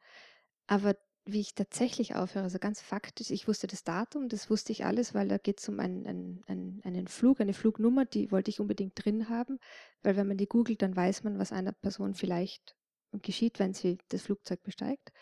Aber 0.66 0.96
wie 1.26 1.40
ich 1.40 1.54
tatsächlich 1.54 2.14
aufhöre, 2.14 2.44
also 2.44 2.58
ganz 2.58 2.80
faktisch, 2.80 3.30
ich 3.30 3.48
wusste 3.48 3.66
das 3.66 3.84
Datum, 3.84 4.28
das 4.28 4.50
wusste 4.50 4.72
ich 4.72 4.84
alles, 4.84 5.14
weil 5.14 5.28
da 5.28 5.38
geht 5.38 5.60
es 5.60 5.68
um 5.68 5.80
einen, 5.80 6.06
einen, 6.06 6.44
einen, 6.46 6.82
einen 6.84 7.08
Flug, 7.08 7.40
eine 7.40 7.54
Flugnummer, 7.54 8.04
die 8.04 8.30
wollte 8.30 8.50
ich 8.50 8.60
unbedingt 8.60 8.92
drin 9.02 9.28
haben, 9.28 9.58
weil 10.02 10.16
wenn 10.16 10.28
man 10.28 10.36
die 10.36 10.48
googelt, 10.48 10.82
dann 10.82 10.94
weiß 10.94 11.24
man, 11.24 11.38
was 11.38 11.52
einer 11.52 11.72
Person 11.72 12.14
vielleicht 12.14 12.76
geschieht, 13.22 13.58
wenn 13.58 13.74
sie 13.74 13.98
das 14.08 14.22
Flugzeug 14.22 14.62
besteigt. 14.62 15.12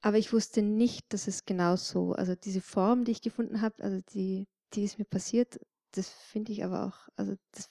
Aber 0.00 0.18
ich 0.18 0.32
wusste 0.32 0.62
nicht, 0.62 1.12
dass 1.12 1.26
es 1.26 1.44
genau 1.44 1.76
so, 1.76 2.12
also 2.12 2.34
diese 2.34 2.60
Form, 2.60 3.04
die 3.04 3.12
ich 3.12 3.22
gefunden 3.22 3.60
habe, 3.60 3.82
also 3.82 4.00
die, 4.14 4.46
die 4.74 4.84
ist 4.84 4.98
mir 4.98 5.04
passiert, 5.04 5.58
das 5.92 6.08
finde 6.08 6.52
ich 6.52 6.64
aber 6.64 6.86
auch, 6.86 7.08
also 7.16 7.34
das 7.52 7.70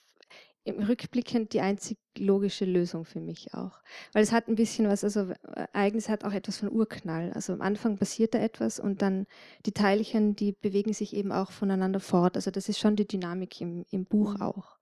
im 0.68 0.84
Rückblickend 0.84 1.54
die 1.54 1.62
einzig 1.62 1.98
logische 2.18 2.66
Lösung 2.66 3.06
für 3.06 3.22
mich 3.22 3.54
auch. 3.54 3.80
Weil 4.12 4.24
es 4.24 4.34
hat 4.34 4.50
ein 4.50 4.56
bisschen 4.56 4.90
was, 4.90 5.06
also 5.06 5.32
Ereignis 5.74 6.10
hat 6.10 6.26
auch 6.26 6.34
etwas 6.34 6.58
von 6.58 6.70
Urknall. 6.70 7.32
Also 7.32 7.54
am 7.54 7.62
Anfang 7.62 7.98
passiert 7.98 8.34
da 8.34 8.40
etwas 8.40 8.78
und 8.78 9.02
dann 9.02 9.28
die 9.66 9.72
Teilchen, 9.72 10.36
die 10.36 10.52
bewegen 10.52 10.92
sich 10.92 11.16
eben 11.16 11.32
auch 11.32 11.52
voneinander 11.52 12.02
fort. 12.02 12.36
Also 12.36 12.52
das 12.52 12.68
ist 12.68 12.80
schon 12.80 12.98
die 12.98 13.08
Dynamik 13.08 13.62
im, 13.62 13.86
im 13.92 14.04
Buch 14.04 14.34
mhm. 14.34 14.42
auch. 14.42 14.78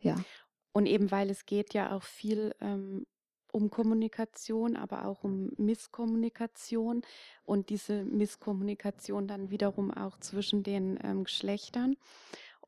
Ja. 0.00 0.16
Und 0.72 0.86
eben 0.86 1.12
weil 1.12 1.30
es 1.30 1.46
geht 1.46 1.74
ja 1.74 1.94
auch 1.94 2.02
viel 2.02 2.52
ähm, 2.60 3.06
um 3.52 3.70
Kommunikation, 3.70 4.76
aber 4.76 5.06
auch 5.06 5.24
um 5.24 5.50
Misskommunikation 5.56 7.02
und 7.44 7.68
diese 7.70 8.04
Misskommunikation 8.04 9.26
dann 9.26 9.50
wiederum 9.50 9.90
auch 9.90 10.18
zwischen 10.18 10.62
den 10.62 10.98
ähm, 11.02 11.24
Geschlechtern. 11.24 11.96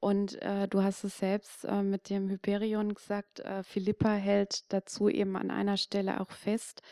Und 0.01 0.41
äh, 0.43 0.67
du 0.69 0.83
hast 0.83 1.05
es 1.05 1.19
selbst 1.19 1.65
äh, 1.65 1.83
mit 1.83 2.11
dem 2.11 2.29
Hyperion 2.29 2.95
gesagt, 2.95 3.41
äh, 3.41 3.63
Philippa 3.63 4.13
hält 4.15 4.73
dazu 4.73 5.09
eben 5.09 5.37
an 5.37 5.51
einer 5.51 5.77
Stelle 5.77 6.21
auch 6.21 6.31
fest, 6.33 6.83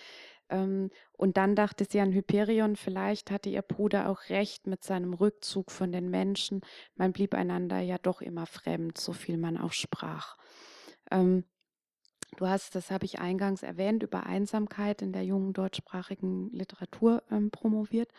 Ähm, 0.52 0.90
und 1.12 1.36
dann 1.36 1.54
dachte 1.54 1.84
sie 1.88 2.00
an 2.00 2.12
Hyperion, 2.12 2.74
vielleicht 2.76 3.30
hatte 3.30 3.50
ihr 3.50 3.62
Bruder 3.62 4.08
auch 4.08 4.30
recht 4.30 4.66
mit 4.66 4.82
seinem 4.82 5.14
Rückzug 5.14 5.70
von 5.70 5.92
den 5.92 6.10
Menschen. 6.10 6.62
Man 6.96 7.12
blieb 7.12 7.34
einander 7.34 7.78
ja 7.80 7.98
doch 7.98 8.20
immer 8.20 8.46
fremd, 8.46 8.98
so 8.98 9.12
viel 9.12 9.36
man 9.38 9.56
auch 9.56 9.72
sprach. 9.72 10.36
Ähm, 11.10 11.44
du 12.36 12.48
hast, 12.48 12.74
das 12.74 12.90
habe 12.90 13.04
ich 13.04 13.18
eingangs 13.18 13.62
erwähnt, 13.62 14.02
über 14.02 14.26
Einsamkeit 14.26 15.02
in 15.02 15.12
der 15.12 15.24
jungen 15.24 15.52
deutschsprachigen 15.52 16.50
Literatur 16.52 17.22
ähm, 17.30 17.50
promoviert. 17.50 18.10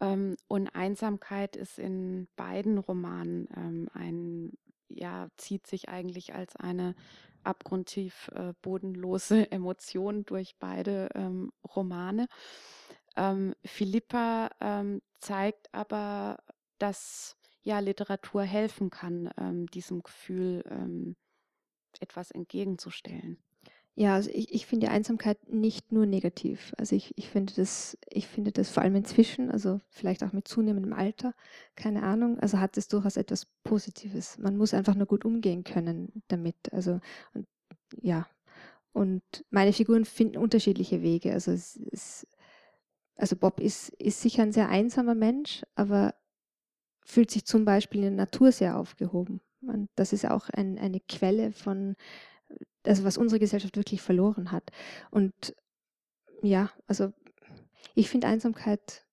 Ähm, 0.00 0.36
und 0.48 0.68
Einsamkeit 0.74 1.56
ist 1.56 1.78
in 1.78 2.28
beiden 2.36 2.78
Romanen 2.78 3.48
ähm, 3.56 3.88
ein, 3.92 4.52
ja, 4.88 5.28
zieht 5.36 5.66
sich 5.66 5.88
eigentlich 5.88 6.34
als 6.34 6.56
eine 6.56 6.94
abgrundtief 7.42 8.28
äh, 8.34 8.52
bodenlose 8.62 9.50
Emotion 9.52 10.24
durch 10.24 10.56
beide 10.58 11.08
ähm, 11.14 11.52
Romane. 11.76 12.26
Ähm, 13.16 13.54
Philippa 13.64 14.50
ähm, 14.60 15.02
zeigt 15.20 15.72
aber, 15.72 16.38
dass 16.78 17.36
ja 17.62 17.78
Literatur 17.78 18.42
helfen 18.42 18.90
kann, 18.90 19.30
ähm, 19.38 19.66
diesem 19.68 20.02
Gefühl 20.02 20.64
etwas 22.02 22.30
entgegenzustellen. 22.30 23.38
Ja, 23.96 24.14
also 24.14 24.28
ich, 24.32 24.52
ich 24.52 24.66
finde 24.66 24.90
Einsamkeit 24.90 25.38
nicht 25.48 25.92
nur 25.92 26.04
negativ. 26.04 26.74
Also 26.78 26.96
ich, 26.96 27.16
ich 27.16 27.28
finde 27.28 27.54
das, 27.54 27.96
ich 28.10 28.26
finde 28.26 28.50
das 28.50 28.68
vor 28.70 28.82
allem 28.82 28.96
inzwischen, 28.96 29.52
also 29.52 29.80
vielleicht 29.88 30.24
auch 30.24 30.32
mit 30.32 30.48
zunehmendem 30.48 30.92
Alter, 30.92 31.32
keine 31.76 32.02
Ahnung, 32.02 32.40
also 32.40 32.58
hat 32.58 32.76
es 32.76 32.88
durchaus 32.88 33.16
etwas 33.16 33.46
Positives. 33.62 34.36
Man 34.38 34.56
muss 34.56 34.74
einfach 34.74 34.96
nur 34.96 35.06
gut 35.06 35.24
umgehen 35.24 35.62
können 35.62 36.22
damit. 36.26 36.56
Also 36.72 37.00
und, 37.34 37.46
ja. 38.02 38.26
Und 38.92 39.22
meine 39.50 39.72
Figuren 39.72 40.04
finden 40.04 40.38
unterschiedliche 40.38 41.02
Wege. 41.02 41.32
Also 41.32 41.52
es, 41.52 41.80
es, 41.92 42.26
also 43.16 43.36
Bob 43.36 43.60
ist, 43.60 43.90
ist 43.90 44.20
sicher 44.20 44.42
ein 44.42 44.52
sehr 44.52 44.68
einsamer 44.70 45.14
Mensch, 45.14 45.62
aber 45.76 46.14
fühlt 47.04 47.30
sich 47.30 47.44
zum 47.44 47.64
Beispiel 47.64 48.02
in 48.02 48.16
der 48.16 48.26
Natur 48.26 48.50
sehr 48.50 48.76
aufgehoben. 48.76 49.40
Und 49.68 49.88
das 49.96 50.12
ist 50.12 50.28
auch 50.28 50.48
ein, 50.50 50.78
eine 50.78 51.00
Quelle 51.00 51.52
von 51.52 51.96
also 52.86 53.04
was 53.04 53.16
unsere 53.16 53.38
Gesellschaft 53.38 53.76
wirklich 53.76 54.02
verloren 54.02 54.52
hat. 54.52 54.70
Und 55.10 55.54
ja, 56.42 56.70
also 56.86 57.12
ich 57.94 58.08
finde 58.08 58.26
Einsamkeit 58.26 59.04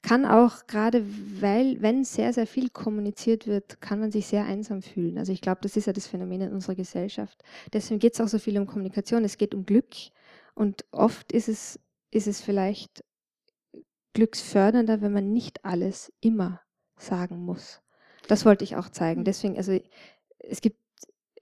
kann 0.00 0.24
auch 0.24 0.66
gerade, 0.68 1.04
weil, 1.40 1.82
wenn 1.82 2.04
sehr, 2.04 2.32
sehr 2.32 2.46
viel 2.46 2.70
kommuniziert 2.70 3.48
wird, 3.48 3.80
kann 3.80 3.98
man 3.98 4.12
sich 4.12 4.26
sehr 4.26 4.44
einsam 4.44 4.80
fühlen. 4.80 5.18
Also 5.18 5.32
ich 5.32 5.40
glaube, 5.40 5.58
das 5.62 5.76
ist 5.76 5.86
ja 5.86 5.92
das 5.92 6.06
Phänomen 6.06 6.40
in 6.40 6.52
unserer 6.52 6.76
Gesellschaft. 6.76 7.42
Deswegen 7.72 7.98
geht 7.98 8.14
es 8.14 8.20
auch 8.20 8.28
so 8.28 8.38
viel 8.38 8.56
um 8.58 8.66
Kommunikation. 8.66 9.24
Es 9.24 9.38
geht 9.38 9.56
um 9.56 9.66
Glück. 9.66 9.92
Und 10.54 10.84
oft 10.92 11.32
ist 11.32 11.48
es, 11.48 11.80
ist 12.12 12.28
es 12.28 12.40
vielleicht 12.40 13.02
glücksfördernder, 14.12 15.00
wenn 15.00 15.12
man 15.12 15.32
nicht 15.32 15.64
alles 15.64 16.12
immer 16.20 16.60
sagen 16.96 17.44
muss. 17.44 17.82
Das 18.28 18.44
wollte 18.44 18.62
ich 18.62 18.76
auch 18.76 18.88
zeigen. 18.88 19.20
Mhm. 19.20 19.24
Deswegen, 19.24 19.56
also 19.56 19.78
es 20.38 20.60
gibt 20.60 20.78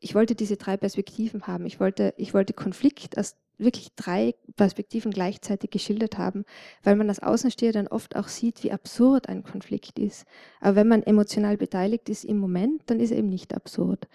ich 0.00 0.14
wollte 0.14 0.34
diese 0.34 0.56
drei 0.56 0.76
Perspektiven 0.76 1.46
haben. 1.46 1.66
Ich 1.66 1.80
wollte, 1.80 2.14
ich 2.16 2.34
wollte 2.34 2.52
Konflikt 2.52 3.18
aus 3.18 3.36
wirklich 3.58 3.94
drei 3.96 4.34
Perspektiven 4.56 5.10
gleichzeitig 5.10 5.70
geschildert 5.70 6.18
haben, 6.18 6.44
weil 6.82 6.94
man 6.94 7.08
als 7.08 7.20
Außensteher 7.20 7.72
dann 7.72 7.88
oft 7.88 8.14
auch 8.14 8.28
sieht, 8.28 8.62
wie 8.62 8.72
absurd 8.72 9.28
ein 9.28 9.42
Konflikt 9.42 9.98
ist. 9.98 10.26
Aber 10.60 10.76
wenn 10.76 10.88
man 10.88 11.02
emotional 11.02 11.56
beteiligt 11.56 12.08
ist 12.08 12.24
im 12.24 12.38
Moment, 12.38 12.82
dann 12.86 13.00
ist 13.00 13.12
er 13.12 13.18
eben 13.18 13.30
nicht 13.30 13.54
absurd. 13.54 14.08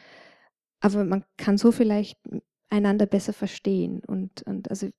Aber 0.80 1.04
man 1.04 1.26
kann 1.38 1.58
so 1.58 1.72
vielleicht 1.72 2.20
einander 2.70 3.08
besser 3.08 3.34
verstehen. 3.34 4.04
Und, 4.06 4.44
und 4.44 4.70
also 4.70 4.90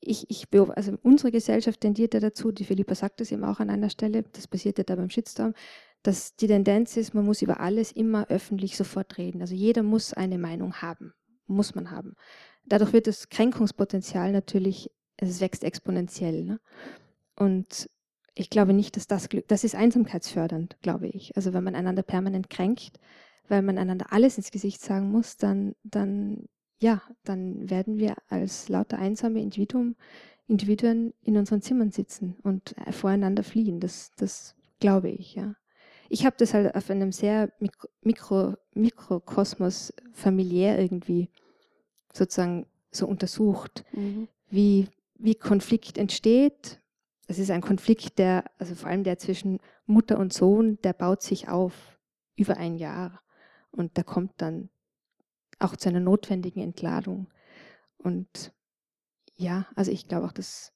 ich, 0.00 0.30
ich 0.30 0.46
also 0.52 0.96
unsere 1.02 1.32
Gesellschaft 1.32 1.80
tendiert 1.80 2.14
ja 2.14 2.20
dazu, 2.20 2.52
die 2.52 2.64
Philippa 2.64 2.94
sagt 2.94 3.20
es 3.20 3.32
eben 3.32 3.44
auch 3.44 3.60
an 3.60 3.68
einer 3.68 3.90
Stelle, 3.90 4.22
das 4.22 4.46
passiert 4.46 4.78
ja 4.78 4.84
da 4.84 4.94
beim 4.94 5.10
Shitstorm, 5.10 5.54
dass 6.02 6.34
die 6.36 6.46
Tendenz 6.46 6.96
ist, 6.96 7.14
man 7.14 7.24
muss 7.24 7.42
über 7.42 7.60
alles 7.60 7.92
immer 7.92 8.26
öffentlich 8.28 8.76
sofort 8.76 9.18
reden. 9.18 9.40
Also 9.40 9.54
jeder 9.54 9.82
muss 9.82 10.14
eine 10.14 10.38
Meinung 10.38 10.74
haben, 10.76 11.12
muss 11.46 11.74
man 11.74 11.90
haben. 11.90 12.14
Dadurch 12.64 12.92
wird 12.92 13.06
das 13.06 13.28
Kränkungspotenzial 13.28 14.32
natürlich, 14.32 14.90
es 15.16 15.40
wächst 15.40 15.64
exponentiell. 15.64 16.44
Ne? 16.44 16.60
Und 17.36 17.90
ich 18.34 18.48
glaube 18.48 18.72
nicht, 18.72 18.96
dass 18.96 19.06
das 19.06 19.28
Glück, 19.28 19.46
das 19.48 19.64
ist 19.64 19.74
einsamkeitsfördernd, 19.74 20.78
glaube 20.80 21.08
ich. 21.08 21.36
Also 21.36 21.52
wenn 21.52 21.64
man 21.64 21.74
einander 21.74 22.02
permanent 22.02 22.48
kränkt, 22.48 22.98
weil 23.48 23.62
man 23.62 23.76
einander 23.76 24.06
alles 24.10 24.38
ins 24.38 24.50
Gesicht 24.50 24.80
sagen 24.80 25.10
muss, 25.10 25.36
dann, 25.36 25.74
dann, 25.82 26.46
ja, 26.80 27.02
dann 27.24 27.68
werden 27.68 27.98
wir 27.98 28.14
als 28.28 28.68
lauter 28.68 28.98
einsame 28.98 29.40
Individuum, 29.40 29.96
Individuen 30.46 31.12
in 31.22 31.36
unseren 31.36 31.60
Zimmern 31.60 31.90
sitzen 31.90 32.36
und 32.42 32.74
voreinander 32.90 33.42
fliehen. 33.42 33.80
Das, 33.80 34.12
das 34.16 34.54
glaube 34.78 35.10
ich, 35.10 35.34
ja 35.34 35.56
ich 36.10 36.26
habe 36.26 36.36
das 36.36 36.52
halt 36.52 36.74
auf 36.74 36.90
einem 36.90 37.12
sehr 37.12 37.52
Mikro, 37.60 37.88
Mikro, 38.02 38.54
Mikrokosmos 38.74 39.94
familiär 40.12 40.78
irgendwie 40.78 41.30
sozusagen 42.12 42.66
so 42.90 43.06
untersucht, 43.06 43.84
mhm. 43.92 44.28
wie, 44.48 44.88
wie 45.14 45.36
Konflikt 45.36 45.96
entsteht. 45.96 46.80
Es 47.28 47.38
ist 47.38 47.52
ein 47.52 47.60
Konflikt, 47.60 48.18
der, 48.18 48.44
also 48.58 48.74
vor 48.74 48.90
allem 48.90 49.04
der 49.04 49.18
zwischen 49.18 49.60
Mutter 49.86 50.18
und 50.18 50.32
Sohn, 50.32 50.78
der 50.82 50.94
baut 50.94 51.22
sich 51.22 51.48
auf 51.48 51.96
über 52.34 52.56
ein 52.56 52.74
Jahr 52.74 53.22
und 53.70 53.96
da 53.96 54.02
kommt 54.02 54.32
dann 54.38 54.68
auch 55.60 55.76
zu 55.76 55.88
einer 55.88 56.00
notwendigen 56.00 56.60
Entladung. 56.60 57.28
Und 57.98 58.52
ja, 59.36 59.68
also 59.76 59.92
ich 59.92 60.08
glaube 60.08 60.26
auch, 60.26 60.32
dass 60.32 60.72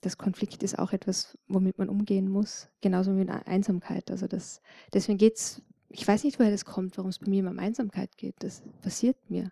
das 0.00 0.16
Konflikt 0.16 0.62
ist 0.62 0.78
auch 0.78 0.92
etwas, 0.92 1.36
womit 1.48 1.78
man 1.78 1.88
umgehen 1.88 2.28
muss, 2.28 2.68
genauso 2.80 3.12
wie 3.12 3.24
mit 3.24 3.30
Einsamkeit. 3.30 4.10
Also 4.10 4.28
das, 4.28 4.62
deswegen 4.92 5.18
geht 5.18 5.36
es, 5.36 5.62
ich 5.88 6.06
weiß 6.06 6.24
nicht, 6.24 6.38
woher 6.38 6.50
das 6.50 6.64
kommt, 6.64 6.96
warum 6.96 7.10
es 7.10 7.18
bei 7.18 7.28
mir 7.28 7.40
immer 7.40 7.50
um 7.50 7.58
Einsamkeit 7.58 8.16
geht. 8.16 8.36
Das 8.40 8.62
passiert 8.82 9.16
mir. 9.28 9.50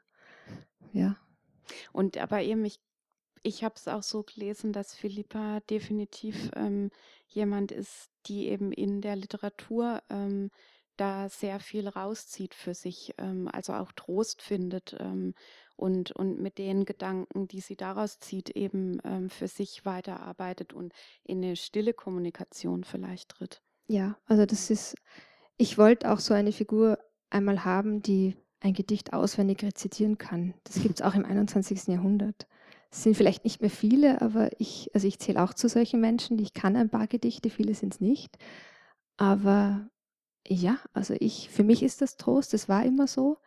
Ja. 0.93 1.17
Und 1.93 2.17
aber 2.19 2.43
eben, 2.43 2.65
ich, 2.65 2.79
ich 3.43 3.65
habe 3.65 3.75
es 3.77 3.89
auch 3.89 4.03
so 4.03 4.23
gelesen, 4.23 4.73
dass 4.73 4.95
Philippa 4.95 5.61
definitiv 5.61 6.51
ähm, 6.55 6.91
jemand 7.29 7.73
ist, 7.73 8.11
die 8.27 8.49
eben 8.49 8.73
in 8.73 9.01
der 9.01 9.17
Literatur 9.17 10.03
ähm, 10.11 10.51
da 10.97 11.29
sehr 11.29 11.61
viel 11.61 11.89
rauszieht 11.89 12.55
für 12.55 12.75
sich, 12.75 13.15
ähm, 13.19 13.49
also 13.53 13.75
auch 13.75 13.93
Trost 13.93 14.43
findet 14.43 14.97
ähm, 14.99 15.35
und, 15.77 16.12
und 16.12 16.41
mit 16.41 16.59
den 16.59 16.85
Gedanken, 16.85 17.49
die 17.49 17.61
sie 17.61 17.77
daraus 17.77 18.19
zieht, 18.19 18.51
eben 18.51 18.99
ähm, 19.05 19.31
für 19.31 19.49
sich 19.49 19.85
weiterarbeitet 19.85 20.73
und 20.73 20.93
in 21.25 21.45
eine 21.45 21.57
stille 21.57 21.93
Kommunikation 21.93 22.85
vielleicht 22.85 23.31
tritt. 23.31 23.62
Ja, 23.87 24.17
also 24.27 24.47
das 24.47 24.71
ist, 24.71 24.97
ich 25.57 25.79
wollte 25.79 26.11
auch 26.11 26.21
so 26.21 26.35
eine 26.35 26.53
Figur 26.53 26.99
einmal 27.31 27.65
haben, 27.65 28.03
die 28.03 28.37
ein 28.61 28.73
Gedicht 28.73 29.12
auswendig 29.12 29.62
rezitieren 29.62 30.19
kann. 30.19 30.55
Das 30.65 30.81
gibt 30.83 31.01
es 31.01 31.03
auch 31.03 31.15
im 31.15 31.25
21. 31.25 31.87
Jahrhundert. 31.89 32.47
Es 32.91 33.03
sind 33.03 33.17
vielleicht 33.17 33.45
nicht 33.45 33.61
mehr 33.61 33.71
viele, 33.71 34.21
aber 34.23 34.51
ich, 34.59 34.91
also 34.95 35.07
ich 35.07 35.19
zähle 35.19 35.43
auch 35.43 35.53
zu 35.53 35.69
solchen 35.69 36.01
Menschen, 36.01 36.37
die 36.37 36.45
ich 36.45 36.55
kann 36.55 36.77
ein 36.77 36.89
paar 36.89 37.07
Gedichte, 37.07 37.51
viele 37.51 37.75
sind 37.75 37.95
es 37.95 38.01
nicht. 38.01 38.39
Aber 39.19 39.89
ja, 40.49 40.79
also 40.93 41.15
ich, 41.19 41.51
für 41.51 41.65
mich 41.65 41.83
ist 41.83 42.01
das 42.01 42.17
Trost, 42.17 42.53
das 42.53 42.69
war 42.69 42.85
immer 42.85 43.07
so. 43.07 43.39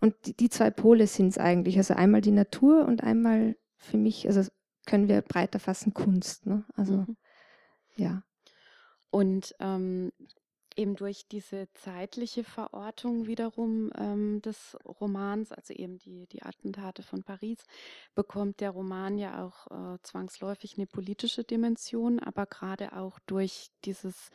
Und 0.00 0.14
die, 0.26 0.36
die 0.36 0.50
zwei 0.50 0.70
Pole 0.70 1.06
sind 1.06 1.28
es 1.28 1.38
eigentlich. 1.38 1.76
Also 1.76 1.94
einmal 1.94 2.20
die 2.20 2.32
Natur 2.32 2.84
und 2.86 3.02
einmal 3.02 3.56
für 3.76 3.96
mich, 3.96 4.26
also 4.26 4.48
können 4.86 5.08
wir 5.08 5.22
breiter 5.22 5.58
fassen, 5.58 5.94
Kunst. 5.94 6.46
Ne? 6.46 6.64
Also 6.74 6.98
mhm. 6.98 7.16
ja. 7.96 8.22
Und 9.10 9.54
ähm, 9.60 10.10
eben 10.76 10.96
durch 10.96 11.26
diese 11.28 11.68
zeitliche 11.74 12.44
Verortung 12.44 13.26
wiederum 13.26 13.90
ähm, 13.96 14.42
des 14.42 14.76
Romans, 14.84 15.52
also 15.52 15.72
eben 15.72 15.98
die, 15.98 16.26
die 16.26 16.42
Attentate 16.42 17.02
von 17.02 17.22
Paris, 17.22 17.58
bekommt 18.14 18.60
der 18.60 18.70
Roman 18.70 19.18
ja 19.18 19.44
auch 19.44 19.70
äh, 19.70 19.98
zwangsläufig 20.02 20.76
eine 20.76 20.86
politische 20.86 21.44
Dimension, 21.44 22.18
aber 22.18 22.46
gerade 22.46 22.92
auch 22.94 23.18
durch 23.26 23.70
dieses 23.84 24.30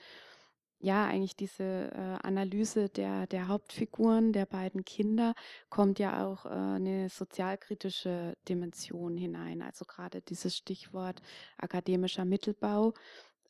ja, 0.79 1.05
eigentlich 1.05 1.35
diese 1.35 1.91
äh, 1.91 2.25
Analyse 2.25 2.89
der, 2.89 3.27
der 3.27 3.47
Hauptfiguren, 3.49 4.31
der 4.31 4.45
beiden 4.45 4.85
Kinder, 4.85 5.33
kommt 5.69 5.99
ja 5.99 6.25
auch 6.25 6.45
äh, 6.45 6.49
eine 6.49 7.09
sozialkritische 7.09 8.37
Dimension 8.47 9.17
hinein. 9.17 9.61
Also 9.61 9.85
gerade 9.85 10.21
dieses 10.21 10.55
Stichwort 10.55 11.21
akademischer 11.57 12.25
Mittelbau. 12.25 12.93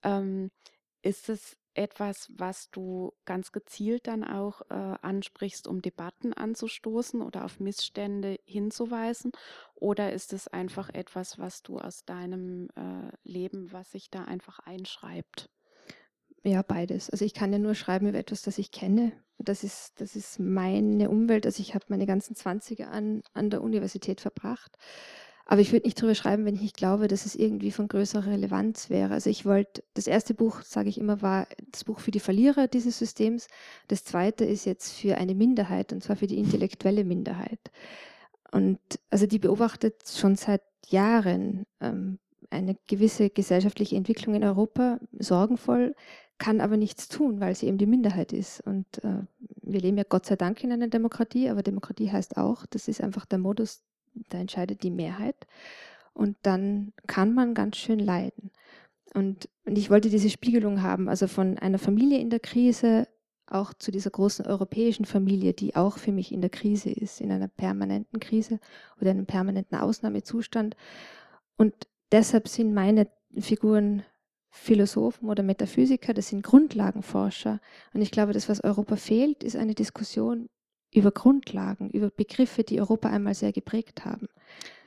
Ähm, 0.03 0.49
ist 1.01 1.29
es 1.29 1.55
etwas, 1.75 2.29
was 2.35 2.71
du 2.71 3.13
ganz 3.25 3.51
gezielt 3.51 4.07
dann 4.07 4.23
auch 4.23 4.61
äh, 4.69 4.73
ansprichst, 4.73 5.67
um 5.67 5.81
Debatten 5.81 6.33
anzustoßen 6.33 7.21
oder 7.21 7.45
auf 7.45 7.59
Missstände 7.59 8.39
hinzuweisen? 8.45 9.31
Oder 9.75 10.11
ist 10.13 10.33
es 10.33 10.47
einfach 10.47 10.89
etwas, 10.89 11.37
was 11.37 11.61
du 11.61 11.79
aus 11.79 12.05
deinem 12.05 12.69
äh, 12.75 13.11
Leben, 13.23 13.71
was 13.71 13.91
sich 13.91 14.09
da 14.09 14.25
einfach 14.25 14.59
einschreibt? 14.59 15.49
Ja, 16.43 16.61
beides. 16.61 17.09
Also 17.09 17.25
ich 17.25 17.33
kann 17.33 17.51
ja 17.51 17.59
nur 17.59 17.75
schreiben 17.75 18.07
über 18.07 18.17
etwas, 18.17 18.41
das 18.41 18.57
ich 18.57 18.71
kenne. 18.71 19.11
Das 19.37 19.63
ist, 19.63 19.99
das 20.01 20.15
ist 20.15 20.39
meine 20.39 21.09
Umwelt. 21.09 21.45
Also 21.45 21.61
ich 21.61 21.75
habe 21.75 21.85
meine 21.89 22.05
ganzen 22.05 22.35
20er 22.35 22.85
an, 22.85 23.21
an 23.33 23.49
der 23.49 23.61
Universität 23.61 24.21
verbracht. 24.21 24.77
Aber 25.51 25.61
ich 25.61 25.71
würde 25.71 25.87
nicht 25.87 25.97
darüber 25.97 26.13
schreiben, 26.13 26.45
wenn 26.45 26.53
ich 26.53 26.61
nicht 26.61 26.77
glaube, 26.77 27.07
dass 27.07 27.25
es 27.25 27.35
irgendwie 27.35 27.71
von 27.71 27.87
größerer 27.87 28.27
Relevanz 28.27 28.91
wäre. 28.91 29.15
Also 29.15 29.31
ich 29.31 29.45
wollte, 29.45 29.83
das 29.95 30.05
erste 30.05 30.35
Buch, 30.35 30.61
sage 30.61 30.89
ich 30.89 30.99
immer, 30.99 31.23
war 31.23 31.47
das 31.71 31.85
Buch 31.85 31.99
für 31.99 32.11
die 32.11 32.19
Verlierer 32.19 32.67
dieses 32.67 32.99
Systems. 32.99 33.47
Das 33.87 34.03
zweite 34.03 34.45
ist 34.45 34.65
jetzt 34.65 34.93
für 34.93 35.17
eine 35.17 35.33
Minderheit, 35.33 35.91
und 35.91 36.03
zwar 36.03 36.17
für 36.17 36.27
die 36.27 36.37
intellektuelle 36.37 37.03
Minderheit. 37.03 37.71
Und 38.51 38.79
also 39.09 39.25
die 39.25 39.39
beobachtet 39.39 39.95
schon 40.07 40.35
seit 40.35 40.61
Jahren 40.87 41.65
ähm, 41.81 42.19
eine 42.51 42.77
gewisse 42.85 43.31
gesellschaftliche 43.31 43.95
Entwicklung 43.95 44.35
in 44.35 44.43
Europa, 44.43 44.99
sorgenvoll, 45.17 45.95
kann 46.39 46.61
aber 46.61 46.77
nichts 46.77 47.07
tun, 47.09 47.39
weil 47.39 47.55
sie 47.55 47.67
eben 47.67 47.77
die 47.77 47.85
Minderheit 47.85 48.33
ist. 48.33 48.61
Und 48.61 49.03
äh, 49.03 49.21
wir 49.61 49.81
leben 49.81 49.97
ja 49.97 50.05
Gott 50.07 50.25
sei 50.25 50.35
Dank 50.35 50.63
in 50.63 50.71
einer 50.71 50.87
Demokratie, 50.87 51.49
aber 51.49 51.61
Demokratie 51.61 52.11
heißt 52.11 52.37
auch, 52.37 52.65
das 52.65 52.87
ist 52.87 53.01
einfach 53.01 53.25
der 53.25 53.37
Modus, 53.37 53.83
da 54.29 54.39
entscheidet 54.39 54.81
die 54.83 54.91
Mehrheit. 54.91 55.35
Und 56.13 56.37
dann 56.41 56.93
kann 57.07 57.33
man 57.33 57.53
ganz 57.53 57.77
schön 57.77 57.99
leiden. 57.99 58.51
Und, 59.13 59.49
und 59.65 59.77
ich 59.77 59.89
wollte 59.89 60.09
diese 60.09 60.29
Spiegelung 60.29 60.81
haben, 60.81 61.09
also 61.09 61.27
von 61.27 61.57
einer 61.57 61.79
Familie 61.79 62.19
in 62.19 62.29
der 62.29 62.39
Krise 62.39 63.07
auch 63.47 63.73
zu 63.73 63.91
dieser 63.91 64.11
großen 64.11 64.45
europäischen 64.45 65.05
Familie, 65.05 65.53
die 65.53 65.75
auch 65.75 65.97
für 65.97 66.11
mich 66.11 66.31
in 66.31 66.41
der 66.41 66.51
Krise 66.51 66.91
ist, 66.91 67.19
in 67.19 67.31
einer 67.31 67.47
permanenten 67.47 68.19
Krise 68.19 68.59
oder 69.01 69.11
einem 69.11 69.25
permanenten 69.25 69.77
Ausnahmezustand. 69.77 70.75
Und 71.57 71.73
deshalb 72.11 72.47
sind 72.47 72.73
meine 72.73 73.07
Figuren 73.39 74.03
Philosophen 74.51 75.29
oder 75.29 75.43
Metaphysiker, 75.43 76.13
das 76.13 76.29
sind 76.29 76.43
Grundlagenforscher. 76.43 77.59
Und 77.93 78.01
ich 78.01 78.11
glaube, 78.11 78.33
das, 78.33 78.49
was 78.49 78.63
Europa 78.63 78.95
fehlt, 78.95 79.43
ist 79.43 79.55
eine 79.55 79.75
Diskussion 79.75 80.49
über 80.93 81.11
Grundlagen, 81.11 81.89
über 81.91 82.09
Begriffe, 82.09 82.63
die 82.63 82.79
Europa 82.79 83.09
einmal 83.09 83.35
sehr 83.35 83.51
geprägt 83.51 84.05
haben. 84.05 84.27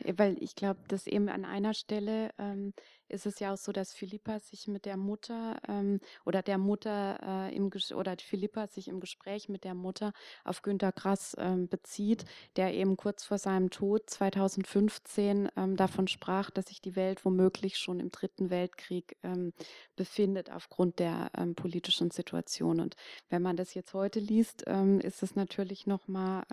Weil 0.05 0.37
ich 0.43 0.55
glaube, 0.55 0.81
dass 0.89 1.07
eben 1.07 1.29
an 1.29 1.45
einer 1.45 1.75
Stelle 1.75 2.31
ähm, 2.39 2.73
ist 3.13 3.27
es 3.27 3.39
ja 3.39 3.53
auch 3.53 3.57
so, 3.57 3.73
dass 3.73 3.93
Philippa 3.93 4.41
sich 4.41 4.67
mit 4.67 4.87
der 4.87 4.97
Mutter 4.97 5.61
ähm, 5.69 6.01
oder 6.25 6.43
der 6.43 6.59
Mutter 6.59 7.19
äh, 7.51 7.55
im 7.55 7.71
Ges 7.71 7.93
oder 7.93 8.17
Philippa 8.19 8.67
sich 8.67 8.89
im 8.89 9.01
Gespräch 9.01 9.49
mit 9.49 9.65
der 9.65 9.75
Mutter 9.75 10.13
auf 10.45 10.63
Günter 10.63 10.93
Grass 10.93 11.37
ähm, 11.39 11.69
bezieht, 11.69 12.25
der 12.57 12.75
eben 12.75 12.97
kurz 12.97 13.25
vor 13.25 13.39
seinem 13.39 13.71
Tod 13.71 14.09
2015 14.09 15.51
ähm, 15.57 15.77
davon 15.77 16.09
sprach, 16.09 16.51
dass 16.51 16.67
sich 16.67 16.81
die 16.81 16.97
Welt 16.97 17.25
womöglich 17.25 17.77
schon 17.77 18.01
im 18.01 18.11
Dritten 18.11 18.51
Weltkrieg 18.51 19.17
ähm, 19.23 19.53
befindet 19.95 20.51
aufgrund 20.51 20.99
der 20.99 21.31
ähm, 21.37 21.55
politischen 21.55 22.11
Situation. 22.11 22.81
Und 22.81 22.97
wenn 23.29 23.43
man 23.43 23.57
das 23.57 23.75
jetzt 23.75 23.95
heute 23.95 24.21
liest, 24.21 24.63
ist 24.63 25.23
es 25.23 25.35
natürlich 25.35 25.87
nochmal 25.87 26.45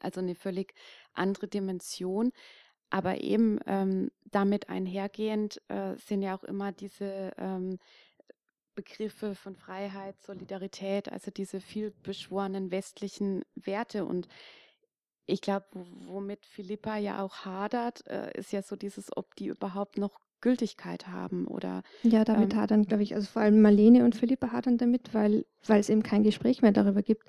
also 0.00 0.20
eine 0.20 0.34
völlig 0.34 0.74
andere 1.12 1.48
Dimension. 1.48 2.32
Aber 2.90 3.20
eben 3.20 3.58
ähm, 3.66 4.10
damit 4.24 4.68
einhergehend 4.68 5.60
äh, 5.68 5.96
sind 5.96 6.22
ja 6.22 6.36
auch 6.36 6.44
immer 6.44 6.70
diese 6.72 7.32
ähm, 7.38 7.78
Begriffe 8.74 9.34
von 9.34 9.56
Freiheit, 9.56 10.20
Solidarität, 10.20 11.10
also 11.10 11.30
diese 11.30 11.60
vielbeschworenen 11.60 12.70
westlichen 12.70 13.44
Werte. 13.54 14.04
Und 14.04 14.28
ich 15.26 15.40
glaube, 15.40 15.66
womit 15.72 16.44
Philippa 16.46 16.96
ja 16.96 17.22
auch 17.22 17.44
hadert, 17.44 18.06
äh, 18.06 18.36
ist 18.38 18.52
ja 18.52 18.62
so 18.62 18.76
dieses, 18.76 19.16
ob 19.16 19.34
die 19.36 19.46
überhaupt 19.46 19.98
noch 19.98 20.20
Gültigkeit 20.40 21.08
haben 21.08 21.46
oder 21.46 21.82
ja, 22.02 22.24
damit 22.24 22.52
ähm, 22.52 22.60
hadern, 22.60 22.84
glaube 22.84 23.02
ich, 23.02 23.14
also 23.14 23.26
vor 23.26 23.42
allem 23.42 23.62
Marlene 23.62 24.04
und 24.04 24.14
Philippa 24.14 24.52
hadern 24.52 24.78
damit, 24.78 25.14
weil, 25.14 25.46
weil 25.66 25.80
es 25.80 25.88
eben 25.88 26.02
kein 26.02 26.22
Gespräch 26.22 26.62
mehr 26.62 26.72
darüber 26.72 27.02
gibt. 27.02 27.28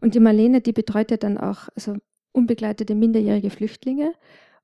Und 0.00 0.14
die 0.14 0.20
Marlene, 0.20 0.60
die 0.60 0.72
betreut 0.72 1.10
ja 1.10 1.16
dann 1.16 1.38
auch 1.38 1.68
also 1.74 1.96
unbegleitete 2.32 2.94
minderjährige 2.94 3.50
Flüchtlinge 3.50 4.14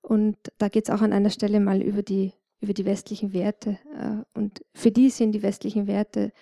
und 0.03 0.37
da 0.59 0.69
geht 0.69 0.89
es 0.89 0.95
auch 0.95 1.03
an 1.03 1.13
einer 1.13 1.31
Stelle 1.31 1.61
mal 1.61 1.83
über 1.83 2.03
die, 2.03 2.33
über 2.61 2.73
die 2.73 2.85
westlichen 2.85 3.33
Werte. 3.33 3.79
Äh, 3.99 4.39
und 4.39 4.65
für 4.75 4.91
die 4.91 5.11
sind 5.11 5.33
die 5.33 5.43
westlichen 5.43 5.87
Werte 5.87 6.33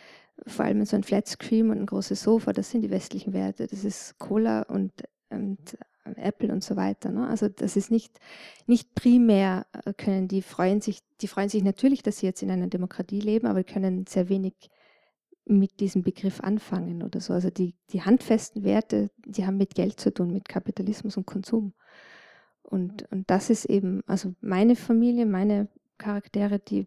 vor 0.47 0.65
allem 0.65 0.85
so 0.85 0.97
ein 0.97 1.03
Flatscreen 1.03 1.71
und 1.71 1.79
ein 1.79 1.87
großes 1.87 2.23
Sofa, 2.23 2.53
das 2.53 2.71
sind 2.71 2.83
die 2.83 2.91
westlichen 2.91 3.33
Werte. 3.33 3.67
Das 3.67 3.85
ist 3.85 4.19
Cola 4.19 4.63
und, 4.63 4.93
und 5.31 5.77
Apple 6.17 6.53
und 6.53 6.65
so 6.65 6.77
weiter. 6.77 7.11
Ne? 7.11 7.29
Also 7.29 7.49
das 7.49 7.77
ist 7.77 7.91
nicht, 7.91 8.19
nicht 8.67 8.95
primär 8.95 9.67
äh, 9.85 9.93
können 9.93 10.29
die 10.29 10.43
freuen 10.43 10.81
sich, 10.81 11.01
die 11.21 11.29
freuen 11.29 11.49
sich 11.49 11.63
natürlich, 11.63 12.03
dass 12.03 12.19
sie 12.19 12.27
jetzt 12.27 12.43
in 12.43 12.51
einer 12.51 12.69
Demokratie 12.69 13.21
leben, 13.21 13.47
aber 13.47 13.65
können 13.65 14.07
sehr 14.07 14.29
wenig 14.29 14.55
mit 15.45 15.81
diesem 15.81 16.03
Begriff 16.03 16.41
anfangen 16.41 17.03
oder 17.03 17.21
so. 17.21 17.33
Also 17.33 17.51
die, 17.51 17.75
die 17.91 18.03
handfesten 18.03 18.65
Werte, 18.65 19.11
die 19.25 19.47
haben 19.47 19.57
mit 19.57 19.75
Geld 19.75 19.99
zu 19.99 20.13
tun, 20.13 20.33
mit 20.33 20.49
Kapitalismus 20.49 21.17
und 21.17 21.27
Konsum. 21.27 21.73
Und, 22.63 23.11
und 23.11 23.31
das 23.31 23.49
ist 23.49 23.65
eben, 23.65 24.03
also 24.07 24.35
meine 24.41 24.77
Familie, 24.77 25.25
meine 25.25 25.69
Charaktere, 25.97 26.59
die, 26.59 26.87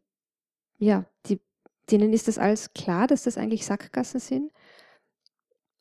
ja, 0.77 1.05
die, 1.25 1.41
denen 1.89 2.13
ist 2.13 2.27
das 2.27 2.37
alles 2.37 2.73
klar, 2.73 3.07
dass 3.07 3.23
das 3.23 3.37
eigentlich 3.37 3.65
Sackgassen 3.65 4.19
sind. 4.19 4.51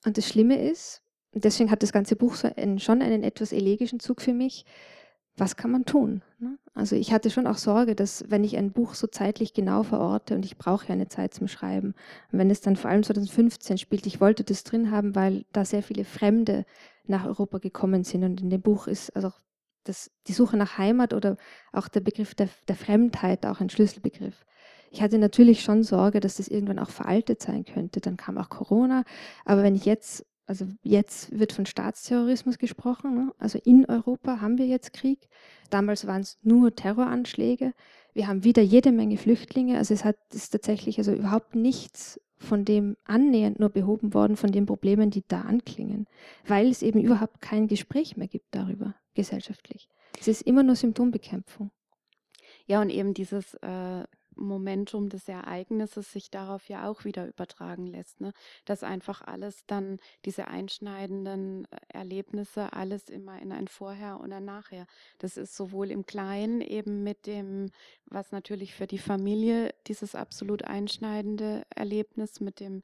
Und 0.07 0.17
das 0.17 0.27
Schlimme 0.27 0.61
ist, 0.61 1.03
deswegen 1.33 1.71
hat 1.71 1.83
das 1.83 1.93
ganze 1.93 2.17
Buch 2.17 2.35
so 2.35 2.49
einen, 2.55 2.79
schon 2.79 3.03
einen 3.03 3.23
etwas 3.23 3.53
elegischen 3.53 4.01
Zug 4.01 4.21
für 4.21 4.33
mich, 4.33 4.65
was 5.37 5.57
kann 5.57 5.71
man 5.71 5.85
tun? 5.85 6.23
Ne? 6.39 6.59
Also 6.75 6.97
ich 6.97 7.13
hatte 7.13 7.31
schon 7.31 7.47
auch 7.47 7.57
Sorge, 7.57 7.95
dass 7.95 8.25
wenn 8.29 8.45
ich 8.45 8.57
ein 8.57 8.73
Buch 8.73 8.95
so 8.95 9.07
zeitlich 9.07 9.55
genau 9.55 9.83
verorte 9.83 10.35
und 10.35 10.45
ich 10.45 10.59
brauche 10.59 10.87
ja 10.87 10.93
eine 10.93 11.09
Zeit 11.09 11.35
zum 11.35 11.49
Schreiben, 11.49 11.95
und 12.33 12.39
wenn 12.39 12.51
es 12.51 12.61
dann 12.61 12.77
vor 12.77 12.91
allem 12.91 13.03
2015 13.03 13.79
spielt, 13.79 14.07
ich 14.07 14.21
wollte 14.21 14.45
das 14.45 14.65
drin 14.65 14.91
haben, 14.91 15.15
weil 15.15 15.45
da 15.53 15.65
sehr 15.65 15.83
viele 15.83 16.05
Fremde 16.05 16.65
nach 17.07 17.27
Europa 17.27 17.59
gekommen 17.59 18.05
sind 18.05 18.25
und 18.25 18.41
in 18.41 18.51
dem 18.51 18.61
Buch 18.61 18.87
ist 18.87 19.15
also 19.17 19.33
das, 19.85 20.11
die 20.27 20.33
Suche 20.33 20.57
nach 20.57 20.79
Heimat 20.79 21.15
oder 21.15 21.37
auch 21.73 21.89
der 21.89 22.01
Begriff 22.01 22.35
der, 22.35 22.49
der 22.69 22.77
Fremdheit 22.77 23.47
auch 23.47 23.61
ein 23.61 23.71
Schlüsselbegriff. 23.71 24.45
Ich 24.91 25.03
hatte 25.03 25.19
natürlich 25.19 25.63
schon 25.63 25.85
Sorge, 25.85 26.21
dass 26.21 26.37
das 26.37 26.49
irgendwann 26.49 26.81
auch 26.81 26.91
veraltet 26.91 27.41
sein 27.41 27.65
könnte. 27.65 28.01
Dann 28.01 28.17
kam 28.17 28.39
auch 28.39 28.49
Corona. 28.49 29.05
Aber 29.45 29.63
wenn 29.63 29.77
ich 29.77 29.85
jetzt, 29.85 30.27
also 30.51 30.67
jetzt 30.83 31.39
wird 31.39 31.53
von 31.53 31.65
Staatsterrorismus 31.65 32.59
gesprochen. 32.59 33.15
Ne? 33.15 33.33
Also 33.39 33.61
in 33.65 33.85
Europa 33.85 34.41
haben 34.41 34.59
wir 34.59 34.67
jetzt 34.67 34.93
Krieg. 34.93 35.29
Damals 35.71 36.09
waren 36.09 36.23
es 36.23 36.39
nur 36.43 36.75
Terroranschläge. 36.75 37.73
Wir 38.15 38.27
haben 38.27 38.43
wieder 38.43 38.61
jede 38.61 38.91
Menge 38.91 39.17
Flüchtlinge. 39.17 39.79
Also 39.79 39.95
es 39.95 40.05
hat 40.05 40.17
ist 40.33 40.51
tatsächlich 40.51 40.99
also 40.99 41.13
überhaupt 41.13 41.55
nichts 41.55 42.21
von 42.37 42.65
dem 42.65 42.97
annähernd 43.05 43.61
nur 43.61 43.69
behoben 43.69 44.13
worden, 44.13 44.37
von 44.37 44.51
den 44.51 44.67
Problemen, 44.67 45.11
die 45.11 45.23
da 45.29 45.43
anklingen, 45.43 46.09
weil 46.49 46.67
es 46.67 46.83
eben 46.83 47.01
überhaupt 47.01 47.41
kein 47.41 47.69
Gespräch 47.69 48.17
mehr 48.17 48.27
gibt 48.27 48.53
darüber 48.53 48.97
gesellschaftlich. 49.15 49.89
Es 50.19 50.27
ist 50.27 50.43
immer 50.43 50.65
nur 50.65 50.75
Symptombekämpfung. 50.75 51.71
Ja, 52.67 52.83
und 52.83 52.91
eben 52.91 53.15
dieses 53.15 53.55
äh, 53.55 54.03
Momentum 54.41 55.09
des 55.09 55.29
Ereignisses 55.29 56.13
sich 56.13 56.31
darauf 56.31 56.69
ja 56.69 56.89
auch 56.89 57.05
wieder 57.05 57.27
übertragen 57.27 57.87
lässt. 57.87 58.21
Ne? 58.21 58.33
Dass 58.65 58.83
einfach 58.83 59.23
alles 59.23 59.65
dann, 59.67 59.99
diese 60.25 60.49
einschneidenden 60.49 61.67
äh, 61.67 61.77
Erlebnisse, 61.89 62.73
alles 62.73 63.09
immer 63.09 63.41
in 63.41 63.53
ein 63.53 63.69
Vorher 63.69 64.21
und 64.21 64.33
ein 64.33 64.45
Nachher. 64.45 64.87
Das 65.19 65.37
ist 65.37 65.57
sowohl 65.57 65.91
im 65.91 66.07
Kleinen 66.07 66.61
eben 66.61 67.03
mit 67.03 67.27
dem, 67.27 67.71
was 68.07 68.33
natürlich 68.33 68.75
für 68.75 68.87
die 68.87 68.99
Familie 68.99 69.75
dieses 69.87 70.15
absolut 70.15 70.65
einschneidende 70.65 71.63
Erlebnis 71.75 72.41
mit 72.41 72.61
dem 72.61 72.83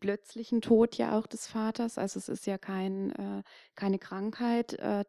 plötzlichen 0.00 0.60
Tod 0.60 0.96
ja 0.96 1.18
auch 1.18 1.26
des 1.26 1.46
Vaters. 1.46 1.98
Also 1.98 2.18
es 2.18 2.28
ist 2.28 2.46
ja 2.46 2.58
kein, 2.58 3.12
äh, 3.12 3.42
keine 3.74 3.98
Krankheit, 3.98 4.74
äh, 4.74 5.04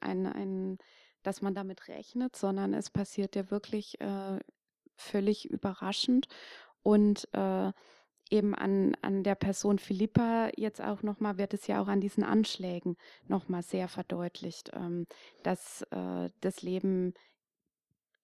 ein, 0.00 0.26
ein, 0.26 0.78
dass 1.22 1.42
man 1.42 1.54
damit 1.54 1.88
rechnet, 1.88 2.36
sondern 2.36 2.74
es 2.74 2.90
passiert 2.90 3.36
ja 3.36 3.50
wirklich 3.50 4.00
äh, 4.00 4.38
völlig 4.96 5.48
überraschend 5.48 6.28
und 6.82 7.28
äh, 7.32 7.72
eben 8.30 8.54
an, 8.54 8.96
an 9.02 9.22
der 9.22 9.34
Person 9.34 9.78
Philippa 9.78 10.50
jetzt 10.56 10.80
auch 10.80 11.02
nochmal, 11.02 11.36
wird 11.36 11.54
es 11.54 11.66
ja 11.66 11.82
auch 11.82 11.88
an 11.88 12.00
diesen 12.00 12.24
Anschlägen 12.24 12.96
nochmal 13.28 13.62
sehr 13.62 13.88
verdeutlicht, 13.88 14.70
ähm, 14.74 15.06
dass 15.42 15.82
äh, 15.90 16.30
das 16.40 16.62
Leben 16.62 17.12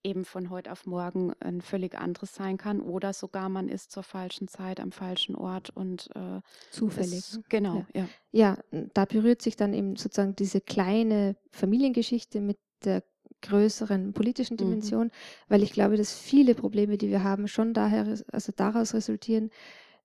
eben 0.05 0.25
von 0.25 0.49
heute 0.49 0.73
auf 0.73 0.87
morgen 0.87 1.33
ein 1.41 1.61
völlig 1.61 1.97
anderes 1.99 2.35
sein 2.35 2.57
kann 2.57 2.81
oder 2.81 3.13
sogar 3.13 3.49
man 3.49 3.69
ist 3.69 3.91
zur 3.91 4.03
falschen 4.03 4.49
Zeit 4.49 4.81
am 4.81 4.93
falschen 4.93 5.35
Ort 5.35 5.71
und 5.71 6.09
äh, 6.15 6.41
zufällig. 6.71 7.19
Es, 7.19 7.41
genau, 7.49 7.85
ja. 7.93 8.07
ja. 8.33 8.59
Ja, 8.71 8.89
da 8.95 9.05
berührt 9.05 9.43
sich 9.43 9.57
dann 9.57 9.75
eben 9.75 9.97
sozusagen 9.97 10.37
diese 10.37 10.61
kleine 10.61 11.37
Familiengeschichte 11.51 12.41
mit 12.41 12.59
der 12.85 13.03
größeren 13.43 14.13
politischen 14.13 14.55
mhm. 14.55 14.59
Dimension, 14.59 15.07
mhm. 15.07 15.13
weil 15.49 15.63
ich 15.63 15.73
glaube, 15.73 15.97
dass 15.97 16.13
viele 16.13 16.55
Probleme, 16.55 16.99
die 16.99 17.11
wir 17.11 17.23
haben, 17.23 17.49
schon 17.49 17.75
daher, 17.75 18.07
also 18.33 18.53
daraus 18.55 18.95
resultieren, 18.95 19.51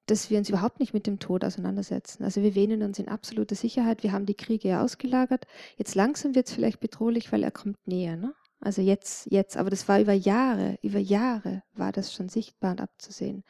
dass 0.05 0.29
wir 0.29 0.37
uns 0.37 0.49
überhaupt 0.49 0.79
nicht 0.79 0.93
mit 0.93 1.07
dem 1.07 1.19
Tod 1.19 1.45
auseinandersetzen. 1.45 2.23
Also 2.23 2.41
wir 2.41 2.55
wähnen 2.55 2.83
uns 2.83 2.99
in 2.99 3.07
absoluter 3.07 3.55
Sicherheit. 3.55 4.03
Wir 4.03 4.11
haben 4.11 4.25
die 4.25 4.33
Kriege 4.33 4.67
ja 4.67 4.83
ausgelagert. 4.83 5.45
Jetzt 5.77 5.95
langsam 5.95 6.35
wird 6.35 6.47
es 6.47 6.53
vielleicht 6.53 6.81
bedrohlich, 6.81 7.31
weil 7.31 7.43
er 7.43 7.51
kommt 7.51 7.77
näher. 7.87 8.17
Ne? 8.17 8.33
Also 8.59 8.81
jetzt, 8.81 9.31
jetzt, 9.31 9.55
aber 9.55 9.69
das 9.69 9.87
war 9.87 10.01
über 10.01 10.13
Jahre, 10.13 10.77
über 10.81 10.99
Jahre 10.99 11.63
war 11.73 11.91
das 11.91 12.13
schon 12.13 12.27
sichtbar 12.27 12.71
und 12.71 12.81
abzusehen. 12.81 13.43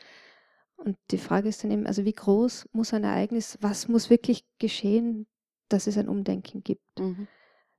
Und 0.75 0.97
die 1.11 1.17
Frage 1.17 1.49
ist 1.49 1.63
dann 1.63 1.71
eben, 1.71 1.87
also 1.87 2.05
wie 2.05 2.13
groß 2.13 2.69
muss 2.71 2.93
ein 2.93 3.03
Ereignis, 3.03 3.57
was 3.61 3.87
muss 3.87 4.09
wirklich 4.09 4.45
geschehen, 4.59 5.27
dass 5.69 5.87
es 5.87 5.97
ein 5.97 6.09
Umdenken 6.09 6.63
gibt? 6.63 6.99
Mhm. 6.99 7.27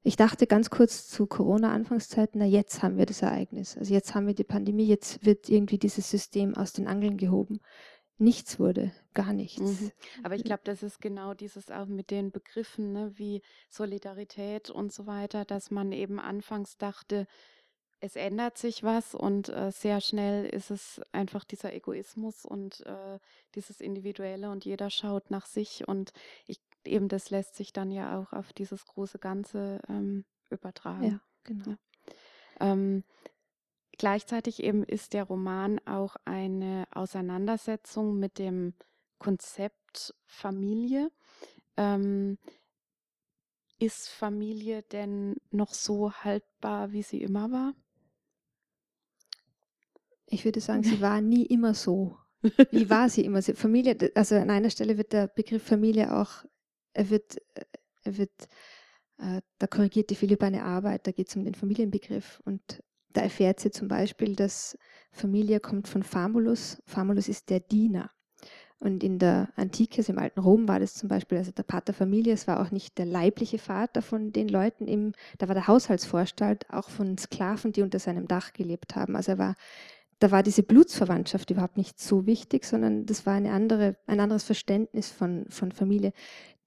Ich 0.07 0.17
dachte 0.17 0.47
ganz 0.47 0.69
kurz 0.69 1.09
zu 1.09 1.27
Corona-Anfangszeiten, 1.27 2.39
na 2.39 2.45
jetzt 2.45 2.83
haben 2.83 2.99
wir 2.99 3.07
das 3.07 3.23
Ereignis. 3.23 3.79
Also 3.79 3.95
jetzt 3.95 4.15
haben 4.15 4.27
wir 4.27 4.35
die 4.35 4.45
Pandemie, 4.45 4.85
jetzt 4.85 5.25
wird 5.25 5.49
irgendwie 5.49 5.79
dieses 5.79 6.11
System 6.11 6.55
aus 6.55 6.75
den 6.75 6.87
Angeln 6.87 7.17
gehoben. 7.17 7.61
Nichts 8.19 8.61
wurde, 8.61 8.93
gar 9.15 9.33
nichts. 9.33 9.81
Mhm. 9.81 9.93
Aber 10.23 10.35
ich 10.35 10.45
glaube, 10.45 10.61
das 10.65 10.83
ist 10.83 11.01
genau 11.01 11.33
dieses 11.33 11.71
auch 11.71 11.87
mit 11.87 12.11
den 12.11 12.31
Begriffen 12.33 12.93
ne, 12.93 13.13
wie 13.17 13.41
Solidarität 13.71 14.69
und 14.69 14.93
so 14.93 15.07
weiter, 15.07 15.47
dass 15.47 15.71
man 15.71 15.91
eben 15.91 16.21
anfangs 16.21 16.77
dachte, 16.77 17.27
es 18.01 18.15
ändert 18.15 18.59
sich 18.59 18.83
was 18.83 19.15
und 19.15 19.49
äh, 19.49 19.73
sehr 19.73 20.03
schnell 20.03 20.45
ist 20.45 20.71
es 20.71 21.01
einfach 21.13 21.45
dieser 21.45 21.73
Egoismus 21.73 22.45
und 22.45 22.85
äh, 22.85 23.19
dieses 23.55 23.81
Individuelle 23.81 24.51
und 24.51 24.67
jeder 24.67 24.91
schaut 24.91 25.31
nach 25.31 25.47
sich 25.47 25.89
und 25.89 26.13
ich 26.47 26.61
eben 26.87 27.09
das 27.09 27.31
lässt 27.31 27.57
sich 27.57 27.73
dann 27.73 27.91
ja 27.91 28.19
auch 28.19 28.33
auf 28.33 28.53
dieses 28.53 28.87
große 28.87 29.19
Ganze 29.19 29.81
ähm, 29.89 30.25
übertragen. 30.51 31.05
Ja, 31.05 31.21
genau. 31.45 31.71
Ja. 31.71 31.77
Ähm, 32.61 33.05
gleichzeitig 33.99 34.63
eben 34.63 34.85
ist 34.85 35.13
der 35.13 35.25
Roman 35.25 35.81
auch 35.87 36.17
eine 36.25 36.87
Auseinandersetzung 36.93 38.19
mit 38.19 38.39
dem 38.39 38.75
Konzept 39.19 40.15
Familie. 40.27 41.11
Ähm, 41.77 42.39
ist 43.79 44.09
Familie 44.09 44.83
denn 44.83 45.37
noch 45.51 45.75
so 45.75 46.13
haltbar, 46.13 46.93
wie 46.93 47.03
sie 47.03 47.23
immer 47.23 47.51
war? 47.51 47.75
Ich 50.27 50.45
würde 50.45 50.61
sagen, 50.61 50.83
sie 50.83 51.01
war 51.01 51.21
nie 51.21 51.45
immer 51.47 51.75
so. 51.75 52.19
Wie 52.71 52.91
war 52.91 53.09
sie 53.09 53.25
immer? 53.25 53.43
Familie, 53.43 54.13
also 54.15 54.35
an 54.35 54.51
einer 54.51 54.71
Stelle 54.71 54.99
wird 54.99 55.13
der 55.13 55.29
Begriff 55.29 55.63
Familie 55.63 56.15
auch 56.15 56.45
er 56.95 57.11
wird, 57.11 57.37
äh, 57.55 57.65
er 58.05 58.19
wird 58.19 58.49
äh, 59.19 59.41
da 59.59 59.67
korrigiert 59.67 60.11
die 60.11 60.17
Philipp 60.17 60.43
eine 60.43 60.65
Arbeit, 60.65 61.07
da 61.07 61.13
geht 61.13 61.29
es 61.29 61.37
um 61.37 61.45
den 61.45 61.55
Familienbegriff 61.55 62.41
und 62.45 62.83
da 63.13 63.21
erfährt 63.21 63.61
sie 63.61 63.71
zum 63.71 63.89
Beispiel, 63.89 64.35
dass 64.35 64.77
Familie 65.13 65.61
kommt 65.61 65.87
von 65.87 66.03
Famulus. 66.03 66.83
Famulus 66.85 67.29
ist 67.29 67.49
der 67.49 67.61
Diener. 67.61 68.11
Und 68.81 69.05
in 69.05 69.21
der 69.21 69.49
Antike, 69.55 69.99
also 69.99 70.13
im 70.13 70.19
alten 70.19 70.41
Rom, 70.41 70.69
war 70.69 70.81
das 70.81 70.95
zum 70.95 71.09
Beispiel, 71.09 71.39
also 71.39 71.53
der 71.53 71.63
Pater 71.63 71.95
Familie, 71.95 72.35
es 72.35 72.49
war 72.49 72.61
auch 72.61 72.73
nicht 72.73 72.99
der 72.99 73.07
leibliche 73.07 73.59
Vater 73.59 74.03
von 74.03 74.33
den 74.33 74.49
Leuten, 74.49 74.89
im, 74.89 75.13
da 75.39 75.47
war 75.49 75.55
der 75.55 75.69
Haushaltsvorstand 75.69 76.69
auch 76.71 76.91
von 76.91 77.17
Sklaven, 77.17 77.73
die 77.73 77.83
unter 77.83 78.01
seinem 78.01 78.27
Dach 78.27 78.53
gelebt 78.53 78.97
haben. 78.97 79.15
Also 79.17 79.33
er 79.33 79.39
war, 79.39 79.55
da 80.19 80.33
war 80.33 80.43
diese 80.43 80.65
Blutsverwandtschaft 80.65 81.51
überhaupt 81.51 81.77
nicht 81.77 82.01
so 82.01 82.27
wichtig, 82.27 82.65
sondern 82.65 83.07
das 83.07 83.25
war 83.27 83.35
eine 83.35 83.53
andere, 83.53 83.97
ein 84.07 84.21
anderes 84.21 84.45
Verständnis 84.45 85.09
von, 85.11 85.47
von 85.49 85.73
Familie 85.73 86.13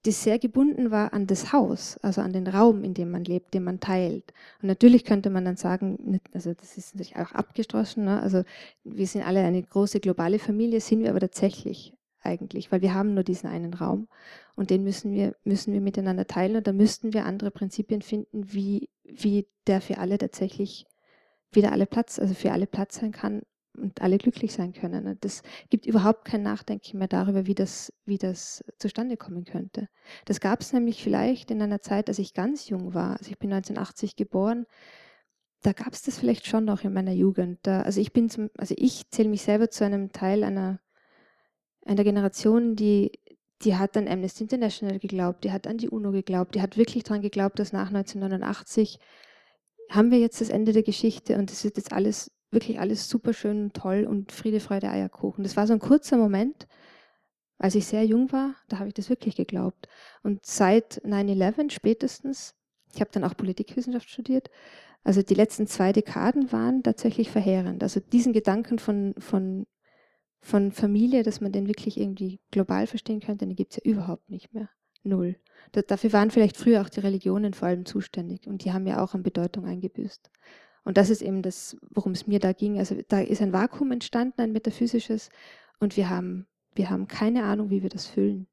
die 0.07 0.13
sehr 0.13 0.39
gebunden 0.39 0.89
war 0.89 1.13
an 1.13 1.27
das 1.27 1.51
Haus, 1.51 1.97
also 1.97 2.21
an 2.21 2.31
den 2.31 2.47
Raum, 2.47 2.85
in 2.85 2.93
dem 2.93 3.11
man 3.11 3.25
lebt, 3.25 3.53
den 3.53 3.65
man 3.65 3.81
teilt. 3.81 4.33
Und 4.61 4.69
natürlich 4.69 5.03
könnte 5.03 5.29
man 5.29 5.43
dann 5.43 5.57
sagen, 5.57 6.21
also 6.33 6.53
das 6.53 6.77
ist 6.77 6.95
natürlich 6.95 7.17
auch 7.17 7.33
abgeschlossen, 7.33 8.05
ne? 8.05 8.21
also 8.21 8.43
wir 8.85 9.05
sind 9.05 9.27
alle 9.27 9.41
eine 9.41 9.61
große 9.61 9.99
globale 9.99 10.39
Familie, 10.39 10.79
sind 10.79 11.01
wir 11.01 11.09
aber 11.09 11.19
tatsächlich 11.19 11.93
eigentlich, 12.21 12.71
weil 12.71 12.81
wir 12.81 12.93
haben 12.93 13.15
nur 13.15 13.25
diesen 13.25 13.49
einen 13.49 13.73
Raum 13.73 14.07
und 14.55 14.69
den 14.69 14.85
müssen 14.85 15.11
wir, 15.11 15.35
müssen 15.43 15.73
wir 15.73 15.81
miteinander 15.81 16.25
teilen 16.25 16.55
und 16.55 16.67
da 16.67 16.71
müssten 16.71 17.13
wir 17.13 17.25
andere 17.25 17.51
Prinzipien 17.51 18.01
finden, 18.01 18.53
wie, 18.53 18.89
wie 19.03 19.45
der 19.67 19.81
für 19.81 19.97
alle 19.97 20.17
tatsächlich 20.17 20.85
wieder 21.51 21.73
alle 21.73 21.85
Platz, 21.85 22.17
also 22.17 22.33
für 22.33 22.53
alle 22.53 22.65
Platz 22.65 22.95
sein 22.95 23.11
kann 23.11 23.41
und 23.77 24.01
alle 24.01 24.17
glücklich 24.17 24.53
sein 24.53 24.73
können. 24.73 25.17
Das 25.21 25.43
gibt 25.69 25.85
überhaupt 25.85 26.25
kein 26.25 26.43
Nachdenken 26.43 26.97
mehr 26.97 27.07
darüber, 27.07 27.45
wie 27.45 27.55
das, 27.55 27.93
wie 28.05 28.17
das 28.17 28.63
zustande 28.77 29.17
kommen 29.17 29.45
könnte. 29.45 29.87
Das 30.25 30.39
gab 30.39 30.61
es 30.61 30.73
nämlich 30.73 31.03
vielleicht 31.03 31.51
in 31.51 31.61
einer 31.61 31.81
Zeit, 31.81 32.09
als 32.09 32.19
ich 32.19 32.33
ganz 32.33 32.69
jung 32.69 32.93
war. 32.93 33.17
Also 33.17 33.29
ich 33.31 33.39
bin 33.39 33.53
1980 33.53 34.15
geboren. 34.15 34.65
Da 35.61 35.73
gab 35.73 35.93
es 35.93 36.03
das 36.03 36.19
vielleicht 36.19 36.45
schon 36.45 36.65
noch 36.65 36.83
in 36.83 36.93
meiner 36.93 37.13
Jugend. 37.13 37.59
Da, 37.63 37.81
also 37.81 38.01
ich 38.01 38.13
bin 38.13 38.29
zum, 38.29 38.49
also 38.57 38.75
ich 38.77 39.09
zähle 39.09 39.29
mich 39.29 39.41
selber 39.41 39.69
zu 39.69 39.85
einem 39.85 40.11
Teil 40.11 40.43
einer, 40.43 40.79
einer 41.85 42.03
Generation, 42.03 42.75
die, 42.75 43.11
die 43.63 43.75
hat 43.75 43.97
an 43.97 44.07
Amnesty 44.07 44.43
International 44.43 44.99
geglaubt, 44.99 45.43
die 45.43 45.51
hat 45.51 45.67
an 45.67 45.77
die 45.77 45.89
UNO 45.89 46.11
geglaubt, 46.11 46.55
die 46.55 46.61
hat 46.61 46.77
wirklich 46.77 47.03
daran 47.03 47.21
geglaubt, 47.21 47.59
dass 47.59 47.73
nach 47.73 47.87
1989 47.87 48.99
haben 49.89 50.11
wir 50.11 50.19
jetzt 50.19 50.41
das 50.41 50.49
Ende 50.49 50.73
der 50.73 50.83
Geschichte 50.83 51.37
und 51.37 51.49
es 51.51 51.63
wird 51.63 51.77
jetzt 51.77 51.93
alles 51.93 52.31
wirklich 52.51 52.79
alles 52.79 53.09
super 53.09 53.33
schön, 53.33 53.73
toll 53.73 54.05
und 54.09 54.31
Friede, 54.31 54.59
Freude, 54.59 54.89
Eierkuchen. 54.89 55.43
Das 55.43 55.57
war 55.57 55.67
so 55.67 55.73
ein 55.73 55.79
kurzer 55.79 56.17
Moment, 56.17 56.67
als 57.59 57.75
ich 57.75 57.85
sehr 57.85 58.05
jung 58.05 58.31
war, 58.31 58.55
da 58.69 58.79
habe 58.79 58.89
ich 58.89 58.93
das 58.93 59.09
wirklich 59.09 59.35
geglaubt. 59.35 59.87
Und 60.23 60.45
seit 60.45 61.01
9-11 61.03 61.71
spätestens, 61.71 62.55
ich 62.93 63.01
habe 63.01 63.09
dann 63.11 63.23
auch 63.23 63.35
Politikwissenschaft 63.35 64.09
studiert, 64.09 64.49
also 65.03 65.21
die 65.21 65.33
letzten 65.33 65.67
zwei 65.67 65.93
Dekaden 65.93 66.51
waren 66.51 66.83
tatsächlich 66.83 67.29
verheerend. 67.31 67.81
Also 67.81 67.99
diesen 67.99 68.33
Gedanken 68.33 68.77
von, 68.77 69.15
von, 69.17 69.65
von 70.41 70.71
Familie, 70.71 71.23
dass 71.23 71.41
man 71.41 71.51
den 71.51 71.67
wirklich 71.67 71.97
irgendwie 71.97 72.39
global 72.51 72.87
verstehen 72.87 73.21
könnte, 73.21 73.45
den 73.45 73.55
gibt 73.55 73.71
es 73.71 73.77
ja 73.83 73.91
überhaupt 73.91 74.29
nicht 74.29 74.53
mehr. 74.53 74.69
Null. 75.03 75.37
dafür 75.71 76.11
waren 76.11 76.31
vielleicht 76.31 76.57
früher 76.57 76.81
auch 76.81 76.89
die 76.89 76.99
Religionen 76.99 77.53
vor 77.53 77.69
allem 77.69 77.85
zuständig 77.85 78.45
und 78.47 78.65
die 78.65 78.73
haben 78.73 78.85
ja 78.85 79.01
auch 79.01 79.13
an 79.13 79.23
Bedeutung 79.23 79.65
eingebüßt. 79.65 80.29
Und 80.87 80.95
das 80.95 81.09
ist 81.09 81.21
eben 81.21 81.41
das, 81.41 81.75
worum 81.89 82.13
es 82.13 82.27
mir 82.27 82.39
da 82.39 82.53
ging. 82.53 82.79
Also 82.79 82.95
da 83.09 83.19
ist 83.19 83.41
ein 83.41 83.51
Vakuum 83.51 83.91
entstanden, 83.91 84.39
ein 84.39 84.53
metaphysisches, 84.53 85.29
und 85.81 85.97
wir 85.97 86.09
haben, 86.09 86.47
wir 86.75 86.89
haben 86.89 87.09
keine 87.09 87.43
Ahnung, 87.43 87.69
wie 87.69 87.83
wir 87.83 87.89
das 87.89 88.07
füllen. 88.07 88.47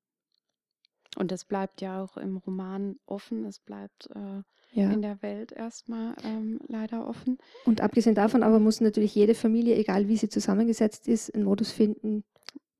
Und 1.16 1.30
es 1.30 1.44
bleibt 1.44 1.80
ja 1.80 2.02
auch 2.02 2.16
im 2.16 2.38
Roman 2.38 2.96
offen, 3.06 3.44
es 3.44 3.60
bleibt 3.60 4.08
äh, 4.16 4.42
ja. 4.72 4.90
in 4.90 5.00
der 5.00 5.22
Welt 5.22 5.52
erstmal 5.52 6.16
ähm, 6.24 6.58
leider 6.66 7.06
offen. 7.06 7.38
Und 7.66 7.80
abgesehen 7.80 8.16
davon 8.16 8.42
aber 8.42 8.58
muss 8.58 8.80
natürlich 8.80 9.14
jede 9.14 9.36
Familie, 9.36 9.76
egal 9.76 10.08
wie 10.08 10.16
sie 10.16 10.28
zusammengesetzt 10.28 11.06
ist, 11.06 11.32
einen 11.32 11.44
Modus 11.44 11.70
finden, 11.70 12.24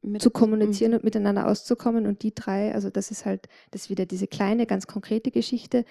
mit, 0.02 0.20
zu 0.20 0.32
kommunizieren 0.32 0.90
mhm. 0.90 0.96
und 0.96 1.04
miteinander 1.04 1.46
auszukommen. 1.46 2.06
Und 2.06 2.24
die 2.24 2.34
drei, 2.34 2.74
also 2.74 2.90
das 2.90 3.12
ist 3.12 3.24
halt, 3.24 3.48
das 3.70 3.82
ist 3.82 3.90
wieder 3.90 4.04
diese 4.04 4.26
kleine, 4.26 4.66
ganz 4.66 4.88
konkrete 4.88 5.30
Geschichte, 5.30 5.84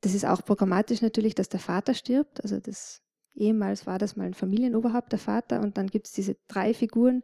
das 0.00 0.14
ist 0.14 0.24
auch 0.24 0.44
programmatisch 0.44 1.02
natürlich, 1.02 1.34
dass 1.34 1.48
der 1.48 1.60
Vater 1.60 1.94
stirbt. 1.94 2.42
Also 2.42 2.60
das 2.60 3.02
ehemals 3.34 3.86
war 3.86 3.98
das 3.98 4.16
mal 4.16 4.26
ein 4.26 4.34
Familienoberhaupt, 4.34 5.12
der 5.12 5.18
Vater, 5.18 5.60
und 5.60 5.78
dann 5.78 5.88
gibt 5.88 6.06
es 6.06 6.12
diese 6.12 6.36
drei 6.48 6.74
Figuren, 6.74 7.22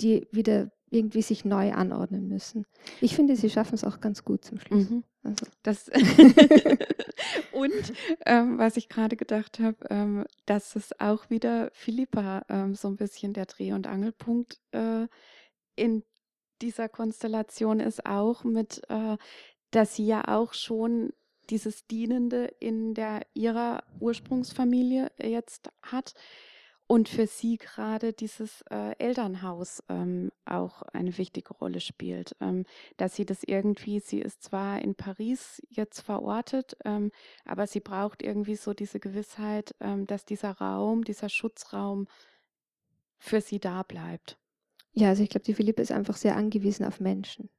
die 0.00 0.28
wieder 0.30 0.70
irgendwie 0.90 1.22
sich 1.22 1.44
neu 1.44 1.72
anordnen 1.72 2.28
müssen. 2.28 2.64
Ich 3.00 3.14
finde, 3.14 3.36
sie 3.36 3.50
schaffen 3.50 3.74
es 3.74 3.84
auch 3.84 4.00
ganz 4.00 4.24
gut 4.24 4.44
zum 4.44 4.58
Schluss. 4.58 4.88
Mhm. 4.88 5.04
Also. 5.22 5.46
Das 5.62 5.88
und 7.52 7.92
ähm, 8.24 8.58
was 8.58 8.76
ich 8.76 8.88
gerade 8.88 9.16
gedacht 9.16 9.58
habe, 9.58 9.76
ähm, 9.90 10.24
dass 10.46 10.76
es 10.76 10.98
auch 10.98 11.28
wieder 11.28 11.70
Philippa 11.74 12.42
ähm, 12.48 12.74
so 12.74 12.88
ein 12.88 12.96
bisschen 12.96 13.34
der 13.34 13.46
Dreh- 13.46 13.72
und 13.72 13.86
Angelpunkt 13.86 14.60
äh, 14.72 15.06
in 15.76 16.04
dieser 16.62 16.88
Konstellation 16.88 17.80
ist, 17.80 18.06
auch 18.06 18.44
mit, 18.44 18.82
äh, 18.88 19.16
dass 19.70 19.94
sie 19.94 20.06
ja 20.06 20.26
auch 20.26 20.54
schon 20.54 21.12
dieses 21.50 21.86
Dienende 21.86 22.46
in 22.60 22.94
der 22.94 23.22
ihrer 23.34 23.82
Ursprungsfamilie 24.00 25.10
jetzt 25.18 25.70
hat 25.82 26.14
und 26.88 27.08
für 27.10 27.26
sie 27.26 27.58
gerade 27.58 28.14
dieses 28.14 28.62
äh, 28.70 28.96
Elternhaus 28.98 29.82
ähm, 29.90 30.32
auch 30.46 30.82
eine 30.82 31.16
wichtige 31.18 31.52
Rolle 31.52 31.80
spielt. 31.80 32.34
Ähm, 32.40 32.64
dass 32.96 33.14
sie 33.14 33.26
das 33.26 33.42
irgendwie, 33.44 34.00
sie 34.00 34.20
ist 34.20 34.42
zwar 34.42 34.80
in 34.80 34.94
Paris 34.94 35.62
jetzt 35.68 36.00
verortet, 36.00 36.76
ähm, 36.84 37.12
aber 37.44 37.66
sie 37.66 37.80
braucht 37.80 38.22
irgendwie 38.22 38.56
so 38.56 38.72
diese 38.72 39.00
Gewissheit, 39.00 39.74
ähm, 39.80 40.06
dass 40.06 40.24
dieser 40.24 40.52
Raum, 40.52 41.04
dieser 41.04 41.28
Schutzraum 41.28 42.08
für 43.18 43.42
sie 43.42 43.60
da 43.60 43.82
bleibt. 43.82 44.38
Ja, 44.92 45.10
also 45.10 45.22
ich 45.22 45.28
glaube, 45.28 45.44
die 45.44 45.54
Philippe 45.54 45.82
ist 45.82 45.92
einfach 45.92 46.16
sehr 46.16 46.36
angewiesen 46.36 46.86
auf 46.86 47.00
Menschen 47.00 47.50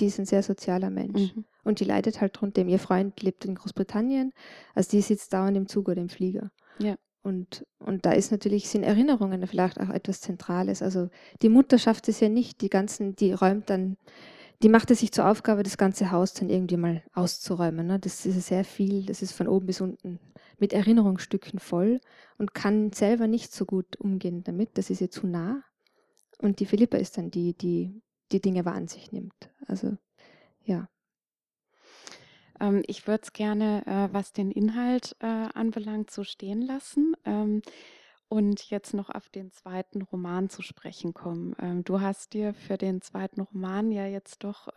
die 0.00 0.06
ist 0.06 0.18
ein 0.18 0.26
sehr 0.26 0.42
sozialer 0.42 0.90
Mensch. 0.90 1.34
Mhm. 1.34 1.44
Und 1.64 1.80
die 1.80 1.84
leidet 1.84 2.20
halt 2.20 2.40
drunter. 2.40 2.62
Ihr 2.62 2.78
Freund 2.78 3.22
lebt 3.22 3.44
in 3.44 3.54
Großbritannien, 3.54 4.32
also 4.74 4.90
die 4.90 5.02
sitzt 5.02 5.32
dauernd 5.32 5.56
im 5.56 5.68
Zug 5.68 5.88
oder 5.88 6.00
im 6.00 6.08
Flieger. 6.08 6.50
Ja. 6.78 6.96
Und, 7.22 7.66
und 7.78 8.06
da 8.06 8.12
ist 8.12 8.32
natürlich, 8.32 8.68
sind 8.68 8.82
Erinnerungen 8.82 9.46
vielleicht 9.46 9.78
auch 9.78 9.90
etwas 9.90 10.22
Zentrales. 10.22 10.82
Also 10.82 11.10
die 11.42 11.50
Mutter 11.50 11.78
schafft 11.78 12.08
es 12.08 12.20
ja 12.20 12.30
nicht, 12.30 12.62
die 12.62 12.70
ganzen, 12.70 13.14
die 13.14 13.32
räumt 13.32 13.68
dann, 13.68 13.98
die 14.62 14.70
macht 14.70 14.90
es 14.90 15.00
sich 15.00 15.12
zur 15.12 15.28
Aufgabe, 15.28 15.62
das 15.62 15.76
ganze 15.76 16.10
Haus 16.10 16.32
dann 16.32 16.48
irgendwie 16.48 16.78
mal 16.78 17.02
auszuräumen. 17.12 17.86
Ne? 17.86 17.98
Das 17.98 18.24
ist 18.24 18.46
sehr 18.46 18.64
viel, 18.64 19.04
das 19.04 19.20
ist 19.20 19.32
von 19.32 19.48
oben 19.48 19.66
bis 19.66 19.82
unten 19.82 20.18
mit 20.58 20.72
Erinnerungsstücken 20.72 21.58
voll 21.58 22.00
und 22.38 22.54
kann 22.54 22.92
selber 22.92 23.26
nicht 23.26 23.52
so 23.52 23.64
gut 23.64 23.96
umgehen 23.96 24.42
damit. 24.44 24.70
Das 24.74 24.90
ist 24.90 25.00
ihr 25.00 25.10
zu 25.10 25.26
nah. 25.26 25.62
Und 26.38 26.60
die 26.60 26.66
Philippa 26.66 26.96
ist 26.96 27.18
dann 27.18 27.30
die, 27.30 27.54
die 27.54 28.00
die 28.32 28.40
Dinge 28.40 28.64
wahr 28.64 28.74
an 28.74 28.88
sich 28.88 29.12
nimmt. 29.12 29.50
Also 29.66 29.96
ja. 30.64 30.88
Ähm, 32.60 32.82
ich 32.86 33.06
würde 33.06 33.22
es 33.24 33.32
gerne, 33.32 33.84
äh, 33.86 34.12
was 34.12 34.32
den 34.32 34.50
Inhalt 34.50 35.16
äh, 35.20 35.26
anbelangt, 35.26 36.10
so 36.10 36.24
stehen 36.24 36.62
lassen. 36.62 37.16
Ähm, 37.24 37.62
und 38.28 38.70
jetzt 38.70 38.94
noch 38.94 39.10
auf 39.10 39.28
den 39.28 39.50
zweiten 39.50 40.02
Roman 40.02 40.48
zu 40.48 40.62
sprechen 40.62 41.14
kommen. 41.14 41.56
Ähm, 41.58 41.82
du 41.82 42.00
hast 42.00 42.32
dir 42.32 42.54
für 42.54 42.78
den 42.78 43.00
zweiten 43.02 43.40
Roman 43.40 43.90
ja 43.90 44.06
jetzt 44.06 44.44
doch 44.44 44.68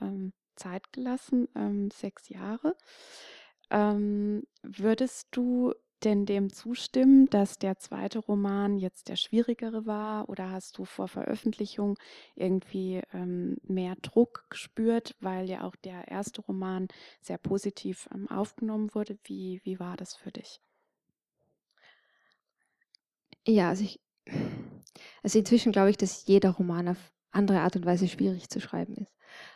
Zeit 0.55 0.91
gelassen, 0.91 1.47
sechs 1.93 2.29
Jahre. 2.29 2.75
Würdest 3.69 5.27
du 5.31 5.73
denn 6.05 6.25
dem 6.25 6.51
zustimmen, 6.51 7.27
dass 7.27 7.57
der 7.57 7.77
zweite 7.77 8.19
Roman 8.19 8.77
jetzt 8.77 9.09
der 9.09 9.15
schwierigere 9.15 9.85
war? 9.85 10.29
Oder 10.29 10.51
hast 10.51 10.77
du 10.77 10.85
vor 10.85 11.07
Veröffentlichung 11.07 11.97
irgendwie 12.35 13.01
ähm, 13.13 13.57
mehr 13.63 13.95
Druck 14.01 14.45
gespürt, 14.49 15.15
weil 15.19 15.49
ja 15.49 15.63
auch 15.63 15.75
der 15.75 16.07
erste 16.07 16.41
Roman 16.41 16.87
sehr 17.21 17.37
positiv 17.37 18.07
ähm, 18.13 18.29
aufgenommen 18.29 18.93
wurde? 18.93 19.17
Wie, 19.23 19.61
wie 19.63 19.79
war 19.79 19.97
das 19.97 20.15
für 20.15 20.31
dich? 20.31 20.61
Ja, 23.45 23.69
also 23.69 23.83
ich, 23.83 23.99
also 25.21 25.39
inzwischen 25.39 25.71
glaube 25.71 25.89
ich, 25.89 25.97
dass 25.97 26.25
jeder 26.27 26.51
Roman 26.51 26.89
auf 26.89 27.13
andere 27.31 27.59
Art 27.61 27.75
und 27.75 27.85
Weise 27.85 28.07
schwierig 28.07 28.49
zu 28.49 28.61
schreiben 28.61 28.95
ist. 28.95 29.11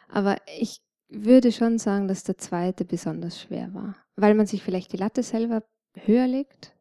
Aber 0.09 0.37
ich 0.59 0.81
würde 1.09 1.51
schon 1.51 1.79
sagen, 1.79 2.07
dass 2.07 2.23
der 2.23 2.37
zweite 2.37 2.85
besonders 2.85 3.39
schwer 3.39 3.73
war, 3.73 3.95
weil 4.15 4.35
man 4.35 4.45
sich 4.45 4.63
vielleicht 4.63 4.91
die 4.93 4.97
Latte 4.97 5.23
selber 5.23 5.63
höher 6.05 6.27
legt, 6.27 6.75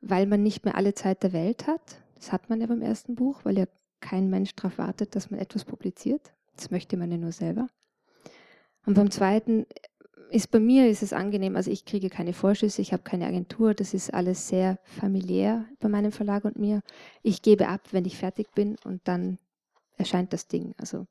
weil 0.00 0.26
man 0.26 0.42
nicht 0.42 0.64
mehr 0.64 0.76
alle 0.76 0.94
Zeit 0.94 1.22
der 1.22 1.32
Welt 1.32 1.66
hat. 1.66 2.02
Das 2.14 2.32
hat 2.32 2.50
man 2.50 2.60
ja 2.60 2.66
beim 2.66 2.82
ersten 2.82 3.14
Buch, 3.14 3.40
weil 3.44 3.58
ja 3.58 3.66
kein 4.00 4.30
Mensch 4.30 4.54
darauf 4.54 4.78
wartet, 4.78 5.16
dass 5.16 5.30
man 5.30 5.40
etwas 5.40 5.64
publiziert. 5.64 6.32
Das 6.56 6.70
möchte 6.70 6.96
man 6.96 7.10
ja 7.10 7.18
nur 7.18 7.32
selber. 7.32 7.68
Und 8.86 8.94
beim 8.94 9.10
zweiten 9.10 9.66
ist 10.30 10.50
bei 10.50 10.60
mir 10.60 10.88
ist 10.88 11.02
es 11.02 11.12
angenehm, 11.12 11.56
also 11.56 11.70
ich 11.70 11.84
kriege 11.84 12.10
keine 12.10 12.32
Vorschüsse, 12.32 12.82
ich 12.82 12.92
habe 12.92 13.02
keine 13.02 13.26
Agentur, 13.26 13.74
das 13.74 13.94
ist 13.94 14.12
alles 14.12 14.48
sehr 14.48 14.78
familiär 14.84 15.64
bei 15.78 15.88
meinem 15.88 16.12
Verlag 16.12 16.44
und 16.44 16.58
mir. 16.58 16.82
Ich 17.22 17.42
gebe 17.42 17.68
ab, 17.68 17.80
wenn 17.92 18.04
ich 18.04 18.18
fertig 18.18 18.52
bin 18.54 18.76
und 18.84 19.00
dann 19.04 19.38
erscheint 19.96 20.32
das 20.32 20.46
Ding. 20.46 20.74
Also 20.78 21.06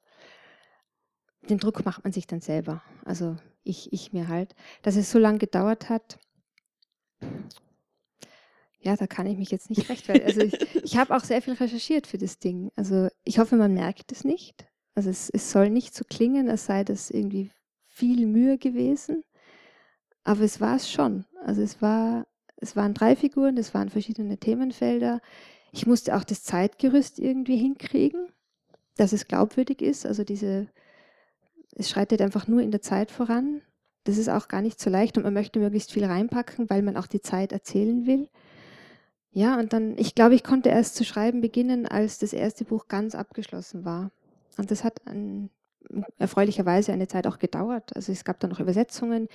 den 1.49 1.57
Druck 1.57 1.85
macht 1.85 2.03
man 2.03 2.13
sich 2.13 2.27
dann 2.27 2.41
selber. 2.41 2.83
Also 3.05 3.37
ich, 3.63 3.91
ich 3.91 4.13
mir 4.13 4.27
halt. 4.27 4.55
Dass 4.81 4.95
es 4.95 5.11
so 5.11 5.19
lange 5.19 5.39
gedauert 5.39 5.89
hat, 5.89 6.19
ja, 8.79 8.95
da 8.95 9.07
kann 9.07 9.27
ich 9.27 9.37
mich 9.37 9.51
jetzt 9.51 9.69
nicht 9.69 9.89
rechtfertigen. 9.89 10.27
Also 10.27 10.41
ich, 10.41 10.83
ich 10.83 10.97
habe 10.97 11.15
auch 11.15 11.23
sehr 11.23 11.41
viel 11.41 11.53
recherchiert 11.53 12.07
für 12.07 12.17
das 12.17 12.39
Ding. 12.39 12.71
Also 12.75 13.09
ich 13.23 13.39
hoffe, 13.39 13.55
man 13.55 13.73
merkt 13.73 14.11
es 14.11 14.23
nicht. 14.23 14.67
Also 14.95 15.09
es, 15.09 15.29
es 15.29 15.51
soll 15.51 15.69
nicht 15.69 15.93
so 15.93 16.03
klingen, 16.07 16.49
als 16.49 16.65
sei 16.65 16.83
das 16.83 17.11
irgendwie 17.11 17.51
viel 17.85 18.27
Mühe 18.27 18.57
gewesen. 18.57 19.23
Aber 20.23 20.41
es 20.41 20.61
war 20.61 20.75
es 20.75 20.89
schon. 20.89 21.25
Also 21.43 21.61
es 21.61 21.81
war, 21.81 22.27
es 22.57 22.75
waren 22.75 22.93
drei 22.93 23.15
Figuren, 23.15 23.57
es 23.57 23.73
waren 23.73 23.89
verschiedene 23.89 24.37
Themenfelder. 24.37 25.21
Ich 25.71 25.85
musste 25.85 26.15
auch 26.15 26.23
das 26.23 26.43
Zeitgerüst 26.43 27.19
irgendwie 27.19 27.57
hinkriegen, 27.57 28.29
dass 28.95 29.13
es 29.13 29.27
glaubwürdig 29.27 29.81
ist. 29.81 30.05
Also 30.05 30.23
diese, 30.23 30.67
es 31.75 31.89
schreitet 31.89 32.21
einfach 32.21 32.47
nur 32.47 32.61
in 32.61 32.71
der 32.71 32.81
Zeit 32.81 33.11
voran. 33.11 33.61
Das 34.07 34.17
ist 34.17 34.29
auch 34.29 34.47
gar 34.47 34.61
nicht 34.61 34.79
so 34.79 34.89
leicht 34.89 35.17
und 35.17 35.23
man 35.23 35.33
möchte 35.33 35.59
möglichst 35.59 35.91
viel 35.91 36.05
reinpacken, 36.05 36.69
weil 36.69 36.81
man 36.81 36.95
auch 36.95 37.07
die 37.07 37.19
Zeit 37.19 37.51
erzählen 37.51 38.05
will. 38.05 38.29
Ja, 39.31 39.59
und 39.59 39.73
dann, 39.73 39.97
ich 39.97 40.15
glaube, 40.15 40.33
ich 40.33 40.43
konnte 40.43 40.69
erst 40.69 40.95
zu 40.95 41.03
schreiben 41.03 41.41
beginnen, 41.41 41.85
als 41.85 42.17
das 42.17 42.31
erste 42.31 42.63
Buch 42.63 42.87
ganz 42.87 43.15
abgeschlossen 43.15 43.83
war. 43.83 44.11
Und 44.57 44.71
das 44.71 44.85
hat 44.85 45.05
an, 45.05 45.49
erfreulicherweise 46.17 46.93
eine 46.93 47.09
Zeit 47.09 47.27
auch 47.27 47.37
gedauert. 47.37 47.95
Also 47.97 48.13
es 48.13 48.23
gab 48.23 48.39
dann 48.39 48.49
noch 48.49 48.61
Übersetzungen. 48.61 49.27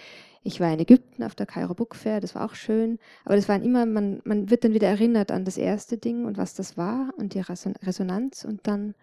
Ich 0.43 0.59
war 0.59 0.73
in 0.73 0.81
Ägypten 0.81 1.23
auf 1.23 1.35
der 1.35 1.47
Kairo 1.47 1.75
Book 1.75 1.95
Fair, 1.95 2.21
das 2.21 2.35
war 2.35 2.47
auch 2.47 2.55
schön. 2.55 2.99
Aber 3.27 3.37
das 3.37 3.49
waren 3.49 3.63
immer, 3.63 3.85
man, 3.85 4.23
man 4.25 4.49
wird 4.49 4.65
dann 4.65 4.73
wieder 4.73 4.89
erinnert 4.89 5.31
an 5.31 5.45
das 5.45 5.59
erste 5.59 5.99
Ding 5.99 6.25
und 6.25 6.39
was 6.39 6.55
das 6.55 6.79
war 6.79 7.13
und 7.19 7.35
die 7.35 7.41
Resonanz 7.41 8.47
und 8.47 8.67
dann 8.67 8.95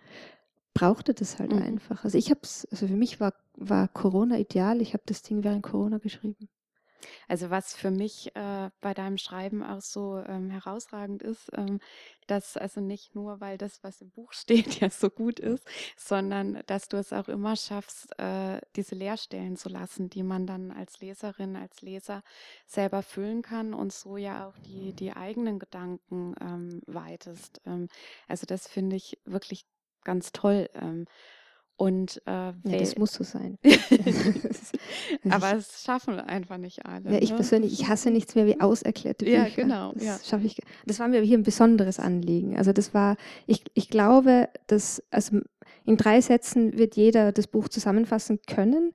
brauchte 0.73 1.13
das 1.13 1.39
halt 1.39 1.51
mhm. 1.51 1.61
einfach. 1.61 2.03
Also 2.03 2.17
ich 2.17 2.29
habe 2.29 2.41
es, 2.43 2.67
also 2.71 2.87
für 2.87 2.95
mich 2.95 3.19
war, 3.19 3.33
war 3.55 3.87
Corona 3.87 4.37
ideal. 4.37 4.81
Ich 4.81 4.93
habe 4.93 5.03
das 5.05 5.21
Ding 5.21 5.43
während 5.43 5.63
Corona 5.63 5.97
geschrieben. 5.97 6.49
Also 7.27 7.49
was 7.49 7.73
für 7.73 7.91
mich 7.91 8.35
äh, 8.35 8.69
bei 8.81 8.93
deinem 8.93 9.17
Schreiben 9.17 9.63
auch 9.63 9.81
so 9.81 10.21
ähm, 10.27 10.49
herausragend 10.49 11.21
ist, 11.21 11.49
ähm, 11.53 11.79
dass 12.27 12.57
also 12.57 12.81
nicht 12.81 13.15
nur, 13.15 13.39
weil 13.39 13.57
das, 13.57 13.83
was 13.83 14.01
im 14.01 14.11
Buch 14.11 14.33
steht, 14.33 14.79
ja 14.79 14.89
so 14.89 15.09
gut 15.09 15.39
ist, 15.39 15.65
sondern 15.97 16.61
dass 16.67 16.87
du 16.87 16.97
es 16.97 17.13
auch 17.13 17.27
immer 17.27 17.55
schaffst, 17.55 18.17
äh, 18.19 18.61
diese 18.75 18.95
Leerstellen 18.95 19.55
zu 19.57 19.69
lassen, 19.69 20.09
die 20.09 20.23
man 20.23 20.45
dann 20.45 20.71
als 20.71 20.99
Leserin, 21.01 21.55
als 21.55 21.81
Leser 21.81 22.23
selber 22.65 23.01
füllen 23.01 23.41
kann 23.41 23.73
und 23.73 23.93
so 23.93 24.17
ja 24.17 24.47
auch 24.47 24.57
die, 24.59 24.93
die 24.93 25.13
eigenen 25.13 25.59
Gedanken 25.59 26.35
ähm, 26.41 26.81
weitest. 26.87 27.61
Ähm, 27.65 27.87
also 28.27 28.45
das 28.45 28.67
finde 28.67 28.95
ich 28.95 29.19
wirklich 29.25 29.65
ganz 30.03 30.31
toll. 30.31 30.69
Ähm, 30.73 31.05
und 31.79 32.21
äh, 32.25 32.31
ja, 32.31 32.53
das 32.63 32.97
muss 32.97 33.13
so 33.13 33.23
sein. 33.23 33.57
Aber 35.29 35.55
es 35.55 35.81
schaffen 35.81 36.19
einfach 36.19 36.57
nicht 36.57 36.85
alle. 36.85 37.09
Ja, 37.09 37.21
ich 37.21 37.29
ne? 37.29 37.37
persönlich, 37.37 37.71
ich 37.71 37.87
hasse 37.87 38.11
nichts 38.11 38.35
mehr 38.35 38.45
wie 38.45 38.59
auserklärte 38.59 39.23
Bücher. 39.23 39.47
Ja, 39.47 39.55
genau. 39.55 39.93
Das 39.93 40.03
ja. 40.03 40.19
schaffe 40.21 40.45
ich. 40.45 40.61
Das 40.85 40.99
war 40.99 41.07
mir 41.07 41.21
hier 41.21 41.37
ein 41.37 41.43
besonderes 41.43 41.97
Anliegen. 41.97 42.57
Also 42.57 42.73
das 42.73 42.93
war, 42.93 43.15
ich, 43.47 43.63
ich 43.75 43.89
glaube, 43.89 44.49
dass 44.67 45.01
also 45.09 45.39
in 45.85 45.95
drei 45.95 46.19
Sätzen 46.19 46.77
wird 46.77 46.97
jeder 46.97 47.31
das 47.31 47.47
Buch 47.47 47.69
zusammenfassen 47.69 48.39
können. 48.45 48.93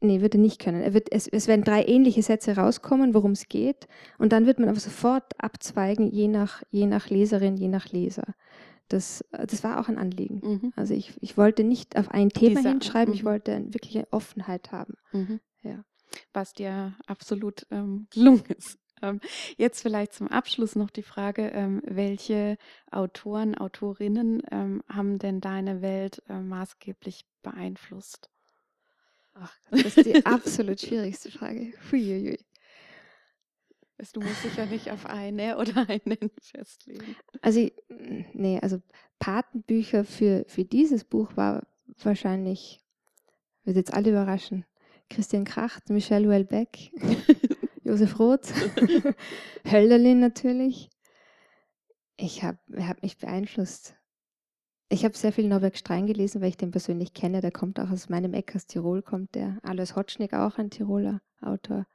Nee, 0.00 0.20
wird 0.20 0.34
er 0.34 0.40
nicht 0.40 0.60
können. 0.60 0.82
Er 0.82 0.92
wird, 0.92 1.12
es, 1.12 1.28
es 1.28 1.46
werden 1.46 1.62
drei 1.62 1.84
ähnliche 1.84 2.22
Sätze 2.22 2.56
rauskommen, 2.56 3.14
worum 3.14 3.32
es 3.32 3.48
geht. 3.48 3.86
Und 4.18 4.32
dann 4.32 4.46
wird 4.46 4.58
man 4.58 4.68
aber 4.68 4.80
sofort 4.80 5.24
abzweigen, 5.38 6.10
je 6.10 6.26
nach, 6.26 6.64
je 6.70 6.86
nach 6.86 7.10
Leserin, 7.10 7.56
je 7.56 7.68
nach 7.68 7.92
Leser. 7.92 8.34
Das, 8.88 9.22
äh, 9.32 9.46
das 9.46 9.64
war 9.64 9.80
auch 9.80 9.88
ein 9.88 9.98
Anliegen. 9.98 10.40
Mhm. 10.42 10.72
Also 10.76 10.94
ich, 10.94 11.14
ich 11.20 11.36
wollte 11.36 11.64
nicht 11.64 11.96
auf 11.96 12.10
ein 12.10 12.30
Thema 12.30 12.56
Diese, 12.56 12.68
hinschreiben, 12.70 13.14
ich 13.14 13.22
mhm. 13.22 13.28
wollte 13.28 13.64
wirklich 13.72 13.96
eine 13.96 14.12
Offenheit 14.12 14.72
haben. 14.72 14.94
Mhm. 15.12 15.40
Ja. 15.62 15.84
Was 16.32 16.52
dir 16.52 16.94
absolut 17.06 17.66
ähm, 17.70 18.06
gelungen 18.10 18.44
ist. 18.56 18.78
Ähm, 19.00 19.20
jetzt 19.56 19.82
vielleicht 19.82 20.12
zum 20.12 20.28
Abschluss 20.28 20.74
noch 20.74 20.90
die 20.90 21.02
Frage, 21.02 21.50
ähm, 21.54 21.82
welche 21.84 22.56
Autoren, 22.90 23.56
Autorinnen 23.56 24.42
ähm, 24.50 24.82
haben 24.88 25.18
denn 25.18 25.40
deine 25.40 25.82
Welt 25.82 26.22
äh, 26.28 26.40
maßgeblich 26.40 27.24
beeinflusst? 27.42 28.28
Ach, 29.34 29.54
das 29.70 29.96
ist 29.96 30.06
die 30.06 30.26
absolut 30.26 30.80
schwierigste 30.80 31.30
Frage. 31.30 31.72
Huiuiui. 31.92 32.38
Du 34.12 34.20
musst 34.20 34.44
dich 34.44 34.56
ja 34.56 34.66
nicht 34.66 34.90
auf 34.90 35.06
eine 35.06 35.56
oder 35.58 35.88
einen 35.88 36.30
festlegen. 36.40 37.16
Also, 37.42 37.68
nee, 38.32 38.58
also 38.62 38.80
Patenbücher 39.18 40.04
für, 40.04 40.44
für 40.46 40.64
dieses 40.64 41.04
Buch 41.04 41.36
war 41.36 41.66
wahrscheinlich, 42.02 42.80
wird 43.64 43.76
jetzt 43.76 43.92
alle 43.92 44.10
überraschen, 44.10 44.64
Christian 45.10 45.44
Kracht, 45.44 45.90
Michelle 45.90 46.28
Houellebecq, 46.28 46.92
Josef 47.84 48.18
Roth, 48.18 48.52
Hölderlin 49.70 50.20
natürlich. 50.20 50.90
Ich 52.16 52.42
habe 52.42 52.58
hab 52.78 53.02
mich 53.02 53.18
beeinflusst. 53.18 53.94
Ich 54.90 55.04
habe 55.04 55.16
sehr 55.16 55.32
viel 55.32 55.48
Norbert 55.48 55.76
Strein 55.76 56.06
gelesen, 56.06 56.40
weil 56.40 56.48
ich 56.48 56.56
den 56.56 56.70
persönlich 56.70 57.12
kenne. 57.12 57.40
Der 57.40 57.52
kommt 57.52 57.78
auch 57.78 57.90
aus 57.90 58.08
meinem 58.08 58.32
Eck 58.32 58.54
aus 58.56 58.66
Tirol, 58.66 59.02
kommt 59.02 59.34
der. 59.34 59.58
Alois 59.62 59.94
Hotschnick, 59.94 60.34
auch 60.34 60.56
ein 60.58 60.70
Tiroler 60.70 61.20
Autor. 61.40 61.86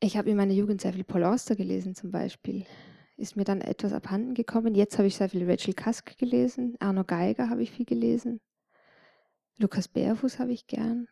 Ich 0.00 0.16
habe 0.16 0.30
in 0.30 0.36
meiner 0.36 0.52
Jugend 0.52 0.80
sehr 0.80 0.92
viel 0.92 1.04
Paul 1.04 1.24
Auster 1.24 1.56
gelesen 1.56 1.94
zum 1.94 2.10
Beispiel. 2.10 2.66
Ist 3.16 3.36
mir 3.36 3.44
dann 3.44 3.62
etwas 3.62 3.92
abhanden 3.92 4.34
gekommen. 4.34 4.74
Jetzt 4.74 4.98
habe 4.98 5.08
ich 5.08 5.16
sehr 5.16 5.30
viel 5.30 5.48
Rachel 5.50 5.74
Cusk 5.74 6.18
gelesen. 6.18 6.76
Arno 6.80 7.02
Geiger 7.04 7.48
habe 7.48 7.62
ich 7.62 7.70
viel 7.70 7.86
gelesen. 7.86 8.40
Lukas 9.58 9.88
Bärfuß 9.88 10.38
habe 10.38 10.52
ich 10.52 10.66
gern. 10.66 11.08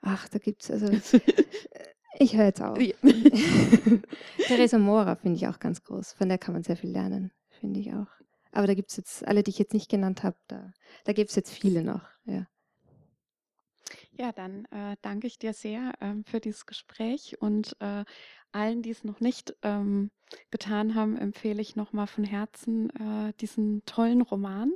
Ach, 0.00 0.26
da 0.28 0.38
gibt 0.38 0.62
es 0.62 0.70
also. 0.70 0.88
ich 2.18 2.34
höre 2.34 2.46
jetzt 2.46 2.62
auf. 2.62 2.80
Ja. 2.80 2.94
Theresa 4.46 4.78
Mora 4.78 5.16
finde 5.16 5.36
ich 5.36 5.48
auch 5.48 5.58
ganz 5.58 5.82
groß. 5.82 6.12
Von 6.12 6.30
der 6.30 6.38
kann 6.38 6.54
man 6.54 6.62
sehr 6.62 6.76
viel 6.76 6.90
lernen, 6.90 7.30
finde 7.60 7.80
ich 7.80 7.92
auch. 7.92 8.08
Aber 8.52 8.66
da 8.66 8.72
gibt 8.72 8.90
es 8.90 8.96
jetzt, 8.96 9.28
alle, 9.28 9.42
die 9.42 9.50
ich 9.50 9.58
jetzt 9.58 9.74
nicht 9.74 9.90
genannt 9.90 10.22
habe, 10.22 10.38
da, 10.46 10.72
da 11.04 11.12
gibt 11.12 11.28
es 11.28 11.36
jetzt 11.36 11.52
viele 11.52 11.82
noch. 11.82 12.08
Ja. 12.24 12.46
Ja, 14.18 14.32
dann 14.32 14.64
äh, 14.66 14.96
danke 15.02 15.26
ich 15.26 15.38
dir 15.38 15.52
sehr 15.52 15.92
ähm, 16.00 16.24
für 16.24 16.40
dieses 16.40 16.66
Gespräch 16.66 17.36
und 17.40 17.76
äh, 17.80 18.04
allen, 18.52 18.80
die 18.80 18.90
es 18.90 19.04
noch 19.04 19.20
nicht 19.20 19.54
ähm, 19.62 20.10
getan 20.50 20.94
haben, 20.94 21.16
empfehle 21.16 21.60
ich 21.60 21.76
nochmal 21.76 22.06
von 22.06 22.24
Herzen 22.24 22.90
äh, 22.90 23.32
diesen 23.40 23.84
tollen 23.84 24.22
Roman. 24.22 24.72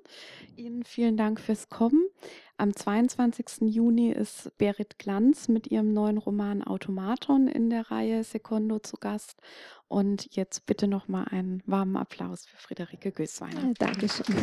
Ihnen 0.57 0.85
vielen 0.85 1.17
Dank 1.17 1.41
fürs 1.41 1.71
Kommen. 1.71 2.05
Am 2.59 2.77
22. 2.77 3.63
Juni 3.63 4.13
ist 4.13 4.57
Berit 4.59 4.99
Glanz 4.99 5.49
mit 5.49 5.69
ihrem 5.69 5.95
neuen 5.95 6.19
Roman 6.19 6.63
Automaton 6.63 7.49
in 7.49 7.71
der 7.71 7.91
Reihe 7.91 8.23
Secondo 8.23 8.79
zu 8.81 8.99
Gast. 8.99 9.41
Und 9.89 10.37
jetzt 10.37 10.67
bitte 10.67 10.87
nochmal 10.87 11.27
einen 11.31 11.63
warmen 11.65 11.97
Applaus 11.97 12.45
für 12.47 12.59
Friederike 12.59 13.13
Gößweiner. 13.13 13.69
Ja, 13.69 13.73
Dankeschön. 13.79 14.37